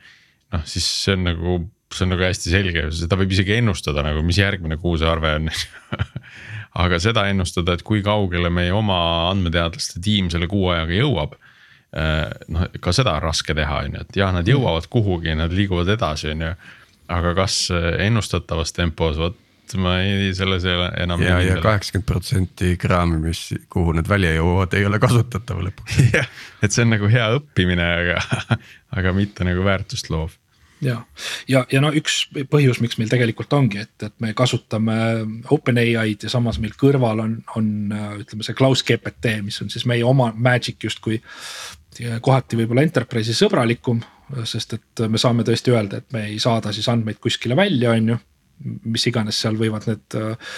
Noh, 0.55 0.63
siis 0.69 0.87
see 1.03 1.17
on 1.17 1.27
nagu, 1.29 1.57
see 1.93 2.05
on 2.05 2.13
nagu 2.15 2.25
hästi 2.25 2.53
selge, 2.53 2.87
seda 3.01 3.19
võib 3.19 3.35
isegi 3.35 3.57
ennustada 3.59 4.05
nagu, 4.05 4.23
mis 4.25 4.39
järgmine 4.41 4.79
kuu 4.81 4.97
see 4.99 5.09
arve 5.09 5.35
on 5.39 5.51
aga 6.83 6.99
seda 7.01 7.27
ennustada, 7.31 7.75
et 7.75 7.85
kui 7.85 8.03
kaugele 8.05 8.51
meie 8.53 8.73
oma 8.75 8.99
andmeteadlaste 9.29 10.01
tiim 10.05 10.29
selle 10.33 10.49
kuu 10.51 10.69
ajaga 10.73 10.99
jõuab 10.99 11.39
Äh, 11.89 12.29
noh, 12.53 12.67
ka 12.77 12.91
seda 12.93 13.15
on 13.17 13.23
raske 13.23 13.55
teha, 13.57 13.79
on 13.87 13.95
ju, 13.97 14.01
et 14.05 14.17
jah, 14.21 14.29
nad 14.33 14.45
jõuavad 14.45 14.85
kuhugi, 14.93 15.33
nad 15.37 15.53
liiguvad 15.55 15.89
edasi, 15.89 16.29
on 16.35 16.43
ju. 16.45 16.51
aga 17.09 17.31
kas 17.33 17.55
ennustatavas 18.05 18.75
tempos, 18.77 19.17
vot 19.17 19.37
ma 19.77 19.99
ei, 20.01 20.33
selles 20.37 20.65
ei 20.65 20.75
ole 20.77 20.89
enam. 21.03 21.21
ja, 21.21 21.39
ja 21.43 21.59
kaheksakümmend 21.61 22.07
protsenti 22.07 22.75
kraami, 22.81 23.19
mis, 23.23 23.45
kuhu 23.69 23.93
need 23.97 24.09
välja 24.09 24.33
jõuavad, 24.37 24.75
ei 24.77 24.87
ole 24.89 24.99
kasutatav 25.01 25.61
lõpuks. 25.67 26.01
Jah, 26.15 26.29
et 26.63 26.75
see 26.75 26.85
on 26.85 26.93
nagu 26.95 27.09
hea 27.11 27.29
õppimine, 27.37 27.89
aga, 28.03 28.45
aga 28.99 29.15
mitte 29.17 29.47
nagu 29.47 29.65
väärtust 29.65 30.11
loov. 30.13 30.37
Ja, 30.81 31.01
ja, 31.51 31.65
ja 31.67 31.81
no 31.83 31.89
üks 31.91 32.21
põhjus, 32.47 32.79
miks 32.79 32.95
meil 32.99 33.09
tegelikult 33.11 33.51
ongi, 33.57 33.81
et, 33.83 33.95
et 34.05 34.13
me 34.23 34.31
kasutame 34.37 34.95
OpenAI-d 35.51 36.23
ja 36.23 36.31
samas 36.31 36.61
meil 36.63 36.71
kõrval 36.79 37.19
on, 37.25 37.33
on 37.59 37.67
ütleme 38.21 38.47
see 38.47 38.55
Klaus 38.55 38.85
GPT, 38.87 39.41
mis 39.43 39.59
on 39.59 39.71
siis 39.73 39.83
meie 39.89 40.05
oma 40.07 40.29
magic 40.31 40.87
justkui 40.87 41.19
kohati 42.23 42.55
võib-olla 42.55 42.85
enterprise'i 42.87 43.35
sõbralikum, 43.35 43.99
sest 44.47 44.77
et 44.77 45.03
me 45.11 45.19
saame 45.19 45.43
tõesti 45.43 45.73
öelda, 45.73 45.99
et 45.99 46.15
me 46.15 46.29
ei 46.29 46.39
saada 46.39 46.71
siis 46.71 46.87
andmeid 46.87 47.19
kuskile 47.19 47.57
välja, 47.59 47.91
on 47.91 48.13
ju 48.13 48.19
mis 48.59 49.05
iganes 49.07 49.39
seal 49.39 49.57
võivad 49.59 49.87
need 49.87 50.17
uh, 50.19 50.53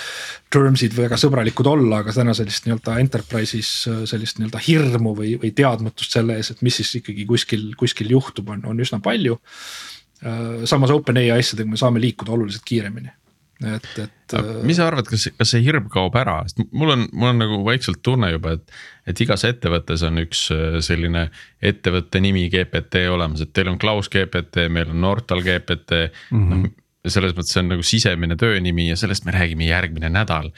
terms'id 0.54 0.96
väga 0.98 1.20
sõbralikud 1.22 1.70
olla, 1.70 2.02
aga 2.02 2.16
täna 2.16 2.34
sellist 2.38 2.66
nii-öelda 2.66 2.98
enterprise'is 3.04 3.72
uh, 3.92 4.02
sellist 4.10 4.40
nii-öelda 4.40 4.62
hirmu 4.66 5.16
või, 5.18 5.36
või 5.42 5.54
teadmatust 5.58 6.18
selle 6.18 6.40
ees, 6.40 6.52
et 6.54 6.66
mis 6.66 6.82
siis 6.82 6.96
ikkagi 7.02 7.28
kuskil, 7.30 7.72
kuskil 7.80 8.12
juhtub, 8.16 8.50
on, 8.54 8.66
on 8.72 8.84
üsna 8.84 9.02
palju 9.04 9.38
uh,. 9.38 10.62
samas 10.70 10.94
OpenAI 10.94 11.32
asjadega 11.38 11.70
me 11.70 11.80
saame 11.82 12.02
liikuda 12.04 12.34
oluliselt 12.36 12.66
kiiremini 12.68 13.14
et, 13.62 13.88
et. 14.00 14.36
mis 14.66 14.78
sa 14.80 14.88
arvad, 14.90 15.06
kas, 15.10 15.28
kas 15.38 15.54
see 15.54 15.62
hirm 15.66 15.88
kaob 15.92 16.16
ära, 16.20 16.40
sest 16.48 16.62
mul 16.74 16.94
on, 16.96 17.06
mul 17.14 17.32
on 17.32 17.42
nagu 17.42 17.60
vaikselt 17.68 18.02
tunne 18.06 18.32
juba, 18.34 18.56
et. 18.58 18.76
et 19.10 19.24
igas 19.26 19.46
ettevõttes 19.48 20.04
on 20.08 20.22
üks 20.22 20.44
äh, 20.56 20.78
selline 20.86 21.28
ettevõtte 21.72 22.22
nimi 22.24 22.48
GPT 22.54 23.06
olemas, 23.12 23.44
et 23.44 23.54
teil 23.54 23.72
on 23.72 23.80
Klaus 23.82 24.10
GPT, 24.14 24.68
meil 24.74 24.94
on 24.94 25.02
Nortal 25.04 25.44
GPT 25.46 26.06
mm. 26.32 26.38
-hmm. 26.38 26.64
noh, 26.64 26.78
selles 27.08 27.34
mõttes 27.38 27.56
see 27.56 27.64
on 27.64 27.72
nagu 27.74 27.86
sisemine 27.86 28.38
töönimi 28.38 28.90
ja 28.90 28.98
sellest 29.00 29.26
me 29.26 29.34
räägime 29.36 29.70
järgmine 29.70 30.12
nädal. 30.14 30.52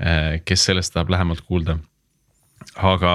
Äh, 0.00 0.40
kes 0.44 0.66
sellest 0.68 0.94
tahab 0.96 1.12
lähemalt 1.14 1.44
kuulda 1.46 1.78
aga, 2.74 3.12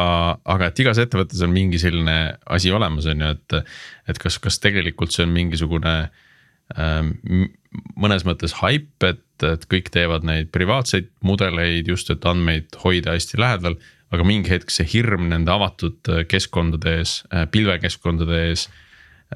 aga 0.49 0.69
et 0.69 0.81
igas 0.81 0.99
ettevõttes 1.01 1.41
on 1.45 1.53
mingi 1.53 1.79
selline 1.81 2.17
asi 2.49 2.71
olemas, 2.73 3.07
on 3.09 3.23
ju, 3.23 3.31
et, 3.35 3.73
et 4.09 4.21
kas, 4.21 4.37
kas 4.41 4.59
tegelikult 4.63 5.13
see 5.13 5.25
on 5.27 5.33
mingisugune 5.35 5.95
ähm, 6.77 7.13
mõnes 7.99 8.25
mõttes 8.27 8.55
haip, 8.61 8.91
et, 9.07 9.23
et 9.47 9.65
kõik 9.71 9.91
teevad 9.93 10.25
neid 10.27 10.51
privaatseid 10.55 11.09
mudeleid 11.25 11.89
just, 11.91 12.11
et 12.13 12.25
andmeid 12.27 12.77
hoida 12.83 13.17
hästi 13.17 13.41
lähedal. 13.41 13.79
aga 14.11 14.25
mingi 14.27 14.51
hetk 14.51 14.71
see 14.73 14.83
hirm 14.91 15.29
nende 15.31 15.51
avatud 15.53 16.09
äh, 16.11 16.25
keskkondade 16.27 16.97
ees, 16.99 17.21
äh, 17.31 17.45
pilvekeskkondade 17.47 18.41
ees. 18.49 18.65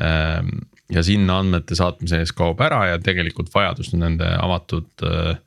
Ähm, 0.03 0.65
ja 0.93 1.03
sinna 1.03 1.39
andmete 1.41 1.75
saatmise 1.77 2.21
ees 2.21 2.33
kaob 2.35 2.61
ära 2.61 2.85
ja 2.91 3.01
tegelikult 3.01 3.51
vajadus 3.53 3.93
nende 3.97 4.27
avatud 4.37 5.05
äh, 5.05 5.37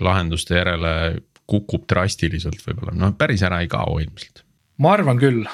lahenduste 0.00 0.56
järele 0.58 0.94
kukub 1.48 1.84
drastiliselt 1.90 2.62
võib-olla, 2.64 2.94
noh 2.96 3.12
päris 3.18 3.42
ära 3.44 3.62
ei 3.62 3.70
kao 3.72 3.98
ilmselt. 4.00 4.44
ma 4.78 4.96
arvan 4.96 5.20
küll. 5.20 5.44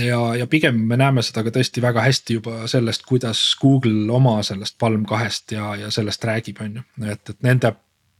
Ja, 0.00 0.18
ja 0.32 0.46
pigem 0.48 0.78
me 0.88 0.96
näeme 0.96 1.20
seda 1.22 1.42
ka 1.44 1.50
tõesti 1.52 1.82
väga 1.84 2.00
hästi 2.06 2.38
juba 2.38 2.68
sellest, 2.70 3.02
kuidas 3.04 3.40
Google 3.60 4.08
oma 4.16 4.38
sellest 4.46 4.78
Palm 4.80 5.02
kahest 5.04 5.52
ja, 5.52 5.74
ja 5.76 5.90
sellest 5.92 6.24
räägib, 6.24 6.62
on 6.64 6.78
ju, 6.78 6.84
et, 7.04 7.20
et 7.34 7.42
nende 7.44 7.74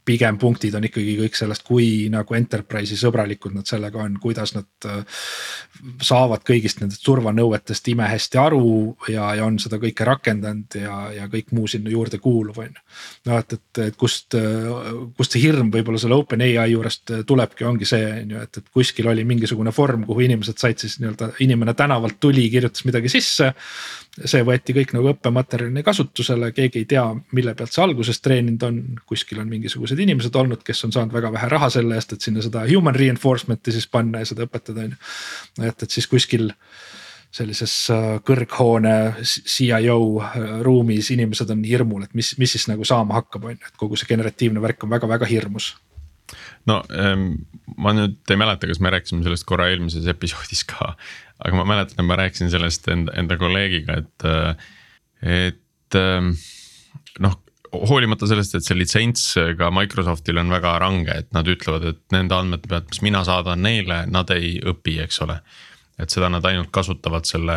pigem 0.05 0.37
punktid 0.41 0.75
on 0.77 0.85
ikkagi 0.87 1.15
kõik 1.19 1.37
sellest, 1.37 1.65
kui 1.65 2.07
nagu 2.13 2.37
enterprise'i 2.37 2.97
sõbralikud 2.99 3.55
nad 3.55 3.67
sellega 3.69 4.03
on, 4.03 4.17
kuidas 4.21 4.53
nad 4.55 4.87
äh, 4.89 5.23
saavad 6.05 6.43
kõigist 6.47 6.81
nendest 6.81 7.03
turvanõuetest 7.05 7.89
imehästi 7.93 8.39
aru 8.41 8.67
ja, 9.11 9.31
ja 9.39 9.47
on 9.47 9.57
seda 9.61 9.79
kõike 9.81 10.07
rakendanud 10.07 10.77
ja, 10.79 10.99
ja 11.15 11.27
kõik 11.31 11.51
muu 11.55 11.67
sinna 11.71 11.91
juurde 11.93 12.19
kuuluv, 12.23 12.59
on 12.61 12.71
ju. 12.71 12.85
no 13.29 13.39
et, 13.41 13.57
et, 13.57 13.81
et 13.89 13.97
kust, 13.99 14.37
kust 15.17 15.35
see 15.35 15.43
hirm 15.43 15.71
võib-olla 15.73 16.01
selle 16.01 16.17
OpenAI 16.19 16.69
juurest 16.71 17.13
tulebki, 17.27 17.65
ongi 17.67 17.89
see, 17.89 18.05
on 18.21 18.35
ju, 18.35 18.45
et, 18.47 18.61
et 18.61 18.71
kuskil 18.73 19.09
oli 19.11 19.25
mingisugune 19.27 19.73
vorm, 19.75 20.05
kuhu 20.07 20.25
inimesed 20.27 20.61
said 20.61 20.81
siis 20.81 20.99
nii-öelda, 21.01 21.33
inimene 21.45 21.75
tänavalt 21.77 22.19
tuli, 22.23 22.47
kirjutas 22.53 22.85
midagi 22.87 23.11
sisse 23.11 23.51
see 24.23 24.43
võeti 24.47 24.73
kõik 24.75 24.93
nagu 24.95 25.09
õppematerjalina 25.11 25.83
kasutusele, 25.83 26.51
keegi 26.55 26.81
ei 26.83 26.87
tea, 26.89 27.03
mille 27.35 27.55
pealt 27.57 27.73
see 27.75 27.83
alguses 27.83 28.21
treeninud 28.23 28.63
on, 28.67 28.81
kuskil 29.09 29.41
on 29.43 29.49
mingisugused 29.51 29.99
inimesed 29.99 30.35
olnud, 30.39 30.63
kes 30.65 30.85
on 30.87 30.95
saanud 30.95 31.15
väga 31.15 31.33
vähe 31.35 31.49
raha 31.51 31.69
selle 31.73 31.97
eest, 31.99 32.15
et 32.15 32.27
sinna 32.27 32.43
seda 32.45 32.63
human 32.69 32.95
reinforcement'i 32.95 33.75
siis 33.75 33.89
panna 33.91 34.23
ja 34.23 34.29
seda 34.31 34.47
õpetada, 34.47 34.87
on 34.87 34.95
ju. 34.95 35.67
et, 35.67 35.83
et 35.83 35.97
siis 35.97 36.07
kuskil 36.11 36.53
sellises 37.35 37.73
äh, 37.91 38.05
kõrghoone 38.23 38.95
CIO 39.25 39.97
äh, 40.23 40.37
ruumis 40.63 41.11
inimesed 41.11 41.51
on 41.51 41.65
hirmul, 41.67 42.05
et 42.07 42.15
mis, 42.15 42.31
mis 42.39 42.55
siis 42.55 42.69
nagu 42.71 42.87
saama 42.87 43.19
hakkab, 43.19 43.49
on 43.49 43.57
ju, 43.57 43.67
et 43.67 43.81
kogu 43.81 43.99
see 43.99 44.07
generatiivne 44.13 44.63
värk 44.63 44.87
on 44.87 44.95
väga-väga 44.95 45.27
hirmus 45.27 45.73
no 46.69 46.81
ma 47.77 47.93
nüüd 47.97 48.33
ei 48.33 48.39
mäleta, 48.39 48.69
kas 48.69 48.81
me 48.83 48.91
rääkisime 48.93 49.25
sellest 49.25 49.47
korra 49.49 49.69
eelmises 49.71 50.07
episoodis 50.11 50.65
ka, 50.69 50.93
aga 51.39 51.59
ma 51.59 51.65
mäletan, 51.67 51.99
et 51.99 52.09
ma 52.09 52.19
rääkisin 52.19 52.51
sellest 52.53 52.87
enda, 52.91 53.15
enda 53.19 53.37
kolleegiga, 53.41 53.99
et, 54.03 54.27
et 55.35 55.99
noh 57.23 57.41
hoolimata 57.89 58.27
sellest, 58.29 58.55
et 58.55 58.65
see 58.65 58.77
litsents 58.77 59.23
ka 59.59 59.69
Microsoftil 59.73 60.39
on 60.41 60.51
väga 60.53 60.75
range, 60.83 61.11
et 61.11 61.31
nad 61.35 61.47
ütlevad, 61.49 61.87
et 61.91 62.01
nende 62.15 62.37
andmete 62.37 62.69
pealt, 62.71 62.89
mis 62.91 63.01
mina 63.05 63.23
saadan 63.27 63.63
neile, 63.65 64.03
nad 64.11 64.31
ei 64.35 64.55
õpi, 64.63 64.99
eks 65.05 65.21
ole. 65.25 65.39
et 65.99 66.11
seda 66.11 66.27
nad 66.27 66.43
ainult 66.43 66.73
kasutavad 66.75 67.23
selle 67.23 67.53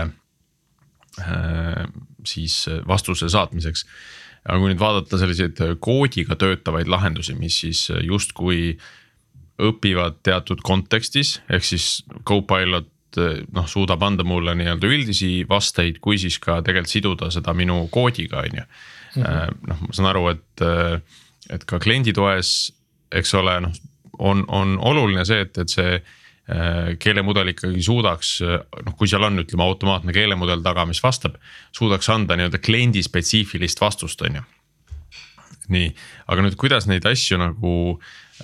äh, 1.19 1.87
siis 2.27 2.69
vastuse 2.87 3.29
saatmiseks. 3.33 3.85
Aga 4.49 4.59
kui 4.61 4.73
nüüd 4.73 4.81
vaadata 4.81 5.21
selliseid 5.21 5.61
koodiga 5.85 6.37
töötavaid 6.41 6.89
lahendusi, 6.89 7.37
mis 7.37 7.61
siis 7.63 7.85
justkui 8.05 8.79
õpivad 9.59 10.23
teatud 10.27 10.63
kontekstis, 10.65 11.39
ehk 11.51 11.67
siis 11.67 11.89
Copilot 12.29 12.89
noh, 13.53 13.67
suudab 13.69 14.03
anda 14.07 14.25
mulle 14.27 14.55
nii-öelda 14.57 14.89
üldisi 14.89 15.33
vasteid, 15.49 15.99
kui 16.05 16.21
siis 16.21 16.39
ka 16.43 16.61
tegelikult 16.65 16.93
siduda 16.93 17.31
seda 17.35 17.55
minu 17.57 17.81
koodiga, 17.93 18.45
on 18.45 18.61
ju. 18.61 18.67
Noh, 19.19 19.83
ma 19.83 19.97
saan 19.97 20.11
aru, 20.13 20.29
et, 20.35 20.65
et 21.51 21.65
ka 21.69 21.81
klienditoes, 21.83 22.53
eks 23.19 23.35
ole, 23.41 23.57
noh, 23.65 23.75
on, 24.19 24.45
on 24.49 24.77
oluline 24.91 25.25
see, 25.27 25.41
et, 25.47 25.59
et 25.59 25.73
see 25.73 25.97
äh, 25.97 26.18
keelemudel 27.03 27.53
ikkagi 27.53 27.83
suudaks, 27.85 28.31
noh, 28.41 28.95
kui 28.97 29.11
seal 29.11 29.27
on, 29.27 29.43
ütleme 29.43 29.67
automaatne 29.67 30.15
keelemudel 30.17 30.63
taga, 30.65 30.87
mis 30.89 31.03
vastab, 31.05 31.35
suudaks 31.77 32.09
anda 32.15 32.39
nii-öelda 32.39 32.61
kliendi 32.65 33.03
spetsiifilist 33.05 33.83
vastust, 33.83 34.25
on 34.25 34.41
ju. 34.41 34.47
nii, 35.77 35.91
aga 36.33 36.47
nüüd, 36.47 36.57
kuidas 36.57 36.89
neid 36.89 37.05
asju 37.05 37.37
nagu 37.43 37.75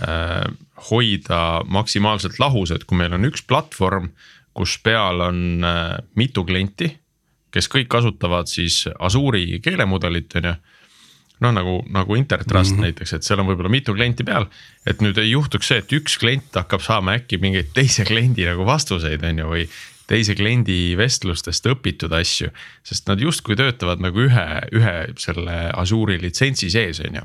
äh, 0.05 0.45
hoida 0.91 1.41
maksimaalselt 1.65 2.37
lahus, 2.43 2.75
et 2.77 2.85
kui 2.85 3.01
meil 3.01 3.17
on 3.17 3.25
üks 3.31 3.47
platvorm 3.49 4.13
kus 4.55 4.79
peal 4.83 5.21
on 5.25 5.67
äh, 5.67 5.99
mitu 6.19 6.45
klienti, 6.47 6.93
kes 7.55 7.69
kõik 7.71 7.91
kasutavad 7.91 8.51
siis 8.51 8.85
Azure'i 8.95 9.61
keelemudelit, 9.63 10.39
on 10.39 10.51
ju 10.51 10.55
noh, 11.41 11.53
nagu, 11.53 11.78
nagu 11.91 12.14
Intertrust 12.14 12.70
mm 12.70 12.76
-hmm. 12.76 12.82
näiteks, 12.89 13.12
et 13.12 13.22
seal 13.26 13.41
on 13.41 13.49
võib-olla 13.49 13.70
mitu 13.70 13.95
klienti 13.95 14.24
peal. 14.24 14.47
et 14.87 15.03
nüüd 15.03 15.18
ei 15.18 15.30
juhtuks 15.30 15.68
see, 15.68 15.78
et 15.78 15.93
üks 15.93 16.18
klient 16.18 16.55
hakkab 16.55 16.80
saama 16.80 17.16
äkki 17.18 17.39
mingeid 17.39 17.74
teise 17.74 18.05
kliendi 18.05 18.47
nagu 18.47 18.66
vastuseid, 18.66 19.24
on 19.24 19.39
ju, 19.39 19.51
või 19.51 19.68
teise 20.07 20.35
kliendi 20.35 20.97
vestlustest 20.97 21.66
õpitud 21.66 22.12
asju. 22.12 22.51
sest 22.82 23.09
nad 23.09 23.20
justkui 23.20 23.57
töötavad 23.57 24.01
nagu 24.01 24.26
ühe, 24.26 24.47
ühe 24.72 24.97
selle 25.18 25.70
Azure'i 25.72 26.20
litsentsi 26.22 26.70
sees, 26.70 27.01
on 27.01 27.14
ju. 27.20 27.24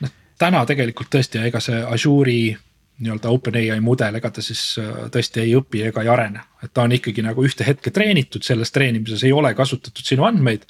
noh, 0.00 0.10
täna 0.38 0.64
tegelikult 0.66 1.10
tõesti, 1.14 1.44
ega 1.46 1.60
see 1.60 1.84
Azure'i 1.84 2.56
nii-öelda 2.98 3.30
OpenAI 3.30 3.80
mudel, 3.80 4.18
ega 4.18 4.30
ta 4.34 4.42
siis 4.42 4.62
äh, 4.82 5.04
tõesti 5.14 5.44
ei 5.44 5.54
õpi 5.58 5.84
ega 5.86 6.02
ei 6.02 6.10
arene. 6.10 6.40
et 6.62 6.72
ta 6.74 6.82
on 6.82 6.92
ikkagi 6.92 7.22
nagu 7.22 7.44
ühte 7.46 7.66
hetke 7.66 7.92
treenitud, 7.94 8.42
selles 8.42 8.72
treenimises 8.74 9.22
ei 9.24 9.32
ole 9.32 9.54
kasutatud 9.54 10.04
sinu 10.04 10.26
andmeid. 10.26 10.66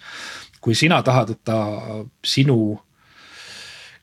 Kui 0.60 0.76
sina 0.78 1.00
tahad, 1.06 1.34
et 1.34 1.42
ta 1.44 1.58
sinu 2.24 2.58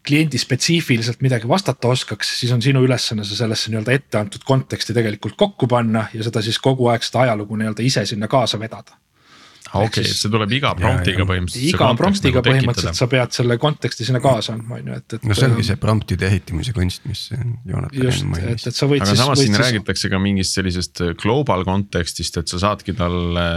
kliendi 0.06 0.38
spetsiifiliselt 0.38 1.24
midagi 1.26 1.50
vastata 1.50 1.90
oskaks, 1.90 2.36
siis 2.40 2.52
on 2.54 2.62
sinu 2.62 2.84
ülesanne 2.86 3.26
see 3.26 3.40
sellesse 3.40 3.72
nii-öelda 3.74 3.96
ette 3.96 4.20
antud 4.20 4.46
konteksti 4.46 4.94
tegelikult 4.94 5.38
kokku 5.40 5.68
panna 5.72 6.06
ja 6.14 6.28
seda 6.28 6.44
siis 6.46 6.60
kogu 6.62 6.92
aeg 6.92 7.06
seda 7.06 7.26
ajalugu 7.26 7.58
nii-öelda 7.58 7.86
ise 7.86 8.06
sinna 8.06 8.30
kaasa 8.30 8.62
vedada 8.62 9.00
okei 9.74 10.04
okay,, 10.04 10.14
see 10.14 10.32
tuleb 10.32 10.52
iga 10.56 10.72
promptiga 10.78 11.26
põhimõtteliselt. 11.28 11.74
iga 11.74 11.90
promptiga 11.98 12.40
nagu 12.40 12.48
põhimõtteliselt 12.50 13.00
sa 13.00 13.08
pead 13.12 13.34
selle 13.36 13.58
konteksti 13.62 14.08
sinna 14.08 14.22
kaasa 14.24 14.54
andma, 14.56 14.80
on 14.80 14.92
ju, 14.92 15.00
et, 15.00 15.18
et. 15.18 15.26
no 15.26 15.38
see 15.38 15.50
ongi 15.50 15.66
see 15.68 15.80
promptide 15.82 16.30
ehitamise 16.30 16.76
kunst, 16.76 17.06
mis 17.10 17.24
Joonatan 17.34 18.06
enne 18.06 18.30
mainis. 18.36 18.68
et 18.70 18.78
sa 18.78 18.90
võid 18.92 19.02
aga 19.02 19.12
siis. 19.12 19.24
samas 19.24 19.42
siin 19.42 19.54
siis... 19.56 19.64
räägitakse 19.64 20.12
ka 20.14 20.22
mingist 20.22 20.60
sellisest 20.60 21.04
äh, 21.06 21.14
global 21.22 21.66
kontekstist, 21.68 22.40
et 22.42 22.52
sa 22.52 22.62
saadki 22.62 22.96
talle 22.98 23.48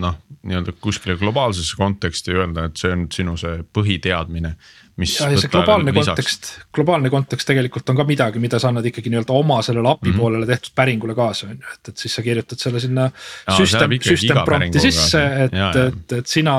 noh, 0.00 0.16
nii-öelda 0.46 0.74
kuskile 0.80 1.16
globaalsesse 1.20 1.76
konteksti 1.78 2.34
öelda, 2.34 2.68
et 2.68 2.80
see 2.80 2.92
on 2.94 3.06
sinu 3.12 3.36
see 3.40 3.60
põhiteadmine 3.74 4.52
ja, 4.52 5.28
ja 5.32 5.40
see 5.40 5.50
globaalne 5.52 5.92
kontekst, 5.96 6.50
globaalne 6.74 7.10
kontekst 7.12 7.48
tegelikult 7.48 7.92
on 7.92 7.98
ka 7.98 8.06
midagi, 8.08 8.40
mida 8.42 8.60
sa 8.62 8.70
annad 8.70 8.86
ikkagi 8.88 9.12
nii-öelda 9.12 9.36
oma 9.36 9.60
sellele 9.66 9.90
API 9.92 10.08
mm 10.08 10.14
-hmm. 10.14 10.20
poolele 10.20 10.46
tehtud 10.46 10.74
päringule 10.74 11.14
kaasa, 11.14 11.50
on 11.50 11.58
ju, 11.58 11.74
et, 11.74 11.88
et 11.88 12.04
siis 12.04 12.14
sa 12.14 12.22
kirjutad 12.22 12.62
selle 12.62 12.80
sinna 12.80 13.10
ja, 13.10 13.56
süstem, 13.56 13.98
süstem 14.02 14.42
prompt'i 14.44 14.80
sisse, 14.80 15.22
et, 15.44 15.54
et, 15.86 16.18
et 16.20 16.26
sina 16.26 16.56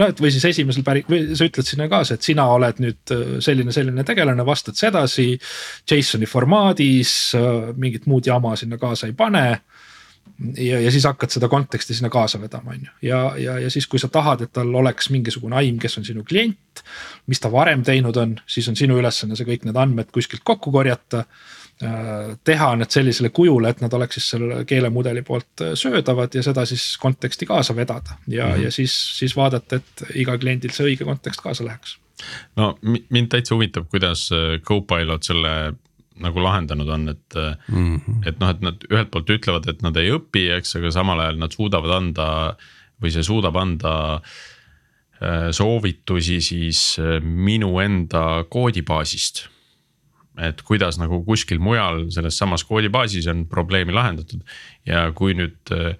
noh, 0.00 0.08
et 0.08 0.20
või 0.22 0.30
siis 0.32 0.44
esimesel 0.52 0.84
päri- 0.86 1.04
või 1.08 1.36
sa 1.36 1.48
ütled 1.48 1.66
sinna 1.66 1.88
kaasa, 1.88 2.16
et 2.16 2.26
sina 2.26 2.46
oled 2.54 2.80
nüüd 2.82 3.14
äh, 3.14 3.26
selline, 3.44 3.72
selline 3.72 4.04
tegelane, 4.06 4.46
vastad 4.46 4.78
sedasi. 4.78 5.32
JSON-i 5.90 6.28
formaadis, 6.30 7.34
äh, 7.38 7.74
mingit 7.76 8.06
muud 8.10 8.26
jama 8.26 8.56
sinna 8.56 8.78
kaasa 8.80 9.10
ei 9.10 9.16
pane 9.18 9.60
ja, 10.56 10.80
ja 10.80 10.90
siis 10.90 11.04
hakkad 11.04 11.32
seda 11.32 11.48
konteksti 11.48 11.94
sinna 11.94 12.10
kaasa 12.10 12.40
vedama, 12.40 12.74
on 12.74 12.86
ju. 12.86 12.92
ja, 13.08 13.20
ja, 13.38 13.58
ja 13.58 13.70
siis, 13.70 13.86
kui 13.86 14.00
sa 14.00 14.08
tahad, 14.08 14.44
et 14.46 14.52
tal 14.52 14.74
oleks 14.74 15.10
mingisugune 15.10 15.56
aim, 15.60 15.78
kes 15.78 15.98
on 15.98 16.04
sinu 16.04 16.24
klient. 16.24 16.84
mis 17.26 17.40
ta 17.40 17.52
varem 17.52 17.82
teinud 17.84 18.16
on, 18.16 18.36
siis 18.46 18.68
on 18.68 18.76
sinu 18.76 18.98
ülesanne 18.98 19.36
see 19.36 19.48
kõik 19.48 19.66
need 19.68 19.76
andmed 19.76 20.12
kuskilt 20.12 20.44
kokku 20.44 20.72
korjata. 20.72 21.24
Äh, 21.80 22.36
teha 22.44 22.74
need 22.76 22.92
sellisele 22.92 23.30
kujule, 23.32 23.70
et 23.72 23.78
nad 23.80 23.92
oleks 23.96 24.18
siis 24.18 24.26
selle 24.34 24.64
keelemudeli 24.68 25.22
poolt 25.24 25.62
äh, 25.64 25.72
söödavad 25.80 26.34
ja 26.36 26.42
seda 26.44 26.66
siis 26.68 26.84
konteksti 27.00 27.48
kaasa 27.48 27.76
vedada. 27.76 28.18
ja 28.26 28.46
mm, 28.46 28.52
-hmm. 28.52 28.64
ja 28.64 28.70
siis, 28.70 28.96
siis 29.18 29.36
vaadata, 29.36 29.76
et 29.76 30.04
iga 30.14 30.38
kliendil 30.38 30.70
see 30.76 30.90
õige 30.90 31.04
kontekst 31.04 31.40
kaasa 31.40 31.64
läheks. 31.64 31.98
no 32.56 32.78
mind 32.82 33.28
täitsa 33.28 33.54
huvitab, 33.54 33.88
kuidas 33.88 34.28
äh, 34.32 34.60
Copilot 34.60 35.22
selle 35.22 35.72
nagu 36.20 36.42
lahendanud 36.44 36.88
on, 36.88 37.08
et 37.08 37.36
mm. 37.36 37.96
-hmm. 37.96 38.28
et 38.28 38.40
noh, 38.40 38.50
et 38.52 38.60
nad 38.64 38.84
ühelt 38.90 39.10
poolt 39.10 39.30
ütlevad, 39.30 39.68
et 39.68 39.82
nad 39.82 39.96
ei 39.96 40.12
õpi, 40.14 40.50
eks, 40.58 40.76
aga 40.76 40.92
samal 40.94 41.20
ajal 41.20 41.40
nad 41.40 41.56
suudavad 41.56 41.96
anda 41.96 42.28
või 43.00 43.12
see 43.14 43.24
suudab 43.24 43.56
anda 43.60 43.94
äh, 45.20 45.48
soovitusi 45.56 46.40
siis 46.44 46.82
äh, 47.00 47.18
minu 47.22 47.78
enda 47.82 48.44
koodibaasist. 48.48 49.48
et 50.40 50.62
kuidas 50.62 50.96
nagu 50.96 51.18
kuskil 51.26 51.58
mujal 51.60 52.06
selles 52.14 52.36
samas 52.38 52.62
koodibaasis 52.64 53.26
on 53.28 53.42
probleemi 53.50 53.92
lahendatud 53.92 54.40
ja 54.86 55.10
kui 55.12 55.34
nüüd 55.36 55.72
äh, 55.74 55.98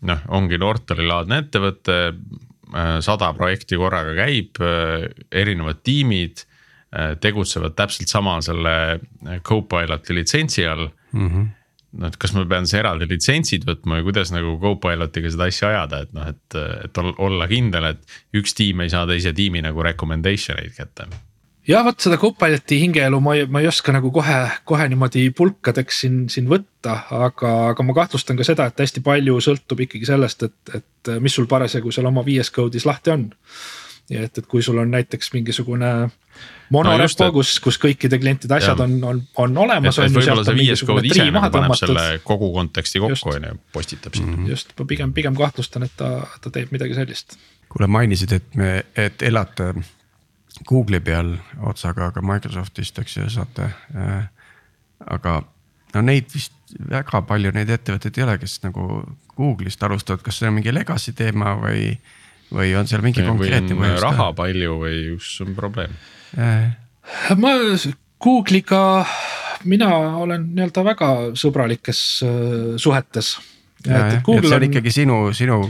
noh, 0.00 0.24
ongi 0.28 0.58
Nortali 0.58 1.06
laadne 1.06 1.40
ettevõte, 1.42 2.12
sada 3.00 3.30
projekti 3.32 3.78
korraga 3.80 4.12
käib, 4.12 4.58
erinevad 5.32 5.80
tiimid 5.82 6.42
tegutsevad 7.20 7.76
täpselt 7.76 8.08
sama 8.08 8.38
selle 8.44 8.74
äh, 8.96 9.40
Copiloti 9.44 10.14
litsentsi 10.14 10.66
all 10.66 10.88
mm. 11.12 11.28
-hmm 11.28 11.46
no 11.98 12.10
et 12.10 12.18
kas 12.20 12.34
ma 12.36 12.44
pean 12.48 12.66
siis 12.68 12.82
eraldi 12.82 13.08
litsentsid 13.08 13.64
võtma 13.68 14.00
ja 14.00 14.04
kuidas 14.06 14.32
nagu 14.34 14.56
Copilotiga 14.60 15.30
seda 15.32 15.48
asja 15.48 15.70
ajada, 15.72 16.02
et 16.04 16.12
noh, 16.16 16.26
et, 16.28 16.58
et 16.84 17.00
olla 17.16 17.48
kindel, 17.48 17.94
et 17.94 18.36
üks 18.36 18.52
tiim 18.58 18.84
ei 18.84 18.92
saa 18.92 19.06
teise 19.08 19.32
tiimi 19.36 19.62
nagu 19.64 19.82
recommendation 19.82 20.60
eid 20.60 20.76
kätte. 20.76 21.08
jah, 21.68 21.84
vot 21.86 22.00
seda 22.00 22.20
Copiloti 22.20 22.80
hingeelu 22.82 23.20
ma 23.24 23.38
ei, 23.38 23.46
ma 23.48 23.64
ei 23.64 23.70
oska 23.70 23.94
nagu 23.96 24.12
kohe, 24.12 24.36
kohe 24.68 24.88
niimoodi 24.92 25.30
pulkadeks 25.36 26.04
siin, 26.04 26.20
siin 26.28 26.52
võtta, 26.52 27.00
aga, 27.24 27.54
aga 27.72 27.88
ma 27.88 27.96
kahtlustan 27.96 28.36
ka 28.36 28.46
seda, 28.46 28.68
et 28.68 28.84
hästi 28.84 29.00
palju 29.04 29.40
sõltub 29.48 29.80
ikkagi 29.88 30.12
sellest, 30.12 30.44
et, 30.44 30.76
et 30.82 31.14
mis 31.24 31.40
sul 31.40 31.48
parasjagu 31.48 31.92
seal 31.94 32.12
oma 32.12 32.26
VS 32.26 32.52
Code'is 32.52 32.88
lahti 32.88 33.16
on. 33.16 33.30
Ja 34.10 34.24
et, 34.24 34.38
et 34.40 34.46
kui 34.48 34.62
sul 34.64 34.78
on 34.80 34.90
näiteks 34.90 35.32
mingisugune 35.34 35.90
monorepo 36.72 37.26
no, 37.26 37.32
kus, 37.38 37.54
kus 37.64 37.78
kõikide 37.82 38.20
klientide 38.20 38.56
asjad 38.58 38.80
ja. 38.80 38.86
on, 38.86 38.96
on, 39.04 39.20
on 39.44 39.60
olemas. 39.64 39.98
võib-olla 40.00 40.44
see 40.46 40.56
VS 40.60 40.84
Code 40.88 41.10
ise 41.10 41.28
nagu 41.34 41.50
paneb 41.52 41.76
selle 41.78 42.06
kogu 42.24 42.50
konteksti 42.54 43.02
kokku 43.04 43.34
on 43.34 43.48
ju, 43.50 43.60
postitab 43.74 44.16
sinna 44.16 44.32
mm. 44.32 44.42
-hmm. 44.42 44.54
just, 44.54 44.74
ma 44.78 44.88
pigem, 44.88 45.12
pigem 45.16 45.36
kahtlustan, 45.38 45.86
et 45.88 45.94
ta, 45.96 46.10
ta 46.40 46.52
teeb 46.54 46.72
midagi 46.74 46.96
sellist. 46.98 47.38
kuule, 47.68 47.86
mainisid, 47.86 48.32
et 48.32 48.54
me, 48.56 48.82
et 48.96 49.22
elate 49.22 49.72
Google'i 50.68 51.00
peal 51.04 51.36
otsaga 51.70 52.10
ka 52.12 52.22
Microsoftist, 52.24 52.98
eks 52.98 53.16
ju, 53.16 53.28
saate 53.30 53.70
äh,. 53.94 54.28
aga 55.06 55.42
no 55.94 56.02
neid 56.02 56.32
vist 56.34 56.52
väga 56.90 57.22
palju 57.26 57.52
neid 57.54 57.70
ettevõtteid 57.72 58.18
ei 58.18 58.24
ole, 58.24 58.38
kes 58.38 58.60
nagu 58.64 59.02
Google'ist 59.38 59.82
alustavad, 59.86 60.22
kas 60.24 60.40
see 60.40 60.48
on 60.48 60.56
mingi 60.58 60.74
legacy 60.74 61.14
teema 61.16 61.54
või, 61.60 61.92
või 62.54 62.74
on 62.78 62.88
seal 62.90 63.04
mingi 63.04 63.24
konkreetne 63.24 63.76
põhjus? 63.76 64.02
raha 64.04 64.30
palju 64.36 64.78
või 64.82 65.00
kus 65.16 65.32
on 65.44 65.54
probleem? 65.58 65.96
ma 67.38 67.54
Google'iga, 68.18 68.80
mina 69.70 69.90
olen 70.18 70.48
nii-öelda 70.56 70.82
väga 70.86 71.10
sõbralikes 71.38 72.00
äh, 72.26 72.72
suhetes. 72.80 73.36
et 73.86 74.24
see 74.26 74.56
on 74.56 74.66
ikkagi 74.66 74.90
sinu, 74.90 75.18
sinu 75.36 75.60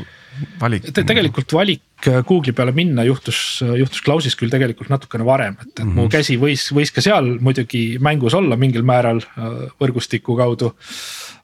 valik 0.60 0.86
te,. 0.88 1.04
tegelikult 1.04 1.52
valik 1.52 2.08
äh, 2.08 2.22
Google'i 2.24 2.56
peale 2.56 2.72
minna 2.76 3.04
juhtus, 3.04 3.60
juhtus 3.60 4.00
Klausis 4.06 4.36
küll 4.38 4.52
tegelikult 4.52 4.90
natukene 4.92 5.26
varem, 5.28 5.58
et, 5.60 5.68
et 5.68 5.84
mm 5.84 5.90
-hmm. 5.90 5.94
mu 5.94 6.06
mhm. 6.06 6.12
käsi 6.16 6.38
võis, 6.40 6.68
võis 6.72 6.94
ka 6.94 7.04
seal 7.04 7.36
muidugi 7.40 7.98
mängus 8.00 8.34
olla 8.38 8.56
mingil 8.56 8.82
määral 8.82 9.20
äh, 9.20 9.68
võrgustiku 9.80 10.36
kaudu. 10.36 10.72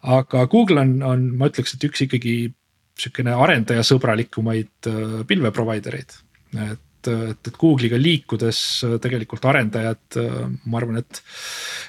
aga 0.02 0.46
Google 0.46 0.80
on, 0.80 1.02
on, 1.02 1.30
ma 1.36 1.48
ütleks, 1.48 1.74
et 1.74 1.84
üks 1.84 2.04
ikkagi 2.04 2.52
sihukene 2.98 3.34
arendajasõbralikumaid 3.34 4.90
pilve 5.26 5.50
provider 5.54 5.96
eid. 5.98 6.18
et 6.54 6.82
et, 7.04 7.30
et, 7.30 7.48
et 7.48 7.58
Google'iga 7.58 7.98
liikudes 8.00 8.58
äh, 8.84 8.96
tegelikult 9.02 9.44
arendajad, 9.48 10.02
äh, 10.20 10.40
ma 10.66 10.80
arvan, 10.80 11.00
et, 11.02 11.22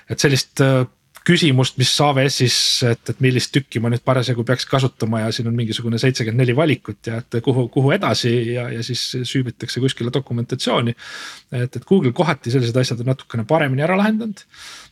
et 0.10 0.22
sellist 0.22 0.62
äh, 0.64 0.84
küsimust, 1.26 1.80
mis 1.82 1.92
AWS-is, 2.02 2.58
et, 2.86 3.10
et 3.10 3.22
millist 3.24 3.52
tükki 3.56 3.82
ma 3.82 3.90
nüüd 3.90 4.04
parasjagu 4.06 4.44
peaks 4.46 4.68
kasutama 4.70 5.24
ja 5.24 5.32
siin 5.34 5.50
on 5.50 5.56
mingisugune 5.58 5.98
seitsekümmend 6.02 6.44
neli 6.44 6.56
valikut 6.58 7.10
ja 7.10 7.20
et 7.22 7.40
kuhu, 7.46 7.68
kuhu 7.74 7.92
edasi 7.96 8.34
ja, 8.54 8.68
ja 8.74 8.84
siis 8.86 9.02
süübitakse 9.24 9.82
kuskile 9.82 10.14
dokumentatsiooni. 10.14 10.96
et, 11.52 11.76
et 11.76 11.86
Google 11.86 12.14
kohati 12.14 12.54
sellised 12.54 12.78
asjad 12.78 13.02
on 13.02 13.10
natukene 13.14 13.46
paremini 13.50 13.86
ära 13.86 13.98
lahendanud 13.98 14.46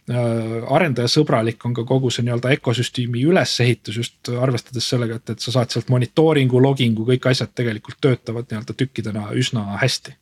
arendajasõbralik 0.04 1.64
on 1.64 1.78
ka 1.78 1.86
kogu 1.88 2.10
see 2.12 2.26
nii-öelda 2.28 2.52
ökosüsteemi 2.58 3.24
ülesehitus 3.30 4.02
just 4.02 4.34
arvestades 4.36 4.90
sellega, 4.90 5.16
et, 5.22 5.36
et 5.36 5.40
sa 5.40 5.54
saad 5.56 5.72
sealt 5.72 5.88
monitooringu, 5.94 6.60
logingu, 6.60 7.06
kõik 7.08 7.30
asjad 7.32 7.54
tegelikult 7.56 8.02
töötavad 8.04 8.50
nii-öelda 8.50 8.76
tükkidena 8.76 9.30
üsna 9.40 9.64
hästi 9.80 10.18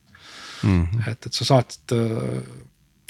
mm. 0.61 0.85
-hmm. 0.85 1.11
et, 1.11 1.25
et 1.25 1.33
sa 1.33 1.49
saad, 1.49 1.73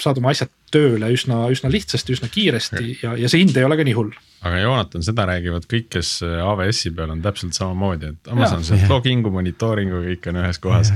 saad 0.00 0.22
oma 0.22 0.32
asjad 0.32 0.54
tööle 0.72 1.10
üsna, 1.14 1.44
üsna 1.52 1.70
lihtsasti, 1.72 2.16
üsna 2.16 2.28
kiiresti 2.32 2.82
ja, 3.02 3.14
ja 3.18 3.30
see 3.30 3.42
hind 3.42 3.56
ei 3.58 3.66
ole 3.66 3.78
ka 3.78 3.86
nii 3.86 3.96
hull. 3.96 4.12
Aga 4.42 4.58
Joonatan, 4.58 5.04
seda 5.06 5.22
räägivad 5.28 5.68
kõik, 5.70 5.86
kes 5.92 6.08
AWS-i 6.26 6.90
peal 6.96 7.12
on 7.14 7.20
täpselt 7.22 7.54
samamoodi, 7.54 8.10
et 8.10 8.30
Amazon 8.32 8.64
sealt 8.66 8.88
loging'u, 8.90 9.30
monitooringu, 9.30 10.00
kõik 10.08 10.26
on 10.32 10.40
ühes 10.42 10.58
kohas. 10.62 10.90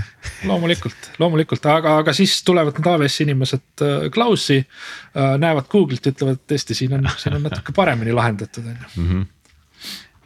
loomulikult, 0.51 1.12
loomulikult, 1.22 1.68
aga, 1.70 2.01
aga 2.03 2.14
siis 2.16 2.35
tulevad 2.47 2.74
need 2.74 2.91
AWS-i 2.91 3.22
inimesed 3.29 3.87
äh, 3.87 4.09
Cloud'i 4.14 4.59
äh,, 4.64 5.37
näevad 5.43 5.70
Google'it, 5.70 6.11
ütlevad, 6.11 6.41
et 6.41 6.55
tõesti, 6.55 6.74
siin 6.74 6.99
on, 6.99 7.07
siin 7.22 7.39
on 7.39 7.47
natuke 7.47 7.77
paremini 7.77 8.16
lahendatud, 8.16 8.66
on 8.66 8.83
ju. 8.83 8.93
Mhm. 9.05 9.24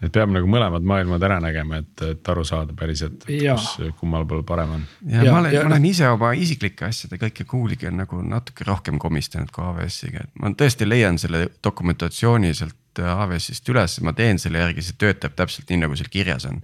Et 0.01 0.13
peab 0.13 0.33
nagu 0.33 0.49
mõlemad 0.49 0.85
maailmad 0.87 1.25
ära 1.27 1.39
nägema, 1.45 1.81
et, 1.83 2.05
et 2.07 2.31
aru 2.33 2.45
saada 2.49 2.75
päriselt, 2.77 3.27
kus 3.27 3.67
kummal 4.01 4.25
pool 4.29 4.43
parem 4.49 4.77
on. 4.79 4.85
ja, 5.05 5.25
ma 5.29 5.43
olen, 5.43 5.57
ma 5.57 5.75
olen 5.75 5.89
ise 5.91 6.09
oma 6.09 6.33
isiklike 6.39 6.89
asjade 6.89 7.21
kõike 7.21 7.45
Google'iga 7.49 7.93
nagu 7.93 8.23
natuke 8.25 8.65
rohkem 8.69 9.01
komistanud 9.03 9.53
kui 9.55 9.65
AWS-iga, 9.67 10.25
et 10.25 10.41
ma 10.41 10.53
tõesti 10.57 10.89
leian 10.89 11.21
selle 11.21 11.47
dokumentatsiooni 11.65 12.55
sealt 12.57 13.03
AWS-ist 13.05 13.69
üles, 13.73 13.99
ma 14.07 14.15
teen 14.17 14.41
selle 14.43 14.63
järgi, 14.63 14.85
see 14.85 14.99
töötab 15.01 15.37
täpselt 15.39 15.69
nii, 15.71 15.85
nagu 15.85 15.99
seal 15.99 16.11
kirjas 16.13 16.49
on. 16.49 16.63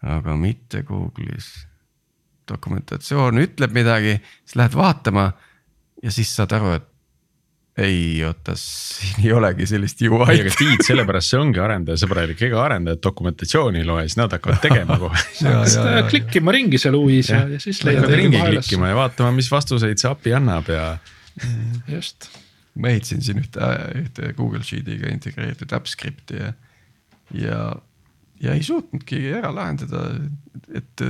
aga 0.00 0.36
mitte 0.38 0.84
Google'is. 0.88 1.50
dokumentatsioon 2.50 3.38
ütleb 3.38 3.74
midagi, 3.74 4.16
siis 4.42 4.56
lähed 4.58 4.74
vaatama 4.74 5.28
ja 6.02 6.10
siis 6.10 6.32
saad 6.34 6.54
aru, 6.56 6.72
et 6.78 6.89
ei 7.80 8.24
oota, 8.24 8.52
siin 8.56 9.24
ei 9.24 9.32
olegi 9.32 9.66
sellist 9.68 10.02
UI-d. 10.02 10.32
ei, 10.32 10.42
aga 10.44 10.52
Tiit, 10.58 10.82
sellepärast 10.86 11.32
see 11.32 11.40
ongi 11.40 11.62
arendajasõbralik, 11.62 12.42
ega 12.48 12.60
arendajad 12.64 13.02
dokumentatsiooni 13.06 13.82
ei 13.82 13.88
loe, 13.88 14.04
siis 14.08 14.18
nad 14.20 14.34
hakkavad 14.36 14.60
tegema 14.64 14.98
kohe. 15.00 15.22
klikkima 16.12 16.54
ringi 16.56 16.80
seal 16.82 16.98
UI-s 16.98 17.32
ja, 17.32 17.42
ja 17.54 17.60
siis 17.62 17.82
leiad. 17.86 18.08
ringi 18.10 18.40
klikkima 18.40 18.90
ja 18.92 18.98
vaatama, 18.98 19.32
mis 19.36 19.50
vastuseid 19.52 20.02
see 20.02 20.10
API 20.10 20.36
annab 20.40 20.68
ja. 20.72 20.86
just. 21.90 22.30
ma 22.80 22.92
ehitasin 22.92 23.24
siin 23.26 23.40
ühte, 23.42 23.70
ühte 24.02 24.34
Google 24.38 24.62
Sheet'iga 24.66 25.10
integreeritud 25.12 25.72
äpp 25.78 25.88
skripti 25.90 26.38
ja, 26.40 26.52
ja, 27.34 27.62
ja 28.42 28.58
ei 28.58 28.62
suutnudki 28.66 29.24
ära 29.40 29.54
lahendada, 29.54 30.06
et 30.74 31.06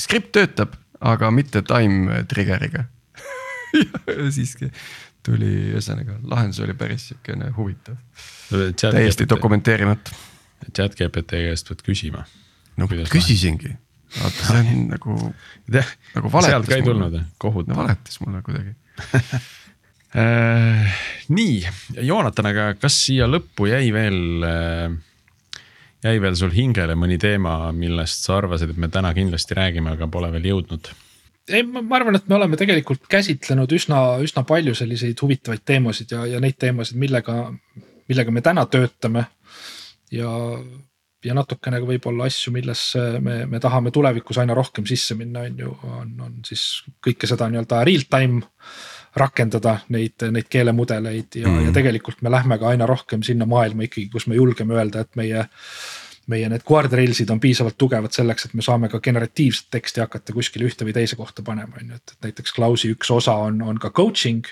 skript 0.00 0.32
töötab, 0.36 0.78
aga 1.00 1.30
mitte 1.34 1.64
time 1.66 2.24
trigger'iga 2.30 2.86
siiski 4.34 4.70
tuli, 5.26 5.50
ühesõnaga 5.74 6.18
lahendus 6.30 6.60
oli 6.64 6.74
päris 6.78 7.10
sihukene 7.10 7.50
huvitav. 7.56 7.98
täiesti 8.80 9.28
dokumenteerimata. 9.28 10.16
chat 10.76 10.96
GPT 10.98 11.44
käest 11.48 11.68
pead 11.68 11.84
küsima. 11.86 12.24
no 12.76 12.88
Kuidas 12.88 13.12
küsisingi, 13.12 13.74
vaata 14.18 14.48
see 14.48 14.60
on 14.60 14.88
nagu, 14.94 15.16
nagu 16.14 16.32
valetas. 16.32 16.50
sealt 16.50 16.68
ka 16.68 16.78
ei 16.80 16.86
tulnud, 16.86 17.20
kohutav. 17.38 17.76
valetas 17.76 18.20
mulle 18.24 18.42
kuidagi 18.42 18.74
äh, 20.20 20.98
nii, 21.28 21.60
Joonatan, 22.08 22.50
aga 22.52 22.72
kas 22.80 22.98
siia 23.06 23.28
lõppu 23.30 23.70
jäi 23.70 23.92
veel 23.94 24.44
äh, 24.46 24.98
jäi 26.04 26.16
veel 26.22 26.36
sul 26.38 26.52
hingele 26.54 26.96
mõni 26.96 27.18
teema, 27.20 27.70
millest 27.76 28.24
sa 28.24 28.38
arvasid, 28.40 28.72
et 28.72 28.80
me 28.80 28.88
täna 28.92 29.12
kindlasti 29.16 29.56
räägime, 29.58 29.94
aga 29.96 30.08
pole 30.12 30.30
veel 30.32 30.50
jõudnud? 30.52 30.92
Ei, 31.56 31.64
ma 31.66 31.82
arvan, 31.96 32.18
et 32.18 32.28
me 32.30 32.36
oleme 32.38 32.58
tegelikult 32.60 33.08
käsitlenud 33.10 33.72
üsna, 33.76 34.02
üsna 34.24 34.44
palju 34.48 34.74
selliseid 34.78 35.20
huvitavaid 35.22 35.64
teemasid 35.66 36.14
ja, 36.14 36.26
ja 36.34 36.42
neid 36.42 36.58
teemasid, 36.60 36.98
millega, 37.00 37.42
millega 38.10 38.34
me 38.34 38.44
täna 38.44 38.66
töötame. 38.70 39.26
ja, 40.14 40.30
ja 41.24 41.36
natukene 41.36 41.80
ka 41.80 41.88
võib-olla 41.88 42.28
asju, 42.30 42.52
millesse 42.54 43.02
me, 43.24 43.42
me 43.50 43.60
tahame 43.60 43.92
tulevikus 43.94 44.40
aina 44.40 44.56
rohkem 44.56 44.86
sisse 44.88 45.14
minna, 45.18 45.44
on 45.48 45.60
ju, 45.64 45.74
on, 45.98 46.14
on 46.26 46.38
siis 46.46 46.64
kõike 47.04 47.28
seda 47.30 47.50
nii-öelda 47.50 47.84
real 47.86 48.06
time 48.10 48.42
rakendada 49.20 49.80
neid, 49.90 50.22
neid 50.30 50.46
keelemudeleid 50.50 51.40
ja 51.40 51.48
mm., 51.48 51.66
ja 51.66 51.74
tegelikult 51.74 52.22
me 52.22 52.30
lähme 52.30 52.60
ka 52.60 52.70
aina 52.70 52.86
rohkem 52.86 53.24
sinna 53.26 53.48
maailma 53.50 53.88
ikkagi, 53.88 54.06
kus 54.12 54.28
me 54.30 54.38
julgeme 54.38 54.76
öelda, 54.78 55.02
et 55.02 55.18
meie 55.18 55.44
meie 56.30 56.48
need 56.50 56.64
guardrails'id 56.66 57.30
on 57.32 57.42
piisavalt 57.42 57.78
tugevad 57.80 58.14
selleks, 58.14 58.46
et 58.46 58.56
me 58.58 58.64
saame 58.64 58.90
ka 58.92 59.02
generatiivset 59.04 59.70
teksti 59.74 60.04
hakata 60.04 60.34
kuskile 60.36 60.68
ühte 60.68 60.86
või 60.86 60.94
teise 60.96 61.18
kohta 61.18 61.44
panema, 61.46 61.80
on 61.80 61.94
ju, 61.94 62.00
et 62.00 62.16
näiteks 62.28 62.54
Klausi 62.56 62.94
üks 62.94 63.10
osa 63.14 63.36
on, 63.48 63.62
on 63.62 63.80
ka 63.82 63.92
coaching 63.94 64.46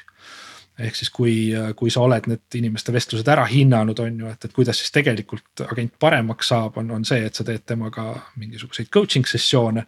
ehk 0.78 0.96
siis 0.98 1.10
kui, 1.10 1.32
kui 1.76 1.90
sa 1.90 2.04
oled 2.06 2.28
need 2.30 2.56
inimeste 2.58 2.92
vestlused 2.94 3.28
ära 3.28 3.44
hinnanud, 3.50 3.98
on 4.02 4.20
ju, 4.22 4.30
et, 4.30 4.46
et 4.46 4.54
kuidas 4.54 4.78
siis 4.78 4.92
tegelikult 4.94 5.64
agent 5.66 5.94
paremaks 6.00 6.52
saab, 6.52 6.78
on, 6.82 6.92
on 6.94 7.06
see, 7.08 7.24
et 7.26 7.34
sa 7.34 7.46
teed 7.46 7.64
temaga 7.66 8.06
mingisuguseid 8.38 8.90
coaching 8.94 9.26
sessioone. 9.26 9.84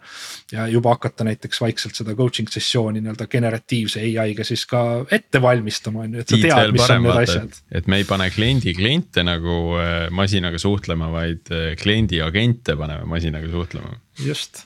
ja 0.52 0.66
juba 0.68 0.96
hakata 0.96 1.24
näiteks 1.24 1.60
vaikselt 1.60 1.94
seda 1.98 2.14
coaching 2.18 2.50
sessiooni 2.50 3.00
nii-öelda 3.00 3.26
generatiivse 3.30 4.02
ai-ga 4.02 4.44
siis 4.46 4.66
ka 4.66 4.82
ette 5.10 5.42
valmistama, 5.42 6.04
on 6.06 6.18
ju, 6.18 6.24
et 6.24 6.34
sa 6.34 6.42
tead, 6.42 6.74
mis 6.74 6.90
on 6.90 7.02
need 7.06 7.22
asjad. 7.22 7.62
et 7.70 7.86
me 7.86 8.02
ei 8.02 8.08
pane 8.08 8.30
kliendi 8.34 8.74
kliente 8.74 9.24
nagu 9.26 9.56
äh, 9.78 10.08
masinaga 10.10 10.58
suhtlema, 10.58 11.12
vaid 11.14 11.54
äh, 11.54 11.72
kliendi 11.80 12.22
agente 12.24 12.76
paneme 12.76 13.06
masinaga 13.10 13.50
suhtlema. 13.50 13.94
just 14.18 14.64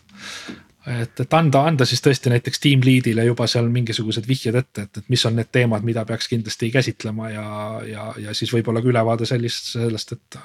et, 0.86 1.20
et 1.20 1.36
anda, 1.36 1.62
anda 1.68 1.86
siis 1.88 2.02
tõesti 2.04 2.32
näiteks 2.32 2.60
team 2.60 2.84
lead'ile 2.84 3.24
juba 3.28 3.46
seal 3.50 3.70
mingisugused 3.72 4.26
vihjed 4.28 4.58
ette, 4.60 4.86
et, 4.86 5.00
et 5.00 5.08
mis 5.12 5.24
on 5.28 5.36
need 5.38 5.50
teemad, 5.54 5.86
mida 5.86 6.04
peaks 6.08 6.28
kindlasti 6.32 6.70
käsitlema 6.74 7.30
ja, 7.32 7.46
ja, 7.88 8.10
ja 8.26 8.36
siis 8.36 8.52
võib-olla 8.54 8.82
ka 8.84 8.92
ülevaade 8.92 9.28
sellist, 9.28 9.72
sellest, 9.74 10.14
et. 10.16 10.38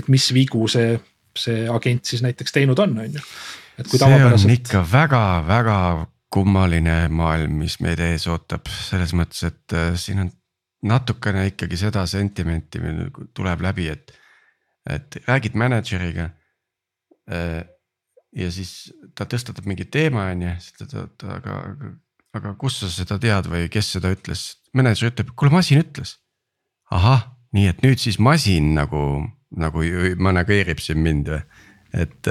et 0.00 0.10
mis 0.12 0.30
vigu 0.34 0.66
see, 0.72 0.96
see 1.36 1.66
agent 1.72 2.08
siis 2.08 2.24
näiteks 2.24 2.56
teinud 2.56 2.80
on, 2.82 2.98
on 3.04 3.18
ju. 3.18 3.24
see 3.82 4.00
tavapäraselt... 4.00 4.48
on 4.48 4.56
ikka 4.56 4.84
väga-väga 4.92 5.78
kummaline 6.32 6.96
maailm, 7.12 7.60
mis 7.62 7.78
meid 7.84 8.00
ees 8.02 8.26
ootab, 8.30 8.68
selles 8.68 9.14
mõttes, 9.16 9.44
et 9.46 9.76
äh, 9.76 9.92
siin 10.00 10.24
on 10.24 10.32
natukene 10.86 11.46
ikkagi 11.52 11.78
seda 11.80 12.04
sentimenti 12.08 12.80
meil 12.82 13.06
tuleb 13.34 13.62
läbi, 13.64 13.88
et, 13.92 14.12
et 14.90 15.18
räägid 15.26 15.56
mänedžeriga 15.58 16.30
äh, 17.30 17.62
ja 18.34 18.50
siis 18.52 18.92
ta 19.16 19.26
tõstatab 19.28 19.68
mingi 19.68 19.86
teema, 19.88 20.30
on 20.32 20.44
ju, 20.46 20.56
siis 20.62 20.78
ta, 20.80 20.88
ta, 20.90 21.06
ta, 21.18 21.38
aga, 21.38 21.60
aga, 21.72 21.92
aga 22.40 22.54
kust 22.60 22.82
sa 22.82 22.90
seda 22.92 23.20
tead 23.22 23.50
või 23.52 23.70
kes 23.72 23.94
seda 23.96 24.12
ütles? 24.14 24.48
mänedžer 24.76 25.12
ütleb, 25.12 25.30
kuule 25.38 25.54
masin 25.54 25.80
ütles. 25.80 26.18
ahah, 26.92 27.30
nii 27.56 27.70
et 27.70 27.86
nüüd 27.86 28.02
siis 28.02 28.18
masin 28.22 28.74
nagu, 28.76 29.00
nagu 29.56 29.86
manageerib 30.20 30.82
siin 30.82 31.00
mind 31.04 31.32
või? 31.32 31.40
et 31.96 32.28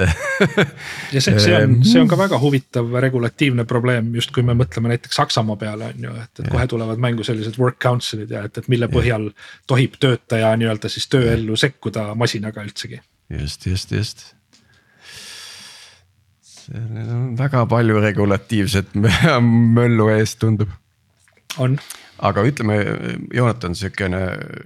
ja 1.14 1.20
see, 1.20 1.38
see 1.42 1.56
on, 1.56 1.80
see 1.86 1.98
on 1.98 2.10
ka 2.10 2.18
väga 2.20 2.38
huvitav 2.38 2.92
regulatiivne 3.02 3.64
probleem, 3.66 4.12
just 4.14 4.30
kui 4.34 4.44
me 4.46 4.54
mõtleme 4.54 4.92
näiteks 4.92 5.18
Saksamaa 5.18 5.58
peale 5.58 5.90
on 5.90 6.06
ju, 6.06 6.14
et, 6.22 6.32
et 6.44 6.50
kohe 6.52 6.68
tulevad 6.70 7.02
mängu 7.02 7.26
sellised 7.26 7.58
work 7.58 7.80
council'id 7.82 8.30
ja 8.30 8.44
et, 8.46 8.60
et 8.60 8.70
mille 8.70 8.86
põhjal 8.92 9.30
tohib 9.66 9.98
töötaja 10.02 10.52
nii-öelda 10.60 10.92
siis 10.92 11.08
tööellu 11.10 11.58
sekkuda 11.58 12.12
masinaga 12.14 12.62
üldsegi. 12.68 13.00
just, 13.40 13.66
just, 13.66 13.96
just 13.96 14.35
Need 16.72 17.12
on 17.12 17.28
väga 17.38 17.64
palju 17.70 18.00
regulatiivset 18.02 18.94
möllu 19.76 20.08
ees 20.14 20.36
tundub. 20.40 20.72
on. 21.58 21.78
aga 22.18 22.42
ütleme, 22.48 22.76
Joonatan, 23.34 23.74
sihukene 23.76 24.20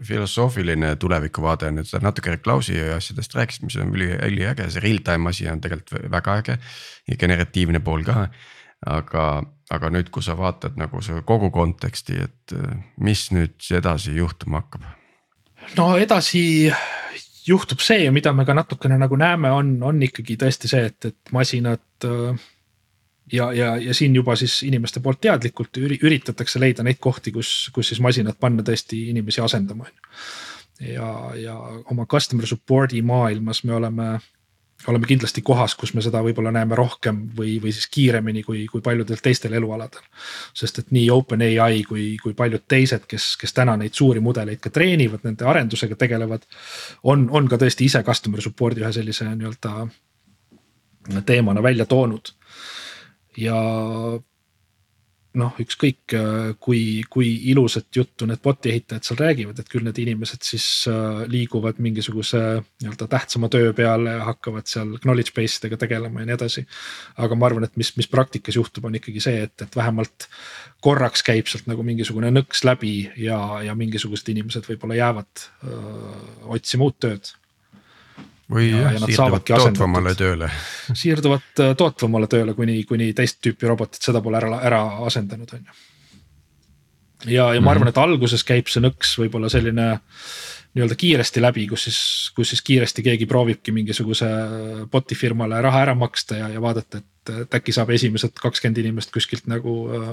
filosoofiline 0.07 0.95
tulevikuvaade 0.97 1.69
et 1.83 1.87
sa 1.87 1.99
natuke 2.03 2.37
Klausi 2.43 2.79
asjadest 2.95 3.35
rääkisid, 3.35 3.65
mis 3.67 3.77
on 3.77 3.91
üli, 3.95 4.11
üliäge, 4.27 4.69
see 4.71 4.83
real 4.83 5.03
time 5.07 5.31
asi 5.31 5.49
on 5.51 5.61
tegelikult 5.61 6.11
väga 6.11 6.37
äge 6.43 6.59
ja 7.11 7.17
generatiivne 7.19 7.81
pool 7.81 8.07
ka. 8.07 8.29
aga, 8.87 9.43
aga 9.71 9.91
nüüd, 9.93 10.09
kui 10.11 10.23
sa 10.23 10.39
vaatad 10.39 10.79
nagu 10.81 11.03
see 11.05 11.21
kogu 11.29 11.51
konteksti, 11.53 12.17
et 12.25 12.55
mis 12.97 13.29
nüüd 13.35 13.59
edasi 13.77 14.17
juhtuma 14.17 14.63
hakkab? 14.63 14.87
no 15.77 15.93
edasi 15.99 16.73
juhtub 17.47 17.83
see, 17.85 18.09
mida 18.15 18.33
me 18.37 18.45
ka 18.49 18.55
natukene 18.57 18.99
nagu 19.01 19.17
näeme, 19.19 19.51
on, 19.55 19.75
on 19.87 20.03
ikkagi 20.03 20.37
tõesti 20.41 20.71
see, 20.71 20.89
et, 20.91 21.11
et 21.11 21.33
masinad. 21.37 21.83
Äh, 22.07 22.49
ja, 23.33 23.51
ja, 23.55 23.75
ja 23.79 23.95
siin 23.95 24.15
juba 24.17 24.35
siis 24.37 24.61
inimeste 24.67 25.01
poolt 25.01 25.21
teadlikult 25.23 25.79
üritatakse 25.81 26.61
leida 26.61 26.83
neid 26.87 26.99
kohti, 27.01 27.33
kus, 27.33 27.71
kus 27.75 27.93
siis 27.93 28.01
masinad 28.03 28.39
panna 28.41 28.65
tõesti 28.67 29.09
inimesi 29.13 29.43
asendama, 29.45 29.87
on 29.87 29.95
ju. 29.95 30.95
ja, 30.95 31.11
ja 31.39 31.57
oma 31.93 32.07
customer 32.11 32.47
support'i 32.47 33.03
maailmas 33.07 33.63
me 33.65 33.77
oleme 33.79 34.11
oleme 34.91 35.09
kindlasti 35.09 35.43
kohas, 35.47 35.75
kus 35.79 35.95
me 35.95 36.03
seda 36.05 36.23
võib-olla 36.25 36.53
näeme 36.55 36.77
rohkem 36.79 37.23
või, 37.37 37.57
või 37.63 37.73
siis 37.75 37.87
kiiremini 37.93 38.43
kui, 38.47 38.65
kui 38.71 38.83
paljudel 38.85 39.23
teistel 39.23 39.55
elualadel. 39.59 40.03
sest 40.55 40.79
et 40.83 40.91
nii 40.95 41.09
OpenAI 41.11 41.83
kui, 41.89 42.17
kui 42.23 42.35
paljud 42.35 42.65
teised, 42.69 43.07
kes, 43.11 43.35
kes 43.41 43.57
täna 43.57 43.77
neid 43.81 43.95
suuri 43.95 44.21
mudeleid 44.21 44.61
ka 44.61 44.71
treenivad, 44.71 45.25
nende 45.25 45.47
arendusega 45.47 45.97
tegelevad. 45.97 46.47
on, 47.03 47.29
on 47.31 47.49
ka 47.49 47.57
tõesti 47.57 47.87
ise 47.87 48.03
customer 48.07 48.43
support'i 48.43 48.85
ühe 48.85 48.93
sellise 48.93 49.29
nii-öelda 49.31 49.89
teemana 51.27 51.63
välja 51.63 51.87
toonud. 51.87 52.35
ja 53.37 53.57
noh, 55.39 55.55
ükskõik 55.63 56.15
kui, 56.63 57.03
kui 57.11 57.29
ilusat 57.53 57.87
juttu 57.95 58.27
need 58.27 58.41
bot'i 58.43 58.73
ehitajad 58.73 59.07
seal 59.07 59.21
räägivad, 59.21 59.61
et 59.61 59.69
küll 59.71 59.85
need 59.87 59.99
inimesed 60.03 60.43
siis 60.47 60.67
äh, 60.91 61.23
liiguvad 61.31 61.79
mingisuguse 61.83 62.41
nii-öelda 62.83 63.07
tähtsama 63.11 63.51
töö 63.53 63.73
peale 63.77 64.17
ja 64.17 64.27
hakkavad 64.27 64.67
seal 64.71 64.97
knowledge 65.05 65.35
base 65.37 65.61
idega 65.61 65.79
tegelema 65.85 66.23
ja 66.25 66.31
nii 66.31 66.37
edasi. 66.39 66.67
aga 67.23 67.39
ma 67.39 67.47
arvan, 67.47 67.69
et 67.69 67.79
mis, 67.81 67.93
mis 68.01 68.11
praktikas 68.11 68.59
juhtub, 68.59 68.89
on 68.89 68.99
ikkagi 68.99 69.23
see, 69.23 69.45
et, 69.47 69.55
et 69.63 69.77
vähemalt 69.77 70.27
korraks 70.83 71.23
käib 71.27 71.51
sealt 71.51 71.69
nagu 71.71 71.85
mingisugune 71.87 72.33
nõks 72.35 72.65
läbi 72.67 72.95
ja, 73.21 73.39
ja 73.67 73.77
mingisugused 73.79 74.33
inimesed 74.35 74.67
võib-olla 74.67 74.99
jäävad 74.99 75.47
öö, 75.65 75.77
äh, 75.77 76.51
otsima 76.59 76.91
uut 76.91 76.99
tööd 77.03 77.35
või 78.51 78.71
ja, 78.71 78.91
jah, 78.97 79.07
siirduvad 79.07 79.47
tootvamale 79.47 80.15
tööle. 80.19 80.51
siirduvad 81.03 81.63
äh, 81.63 81.73
tootvamale 81.79 82.31
tööle, 82.31 82.55
kuni, 82.59 82.83
kuni 82.89 83.13
teist 83.17 83.41
tüüpi 83.45 83.71
robotid 83.71 84.03
seda 84.11 84.23
pole 84.25 84.41
ära, 84.41 84.61
ära 84.67 84.83
asendanud, 85.07 85.55
on 85.57 85.67
ju. 85.67 85.79
ja, 87.37 87.51
ja 87.55 87.61
ma 87.61 87.75
arvan, 87.75 87.89
mhm. 87.89 87.95
et 87.95 88.03
alguses 88.03 88.47
käib 88.47 88.71
see 88.73 88.83
nõks 88.85 89.17
võib-olla 89.21 89.53
selline 89.53 89.93
nii-öelda 90.71 90.95
kiiresti 90.95 91.43
läbi, 91.43 91.65
kus 91.67 91.89
siis, 91.89 92.01
kus 92.35 92.53
siis 92.53 92.63
kiiresti 92.63 93.03
keegi 93.03 93.27
proovibki 93.27 93.73
mingisuguse 93.75 94.29
bot'i 94.91 95.19
firmale 95.19 95.59
raha 95.63 95.81
ära 95.89 95.97
maksta 95.99 96.39
ja, 96.39 96.51
ja 96.53 96.63
vaadata, 96.63 97.01
et, 97.03 97.33
et 97.43 97.57
äkki 97.59 97.75
saab 97.75 97.91
esimesed 97.95 98.39
kakskümmend 98.39 98.79
inimest 98.79 99.11
kuskilt 99.15 99.51
nagu 99.51 99.75
äh, 99.99 100.13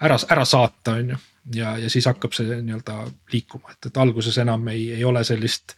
ära, 0.00 0.18
ära 0.28 0.44
saata, 0.44 0.98
on 1.00 1.14
ju. 1.14 1.18
ja, 1.56 1.72
ja 1.80 1.90
siis 1.90 2.08
hakkab 2.10 2.36
see 2.36 2.60
nii-öelda 2.60 2.98
liikuma, 3.32 3.72
et, 3.72 3.88
et 3.88 4.00
alguses 4.00 4.36
enam 4.44 4.68
ei, 4.72 4.90
ei 4.98 5.04
ole 5.08 5.24
sellist 5.24 5.76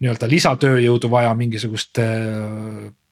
nii-öelda 0.00 0.28
lisatööjõudu 0.28 1.10
vaja 1.10 1.32
mingisuguste 1.34 2.04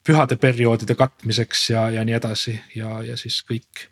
pühade 0.05 0.37
perioodide 0.37 0.97
katmiseks 0.99 1.71
ja, 1.71 1.89
ja 1.95 2.05
nii 2.05 2.17
edasi 2.19 2.59
ja, 2.77 2.99
ja 3.07 3.17
siis 3.21 3.41
kõik 3.49 3.89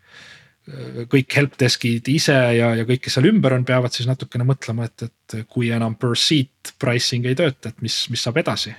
kõik 1.11 1.35
helpdesk'id 1.35 2.07
ise 2.13 2.37
ja, 2.55 2.69
ja 2.79 2.87
kõik, 2.87 3.03
kes 3.03 3.17
seal 3.17 3.27
ümber 3.33 3.57
on, 3.57 3.65
peavad 3.67 3.95
siis 3.95 4.07
natukene 4.07 4.47
mõtlema, 4.47 4.87
et, 4.87 5.09
et 5.09 5.49
kui 5.51 5.73
enam 5.75 5.97
per 5.99 6.15
seat 6.19 6.75
pricing 6.79 7.27
ei 7.27 7.39
tööta, 7.39 7.73
et 7.73 7.83
mis, 7.83 7.97
mis 8.13 8.23
saab 8.23 8.39
edasi. 8.43 8.75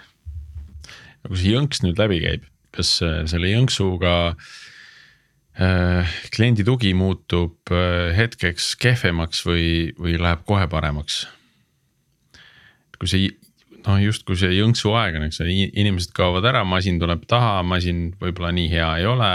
no 1.24 1.34
kui 1.34 1.42
see 1.42 1.52
jõnks 1.52 1.84
nüüd 1.84 2.00
läbi 2.00 2.22
käib, 2.24 2.48
kas 2.76 2.96
äh, 3.04 3.20
selle 3.28 3.52
jõnksuga 3.52 4.16
äh, 5.60 6.16
kliendi 6.32 6.64
tugi 6.64 6.94
muutub 6.96 7.76
äh, 7.76 8.16
hetkeks 8.16 8.78
kehvemaks 8.80 9.44
või, 9.50 9.92
või 10.00 10.16
läheb 10.22 10.48
kohe 10.48 10.70
paremaks? 10.72 11.26
kui 12.96 13.12
see 13.12 13.28
noh, 13.88 14.00
justkui 14.02 14.38
see 14.40 14.54
jõnksu 14.58 14.94
aeg 14.98 15.18
on, 15.20 15.28
eks 15.28 15.42
ole, 15.44 15.56
inimesed 15.72 16.14
kaovad 16.16 16.48
ära, 16.50 16.64
masin 16.68 17.00
tuleb 17.02 17.26
taha, 17.30 17.62
masin 17.68 18.12
võib-olla 18.22 18.54
nii 18.56 18.70
hea 18.72 18.90
ei 19.02 19.10
ole, 19.10 19.30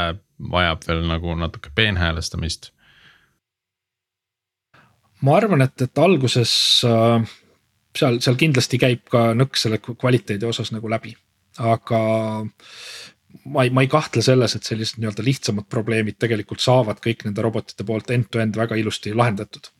vajab 0.53 0.87
veel 0.89 1.05
nagu 1.09 1.35
natuke 1.39 1.73
peenhäälestamist. 1.75 2.73
ma 5.21 5.37
arvan, 5.37 5.65
et, 5.67 5.83
et 5.83 5.99
alguses 5.99 6.53
äh, 6.87 7.31
seal, 7.99 8.21
seal 8.23 8.39
kindlasti 8.39 8.79
käib 8.79 9.07
ka 9.11 9.33
nõks 9.35 9.67
selle 9.67 9.81
kvaliteedi 9.83 10.47
osas 10.47 10.71
nagu 10.75 10.91
läbi, 10.91 11.17
aga 11.59 12.03
ma 13.49 13.65
ei, 13.65 13.73
ma 13.75 13.83
ei 13.85 13.91
kahtle 13.91 14.23
selles, 14.25 14.55
et 14.55 14.69
sellised 14.69 15.01
nii-öelda 15.01 15.25
lihtsamad 15.27 15.67
probleemid 15.71 16.19
tegelikult 16.23 16.63
saavad 16.65 17.03
kõik 17.05 17.27
nende 17.27 17.45
robotite 17.45 17.85
poolt 17.85 18.11
end-to-end 18.15 18.55
-end 18.55 18.63
väga 18.63 18.79
ilusti 18.79 19.15
lahendatud 19.15 19.73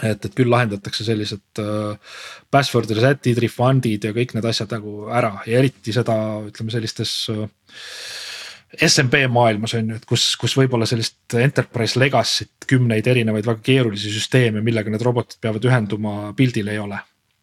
et, 0.00 0.24
et 0.24 0.32
küll 0.36 0.50
lahendatakse 0.52 1.04
sellised 1.06 1.60
äh, 1.60 2.16
password 2.52 2.90
reset'id, 2.96 3.40
refund'id 3.44 4.08
ja 4.08 4.14
kõik 4.16 4.34
need 4.36 4.48
asjad 4.48 4.72
nagu 4.72 5.06
ära. 5.12 5.36
Ja 5.48 5.60
eriti 5.60 5.94
seda 5.94 6.16
ütleme 6.48 6.74
sellistes 6.74 7.14
äh, 7.32 7.46
SMB 8.72 9.26
maailmas 9.28 9.74
on 9.76 9.92
ju, 9.92 10.00
et 10.00 10.08
kus, 10.08 10.30
kus 10.40 10.56
võib-olla 10.56 10.88
sellist 10.88 11.36
enterprise 11.36 12.00
legacy't 12.00 12.64
kümneid 12.68 13.08
erinevaid 13.12 13.44
väga 13.44 13.60
keerulisi 13.66 14.12
süsteeme, 14.14 14.64
millega 14.64 14.92
need 14.92 15.04
robotid 15.04 15.42
peavad 15.44 15.68
ühenduma, 15.68 16.14
pildil 16.38 16.72
ei 16.72 16.80
ole 16.80 17.00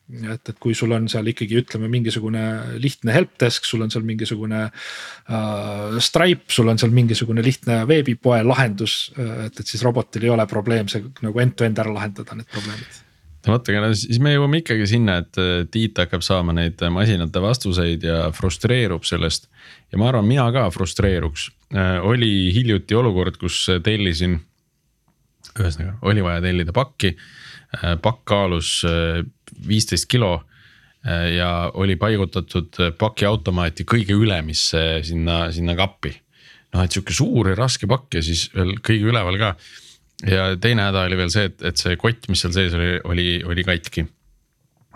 et, 0.10 0.52
et 0.54 0.62
kui 0.62 0.76
sul 0.78 0.94
on 0.96 1.10
seal 1.12 1.28
ikkagi 1.32 1.60
ütleme 1.62 1.90
mingisugune 1.92 2.46
lihtne 2.82 3.16
helpdesk, 3.16 3.68
sul 3.68 3.84
on 3.86 3.94
seal 3.94 4.08
mingisugune 4.08 4.64
äh, 4.70 6.00
Stripe, 6.04 6.50
sul 6.54 6.72
on 6.72 6.82
seal 6.82 6.96
mingisugune 6.96 7.44
lihtne 7.46 7.84
veebipoe 7.90 8.42
lahendus. 8.48 9.02
Äh, 9.18 9.46
et, 9.50 9.62
et 9.62 9.68
siis 9.68 9.86
robotil 9.86 10.26
ei 10.26 10.34
ole 10.34 10.48
probleem 10.50 10.90
see 10.92 11.06
nagu 11.26 11.46
end-to-end 11.46 11.86
ära 11.86 11.94
lahendada 11.94 12.40
need 12.40 12.50
probleemid 12.50 13.06
no 13.46 13.56
vot, 13.56 13.70
aga 13.72 13.92
siis 13.98 14.20
me 14.24 14.34
jõuame 14.34 14.62
ikkagi 14.64 14.88
sinna, 14.90 15.20
et 15.24 15.40
Tiit 15.72 16.00
hakkab 16.02 16.24
saama 16.26 16.56
neid 16.56 16.82
masinate 16.94 17.44
vastuseid 17.44 18.04
ja 18.06 18.22
frustreerub 18.36 19.08
sellest. 19.08 19.50
ja 19.92 19.98
ma 19.98 20.10
arvan, 20.12 20.28
mina 20.28 20.50
ka 20.54 20.68
frustreeruks, 20.74 21.50
äh, 21.74 21.98
oli 22.06 22.52
hiljuti 22.56 22.96
olukord, 22.96 23.40
kus 23.42 23.68
tellisin. 23.84 24.40
ühesõnaga, 25.60 25.98
oli 26.02 26.24
vaja 26.24 26.42
tellida 26.42 26.76
pakki, 26.76 27.16
äh, 27.78 27.96
pakk 28.02 28.26
kaalus 28.26 28.84
viisteist 29.68 30.08
kilo 30.12 30.34
äh, 30.36 31.30
ja 31.36 31.50
oli 31.74 31.96
paigutatud 32.00 32.80
pakiautomaati 33.00 33.86
kõige 33.90 34.18
ülemisse 34.18 35.04
sinna, 35.06 35.50
sinna 35.56 35.76
kappi. 35.80 36.14
noh, 36.74 36.86
et 36.86 36.94
sihuke 36.94 37.14
suur 37.16 37.50
ja 37.50 37.58
raske 37.58 37.88
pakk 37.90 38.20
ja 38.20 38.24
siis 38.26 38.50
veel 38.54 38.76
kõige 38.86 39.12
üleval 39.12 39.40
ka. 39.42 39.56
ja 40.30 40.56
teine 40.62 40.90
häda 40.90 41.06
oli 41.10 41.18
veel 41.18 41.34
see, 41.34 41.50
et, 41.52 41.62
et 41.62 41.78
see 41.78 41.98
kott, 41.98 42.30
mis 42.30 42.42
seal 42.44 42.56
sees 42.56 42.76
oli, 42.78 43.00
oli, 43.04 43.28
oli 43.46 43.66
katki. 43.68 44.06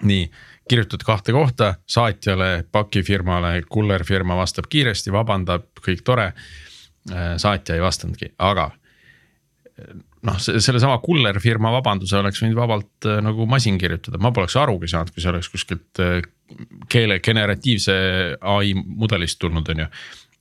nii, 0.03 0.29
kirjutad 0.69 1.03
kahte 1.03 1.33
kohta, 1.35 1.73
saatjale, 1.87 2.63
pakifirmale, 2.71 3.61
kullerfirma 3.69 4.35
vastab 4.39 4.69
kiiresti, 4.71 5.11
vabandab, 5.11 5.67
kõik 5.83 6.05
tore. 6.07 6.31
Äh, 7.11 7.35
saatja 7.37 7.75
ei 7.75 7.83
vastanudki, 7.83 8.31
aga 8.39 8.71
noh, 10.27 10.39
sellesama 10.39 10.97
Kuller 11.03 11.39
firma 11.43 11.71
vabanduse 11.75 12.17
oleks 12.19 12.43
võinud 12.43 12.57
vabalt 12.57 13.07
äh, 13.09 13.19
nagu 13.23 13.47
masin 13.49 13.77
kirjutada, 13.81 14.21
ma 14.21 14.33
poleks 14.35 14.57
arugi 14.59 14.89
saanud, 14.91 15.13
kui 15.13 15.23
see 15.23 15.31
oleks 15.33 15.51
kuskilt 15.53 16.03
äh, 16.03 16.19
keele 16.91 17.19
generatiivse 17.23 17.95
ai 18.55 18.75
mudelist 18.75 19.39
tulnud, 19.41 19.69
on 19.73 19.83
ju. 19.83 19.89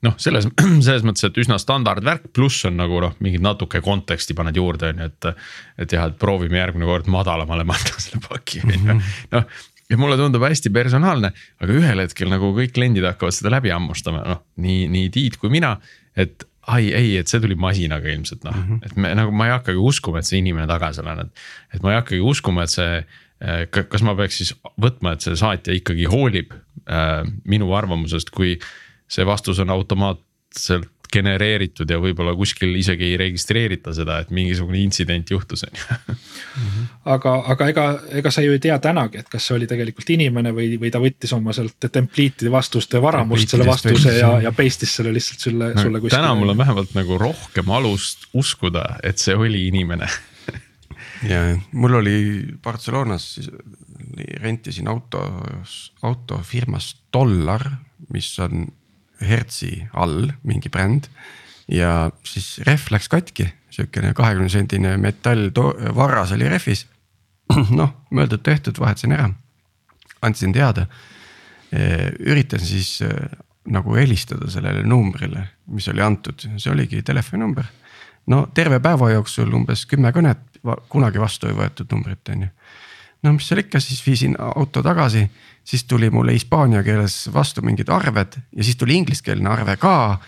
noh, 0.09 0.14
selles, 0.22 0.47
selles 0.87 1.05
mõttes, 1.07 1.26
et 1.28 1.43
üsna 1.43 1.59
standardvärk, 1.62 2.30
pluss 2.37 2.68
on 2.68 2.78
nagu 2.80 3.03
noh, 3.05 3.16
mingit 3.24 3.45
natuke 3.45 3.83
konteksti 3.85 4.37
paned 4.39 4.59
juurde, 4.59 4.93
on 4.93 5.05
ju, 5.05 5.11
et. 5.11 5.45
et 5.87 5.99
jah, 5.99 6.09
et 6.11 6.18
proovime 6.20 6.61
järgmine 6.61 6.89
kord 6.89 7.11
madalamale 7.12 7.66
panna 7.72 7.99
selle 7.99 8.22
paki, 8.28 8.64
on 8.68 8.78
ju, 8.78 9.03
noh 9.37 9.61
ja 9.93 9.99
mulle 10.01 10.16
tundub 10.16 10.45
hästi 10.47 10.70
personaalne, 10.72 11.33
aga 11.61 11.74
ühel 11.76 12.01
hetkel 12.01 12.30
nagu 12.33 12.49
kõik 12.57 12.72
kliendid 12.72 13.05
hakkavad 13.05 13.35
seda 13.37 13.51
läbi 13.53 13.68
hammustama, 13.74 14.22
noh 14.24 14.41
nii, 14.62 14.87
nii 14.89 15.11
Tiit 15.12 15.37
kui 15.43 15.53
mina, 15.53 15.74
et 16.16 16.47
ai 16.73 16.93
ei, 16.97 17.16
et 17.20 17.31
see 17.31 17.41
tuli 17.43 17.57
masinaga 17.59 18.11
ilmselt 18.12 18.47
noh 18.47 18.57
mm, 18.57 18.68
-hmm. 18.68 18.87
et 18.87 18.97
me 18.97 19.12
nagu 19.18 19.35
ma 19.35 19.49
ei 19.49 19.55
hakkagi 19.57 19.83
uskuma, 19.91 20.20
et 20.23 20.29
see 20.29 20.41
inimene 20.43 20.68
taga 20.70 20.93
seal 20.97 21.11
on, 21.12 21.27
et. 21.27 21.45
et 21.75 21.85
ma 21.85 21.93
ei 21.93 22.01
hakkagi 22.01 22.23
uskuma, 22.33 22.66
et 22.66 22.75
see, 22.75 23.03
äh, 23.43 23.62
kas 23.73 24.05
ma 24.07 24.16
peaks 24.18 24.41
siis 24.43 24.55
võtma, 24.81 25.16
et 25.16 25.27
see 25.27 25.37
saatja 25.39 25.77
ikkagi 25.77 26.09
hoolib 26.12 26.55
äh, 26.55 27.23
minu 27.45 27.73
arvamusest, 27.77 28.31
kui 28.35 28.59
see 29.12 29.27
vastus 29.29 29.61
on 29.62 29.70
automaatselt 29.75 31.01
genereeritud 31.13 31.91
ja 31.91 31.99
võib-olla 32.01 32.35
kuskil 32.39 32.75
isegi 32.79 33.11
ei 33.11 33.19
registreerita 33.21 33.93
seda, 33.97 34.19
et 34.23 34.33
mingisugune 34.35 34.81
intsident 34.81 35.31
juhtus, 35.31 35.65
on 35.67 35.79
ju. 35.79 36.17
aga, 37.15 37.35
aga 37.55 37.69
ega, 37.73 37.87
ega 38.23 38.33
sa 38.35 38.45
ju 38.45 38.55
ei 38.57 38.63
tea 38.63 38.79
tänagi, 38.83 39.23
et 39.23 39.31
kas 39.33 39.47
see 39.49 39.57
oli 39.59 39.69
tegelikult 39.71 40.13
inimene 40.15 40.55
või, 40.57 40.75
või 40.81 40.93
ta 40.95 41.03
võttis 41.03 41.33
oma 41.37 41.55
sealt 41.57 41.77
template'ide 41.85 42.53
vastuste 42.53 43.01
varamust 43.03 43.53
selle 43.53 43.69
vastuse 43.69 44.17
ja, 44.19 44.35
ja 44.47 44.55
paste'is 44.57 44.97
selle 44.99 45.15
lihtsalt 45.15 45.49
sulle 45.49 45.73
no,, 45.75 45.87
sulle 45.87 46.03
kuskile. 46.03 46.19
täna 46.19 46.35
mul 46.39 46.55
on 46.55 46.61
vähemalt 46.61 46.97
nagu 46.99 47.21
rohkem 47.21 47.73
alust 47.77 48.29
uskuda, 48.39 48.87
et 49.05 49.23
see 49.23 49.37
oli 49.37 49.67
inimene 49.69 50.09
ja 51.29 51.43
mul 51.73 52.01
oli 52.01 52.19
Barcelonas, 52.63 53.37
rentisin 54.43 54.89
autos, 54.89 55.93
autofirmas 56.03 56.97
Dollar, 57.13 57.71
mis 58.13 58.33
on 58.43 58.67
hertsi 59.27 59.87
all 59.93 60.31
mingi 60.43 60.70
bränd. 60.73 61.09
ja 61.68 62.11
siis 62.27 62.59
rehv 62.66 62.91
läks 62.91 63.09
katki, 63.09 63.47
sihukene 63.70 64.12
kahekümne 64.14 64.51
sendine 64.53 64.97
metallvarras 65.01 66.33
oli 66.33 66.49
rehvis. 66.51 66.87
noh, 67.81 67.95
mõeldud-tehtud, 68.11 68.81
vahetasin 68.81 69.14
ära, 69.16 69.31
andsin 70.23 70.53
teada. 70.53 70.87
üritasin 72.20 72.68
siis 72.68 73.01
nagu 73.64 73.95
helistada 73.97 74.51
sellele 74.51 74.83
numbrile, 74.87 75.47
mis 75.73 75.89
oli 75.89 76.03
antud, 76.03 76.43
see 76.57 76.73
oligi 76.73 77.03
telefoninumber. 77.03 77.64
no 78.27 78.47
terve 78.55 78.79
päeva 78.81 79.11
jooksul 79.11 79.53
umbes 79.55 79.87
kümme 79.87 80.12
kõnet, 80.14 80.43
kunagi 80.89 81.18
vastu 81.18 81.49
ei 81.49 81.57
võetud 81.59 81.91
numbrit, 81.91 82.29
on 82.29 82.47
ju. 82.47 82.51
No 83.23 83.33
mis 83.33 83.49
seal 83.49 83.62
ikka, 83.62 83.81
siis 83.81 84.03
viisin 84.07 84.37
auto 84.39 84.83
tagasi 84.83 85.27
siis 85.64 85.85
tuli 85.85 86.11
mulle 86.11 86.33
hispaania 86.33 86.83
keeles 86.83 87.31
vastu 87.35 87.62
mingid 87.62 87.89
arved 87.89 88.39
ja 88.57 88.64
siis 88.64 88.77
tuli 88.77 88.95
ingliskeelne 88.95 89.51
arve 89.51 89.77
ka. 89.77 90.18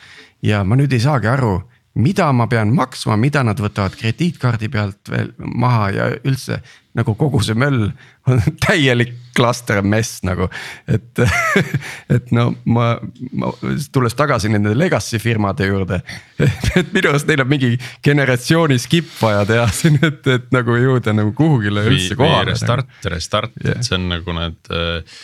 ja 0.42 0.64
ma 0.64 0.76
nüüd 0.76 0.92
ei 0.92 1.00
saagi 1.00 1.28
aru, 1.28 1.62
mida 1.94 2.26
ma 2.32 2.46
pean 2.46 2.74
maksma, 2.74 3.16
mida 3.16 3.42
nad 3.42 3.60
võtavad 3.60 3.96
krediitkaardi 3.96 4.68
pealt 4.68 5.10
veel 5.10 5.32
maha 5.38 5.90
ja 5.90 6.08
üldse 6.24 6.60
nagu 6.94 7.14
kogu 7.18 7.40
see 7.42 7.56
möll 7.58 7.88
on 8.30 8.42
täielik 8.64 9.14
cluster 9.34 9.82
mess 9.82 10.22
nagu. 10.26 10.46
et, 10.86 11.22
et 12.16 12.30
no 12.34 12.50
ma, 12.64 12.94
ma 13.32 13.50
tulles 13.92 14.14
tagasi 14.14 14.52
nende 14.52 14.74
legacy 14.78 15.18
firmade 15.22 15.66
juurde. 15.68 16.00
et 16.78 16.92
minu 16.94 17.10
arust 17.10 17.28
neil 17.30 17.44
on 17.44 17.50
mingi 17.50 17.72
generatsiooni 18.04 18.78
skip 18.82 19.10
vaja 19.20 19.44
teha 19.48 19.66
siin, 19.74 19.98
et, 20.02 20.22
et 20.36 20.46
nagu 20.54 20.78
jõuda 20.78 21.16
nagu 21.16 21.34
kuhugile 21.36 21.86
üldse 21.90 22.18
kohale. 22.18 22.52
Restart, 22.52 22.94
restart 23.10 23.58
yeah., 23.64 23.78
et 23.78 23.88
see 23.88 23.98
on 23.98 24.08
nagu 24.12 24.38
need 24.38 24.72
äh, 24.74 25.18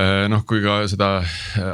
äh, 0.00 0.24
noh, 0.32 0.44
kui 0.48 0.64
ka 0.64 0.82
seda 0.90 1.18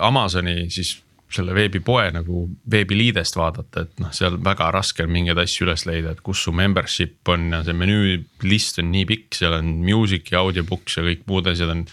Amazoni 0.02 0.66
siis 0.74 0.96
selle 1.32 1.54
veebipoe 1.56 2.08
nagu 2.14 2.46
veebiliidest 2.70 3.36
vaadata, 3.38 3.86
et 3.86 4.00
noh, 4.02 4.12
seal 4.14 4.38
väga 4.44 4.70
raske 4.74 5.06
on 5.06 5.12
mingeid 5.14 5.38
asju 5.42 5.66
üles 5.66 5.86
leida, 5.88 6.12
et 6.12 6.22
kus 6.24 6.44
su 6.46 6.54
membership 6.56 7.28
on 7.32 7.50
ja 7.54 7.62
see 7.66 7.76
menüülist 7.76 8.82
on 8.82 8.90
nii 8.92 9.06
pikk, 9.08 9.38
seal 9.40 9.56
on 9.58 9.70
music 9.86 10.32
ja 10.32 10.42
audiobooks 10.44 10.98
ja 10.98 11.06
kõik 11.06 11.24
muud 11.30 11.48
asjad 11.52 11.72
on 11.74 11.86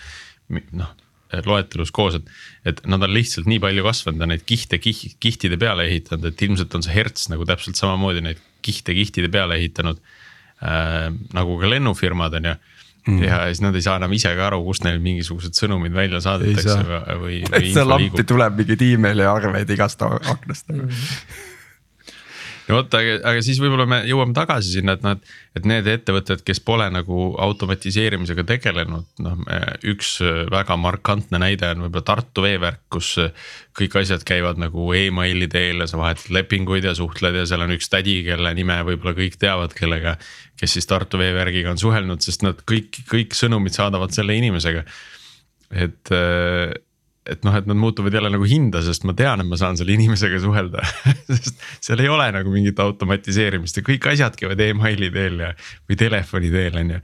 noh 0.50 0.96
loetelus 1.46 1.92
koos, 1.94 2.16
et, 2.18 2.30
et 2.66 2.80
nad 2.90 3.04
on 3.06 3.12
lihtsalt 3.14 3.46
nii 3.50 3.62
palju 3.62 3.84
kasvanud 3.86 4.24
ja 4.24 4.28
neid 4.32 4.46
kihte 4.50 4.80
kiht, 4.82 5.18
kihtide 5.22 5.60
peale 5.62 5.86
ehitanud, 5.86 6.26
et 6.32 6.42
ilmselt 6.42 6.74
on 6.74 6.86
see 6.86 6.96
Hertz 6.96 7.28
nagu 7.30 7.46
täpselt 7.46 7.78
samamoodi 7.78 8.24
neid 8.26 8.42
kihte 8.66 8.96
kihtide 8.98 9.30
peale 9.32 9.60
ehitanud 9.60 10.00
äh,. 10.66 11.14
nagu 11.38 11.60
ka 11.62 11.70
lennufirmad 11.70 12.40
on 12.40 12.50
ju 12.50 12.56
mm. 13.08 13.22
ja 13.24 13.42
siis 13.50 13.62
nad 13.66 13.76
ei 13.78 13.86
saa 13.86 14.00
enam 14.02 14.14
ise 14.16 14.32
ka 14.38 14.48
aru, 14.50 14.62
kust 14.66 14.86
neil 14.88 15.00
mingisugused 15.04 15.58
sõnumid 15.58 15.96
välja 15.96 16.22
saadetakse 16.24 16.80
või, 17.22 17.44
või. 17.46 17.72
seal 17.74 17.96
appi 17.98 18.26
tuleb 18.28 18.60
mingeid 18.60 18.86
email'i 18.90 19.30
arveid 19.30 19.78
igast 19.78 20.04
aknast 20.06 20.70
mm.. 20.74 21.06
No 22.70 22.78
vot, 22.78 22.96
aga, 23.00 23.16
aga 23.32 23.42
siis 23.46 23.60
võib-olla 23.62 23.86
me 23.90 24.00
jõuame 24.08 24.36
tagasi 24.38 24.76
sinna, 24.76 24.96
et 24.96 25.06
noh, 25.06 25.16
et, 25.18 25.32
et 25.58 25.68
need 25.70 25.88
ettevõtted, 25.90 26.44
kes 26.46 26.62
pole 26.66 26.86
nagu 26.94 27.32
automatiseerimisega 27.42 28.46
tegelenud, 28.52 29.08
noh, 29.26 29.40
üks 29.90 30.16
väga 30.54 30.78
markantne 30.80 31.42
näide 31.42 31.72
on 31.74 31.86
võib-olla 31.88 32.06
Tartu 32.10 32.46
veevärk, 32.46 32.84
kus. 32.94 33.16
kõik 33.80 33.96
asjad 34.02 34.26
käivad 34.28 34.60
nagu 34.60 34.90
emaili 34.94 35.48
teel 35.48 35.80
ja 35.80 35.88
sa 35.88 36.00
vahetad 36.00 36.34
lepinguid 36.36 36.84
ja 36.84 36.92
suhtled 36.98 37.38
ja 37.38 37.46
seal 37.48 37.64
on 37.64 37.72
üks 37.72 37.88
tädi, 37.90 38.20
kelle 38.28 38.52
nime 38.58 38.82
võib-olla 38.88 39.16
kõik 39.18 39.40
teavad, 39.40 39.74
kellega. 39.78 40.18
kes 40.60 40.76
siis 40.78 40.90
Tartu 40.90 41.22
veevärgiga 41.22 41.72
on 41.72 41.80
suhelnud, 41.80 42.22
sest 42.22 42.44
nad 42.44 42.60
kõik, 42.68 43.02
kõik 43.10 43.38
sõnumid 43.38 43.78
saadavad 43.78 44.14
selle 44.16 44.36
inimesega. 44.36 44.84
et 45.70 46.14
et 47.28 47.44
noh, 47.44 47.56
et 47.56 47.68
nad 47.68 47.78
muutuvad 47.78 48.14
jälle 48.14 48.32
nagu 48.32 48.48
hinda, 48.48 48.82
sest 48.84 49.04
ma 49.08 49.14
tean, 49.18 49.44
et 49.44 49.50
ma 49.50 49.58
saan 49.60 49.78
selle 49.78 49.94
inimesega 49.96 50.40
suhelda 50.42 50.84
sest 51.28 51.60
seal 51.84 52.04
ei 52.04 52.10
ole 52.12 52.30
nagu 52.36 52.52
mingit 52.54 52.80
automatiseerimist 52.80 53.80
ja 53.80 53.86
kõik 53.86 54.08
asjad 54.14 54.38
käivad 54.40 54.62
emaili 54.64 55.12
teel 55.14 55.44
ja, 55.44 55.54
või 55.90 56.00
telefoni 56.00 56.52
teel 56.54 56.80
on 56.80 56.96
ju. 56.96 57.02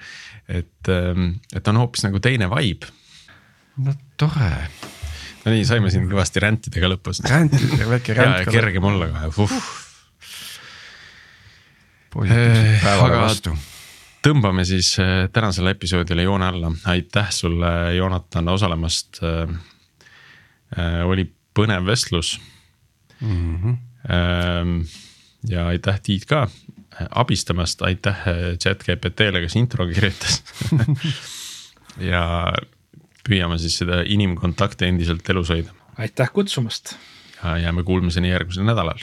et, 0.61 0.91
ähm, 0.93 1.29
et 1.55 1.71
on 1.71 1.81
hoopis 1.83 2.07
nagu 2.07 2.21
teine 2.23 2.49
vibe. 2.51 2.89
no 3.83 3.95
tore. 4.17 4.51
no 5.43 5.53
nii, 5.53 5.67
saime 5.67 5.93
siin 5.93 6.07
kõvasti 6.11 6.43
rändida 6.45 6.83
ka 6.83 6.91
lõpus. 6.95 7.21
rändida, 7.27 7.83
väike 7.91 8.17
ränd 8.17 8.51
kergem 8.55 8.89
olla 8.91 9.11
kohe, 9.35 9.45
uh. 9.45 9.71
positiivselt 12.15 12.83
päevale 12.87 13.23
vastu 13.27 13.57
tõmbame 14.25 14.63
siis 14.65 14.95
äh, 15.03 15.27
tänasele 15.29 15.75
episoodile 15.75 16.23
joone 16.25 16.47
alla, 16.49 16.71
aitäh 16.89 17.27
sulle, 17.29 17.69
Joonatan, 17.99 18.47
osalemast 18.55 19.19
Äh, 19.21 19.74
oli 21.05 21.27
põnev 21.55 21.85
vestlus 21.87 22.35
mm. 23.21 23.57
-hmm. 23.63 24.85
ja 25.49 25.67
aitäh, 25.67 25.99
Tiit 26.01 26.25
ka 26.25 26.41
äh, 26.43 27.07
abistamast, 27.09 27.81
aitäh 27.81 28.25
chat 28.59 28.83
GPT-le, 28.83 29.41
kes 29.41 29.55
intro 29.55 29.87
kirjutas 29.87 30.43
ja 32.11 32.53
püüame 33.25 33.57
siis 33.61 33.79
seda 33.81 34.03
inimkontakte 34.05 34.87
endiselt 34.87 35.29
elus 35.29 35.49
hoida. 35.49 35.73
aitäh 35.97 36.31
kutsumast. 36.33 36.95
ja 37.43 37.57
jääme 37.57 37.83
kuulmiseni 37.83 38.29
järgmisel 38.29 38.63
nädalal. 38.63 38.99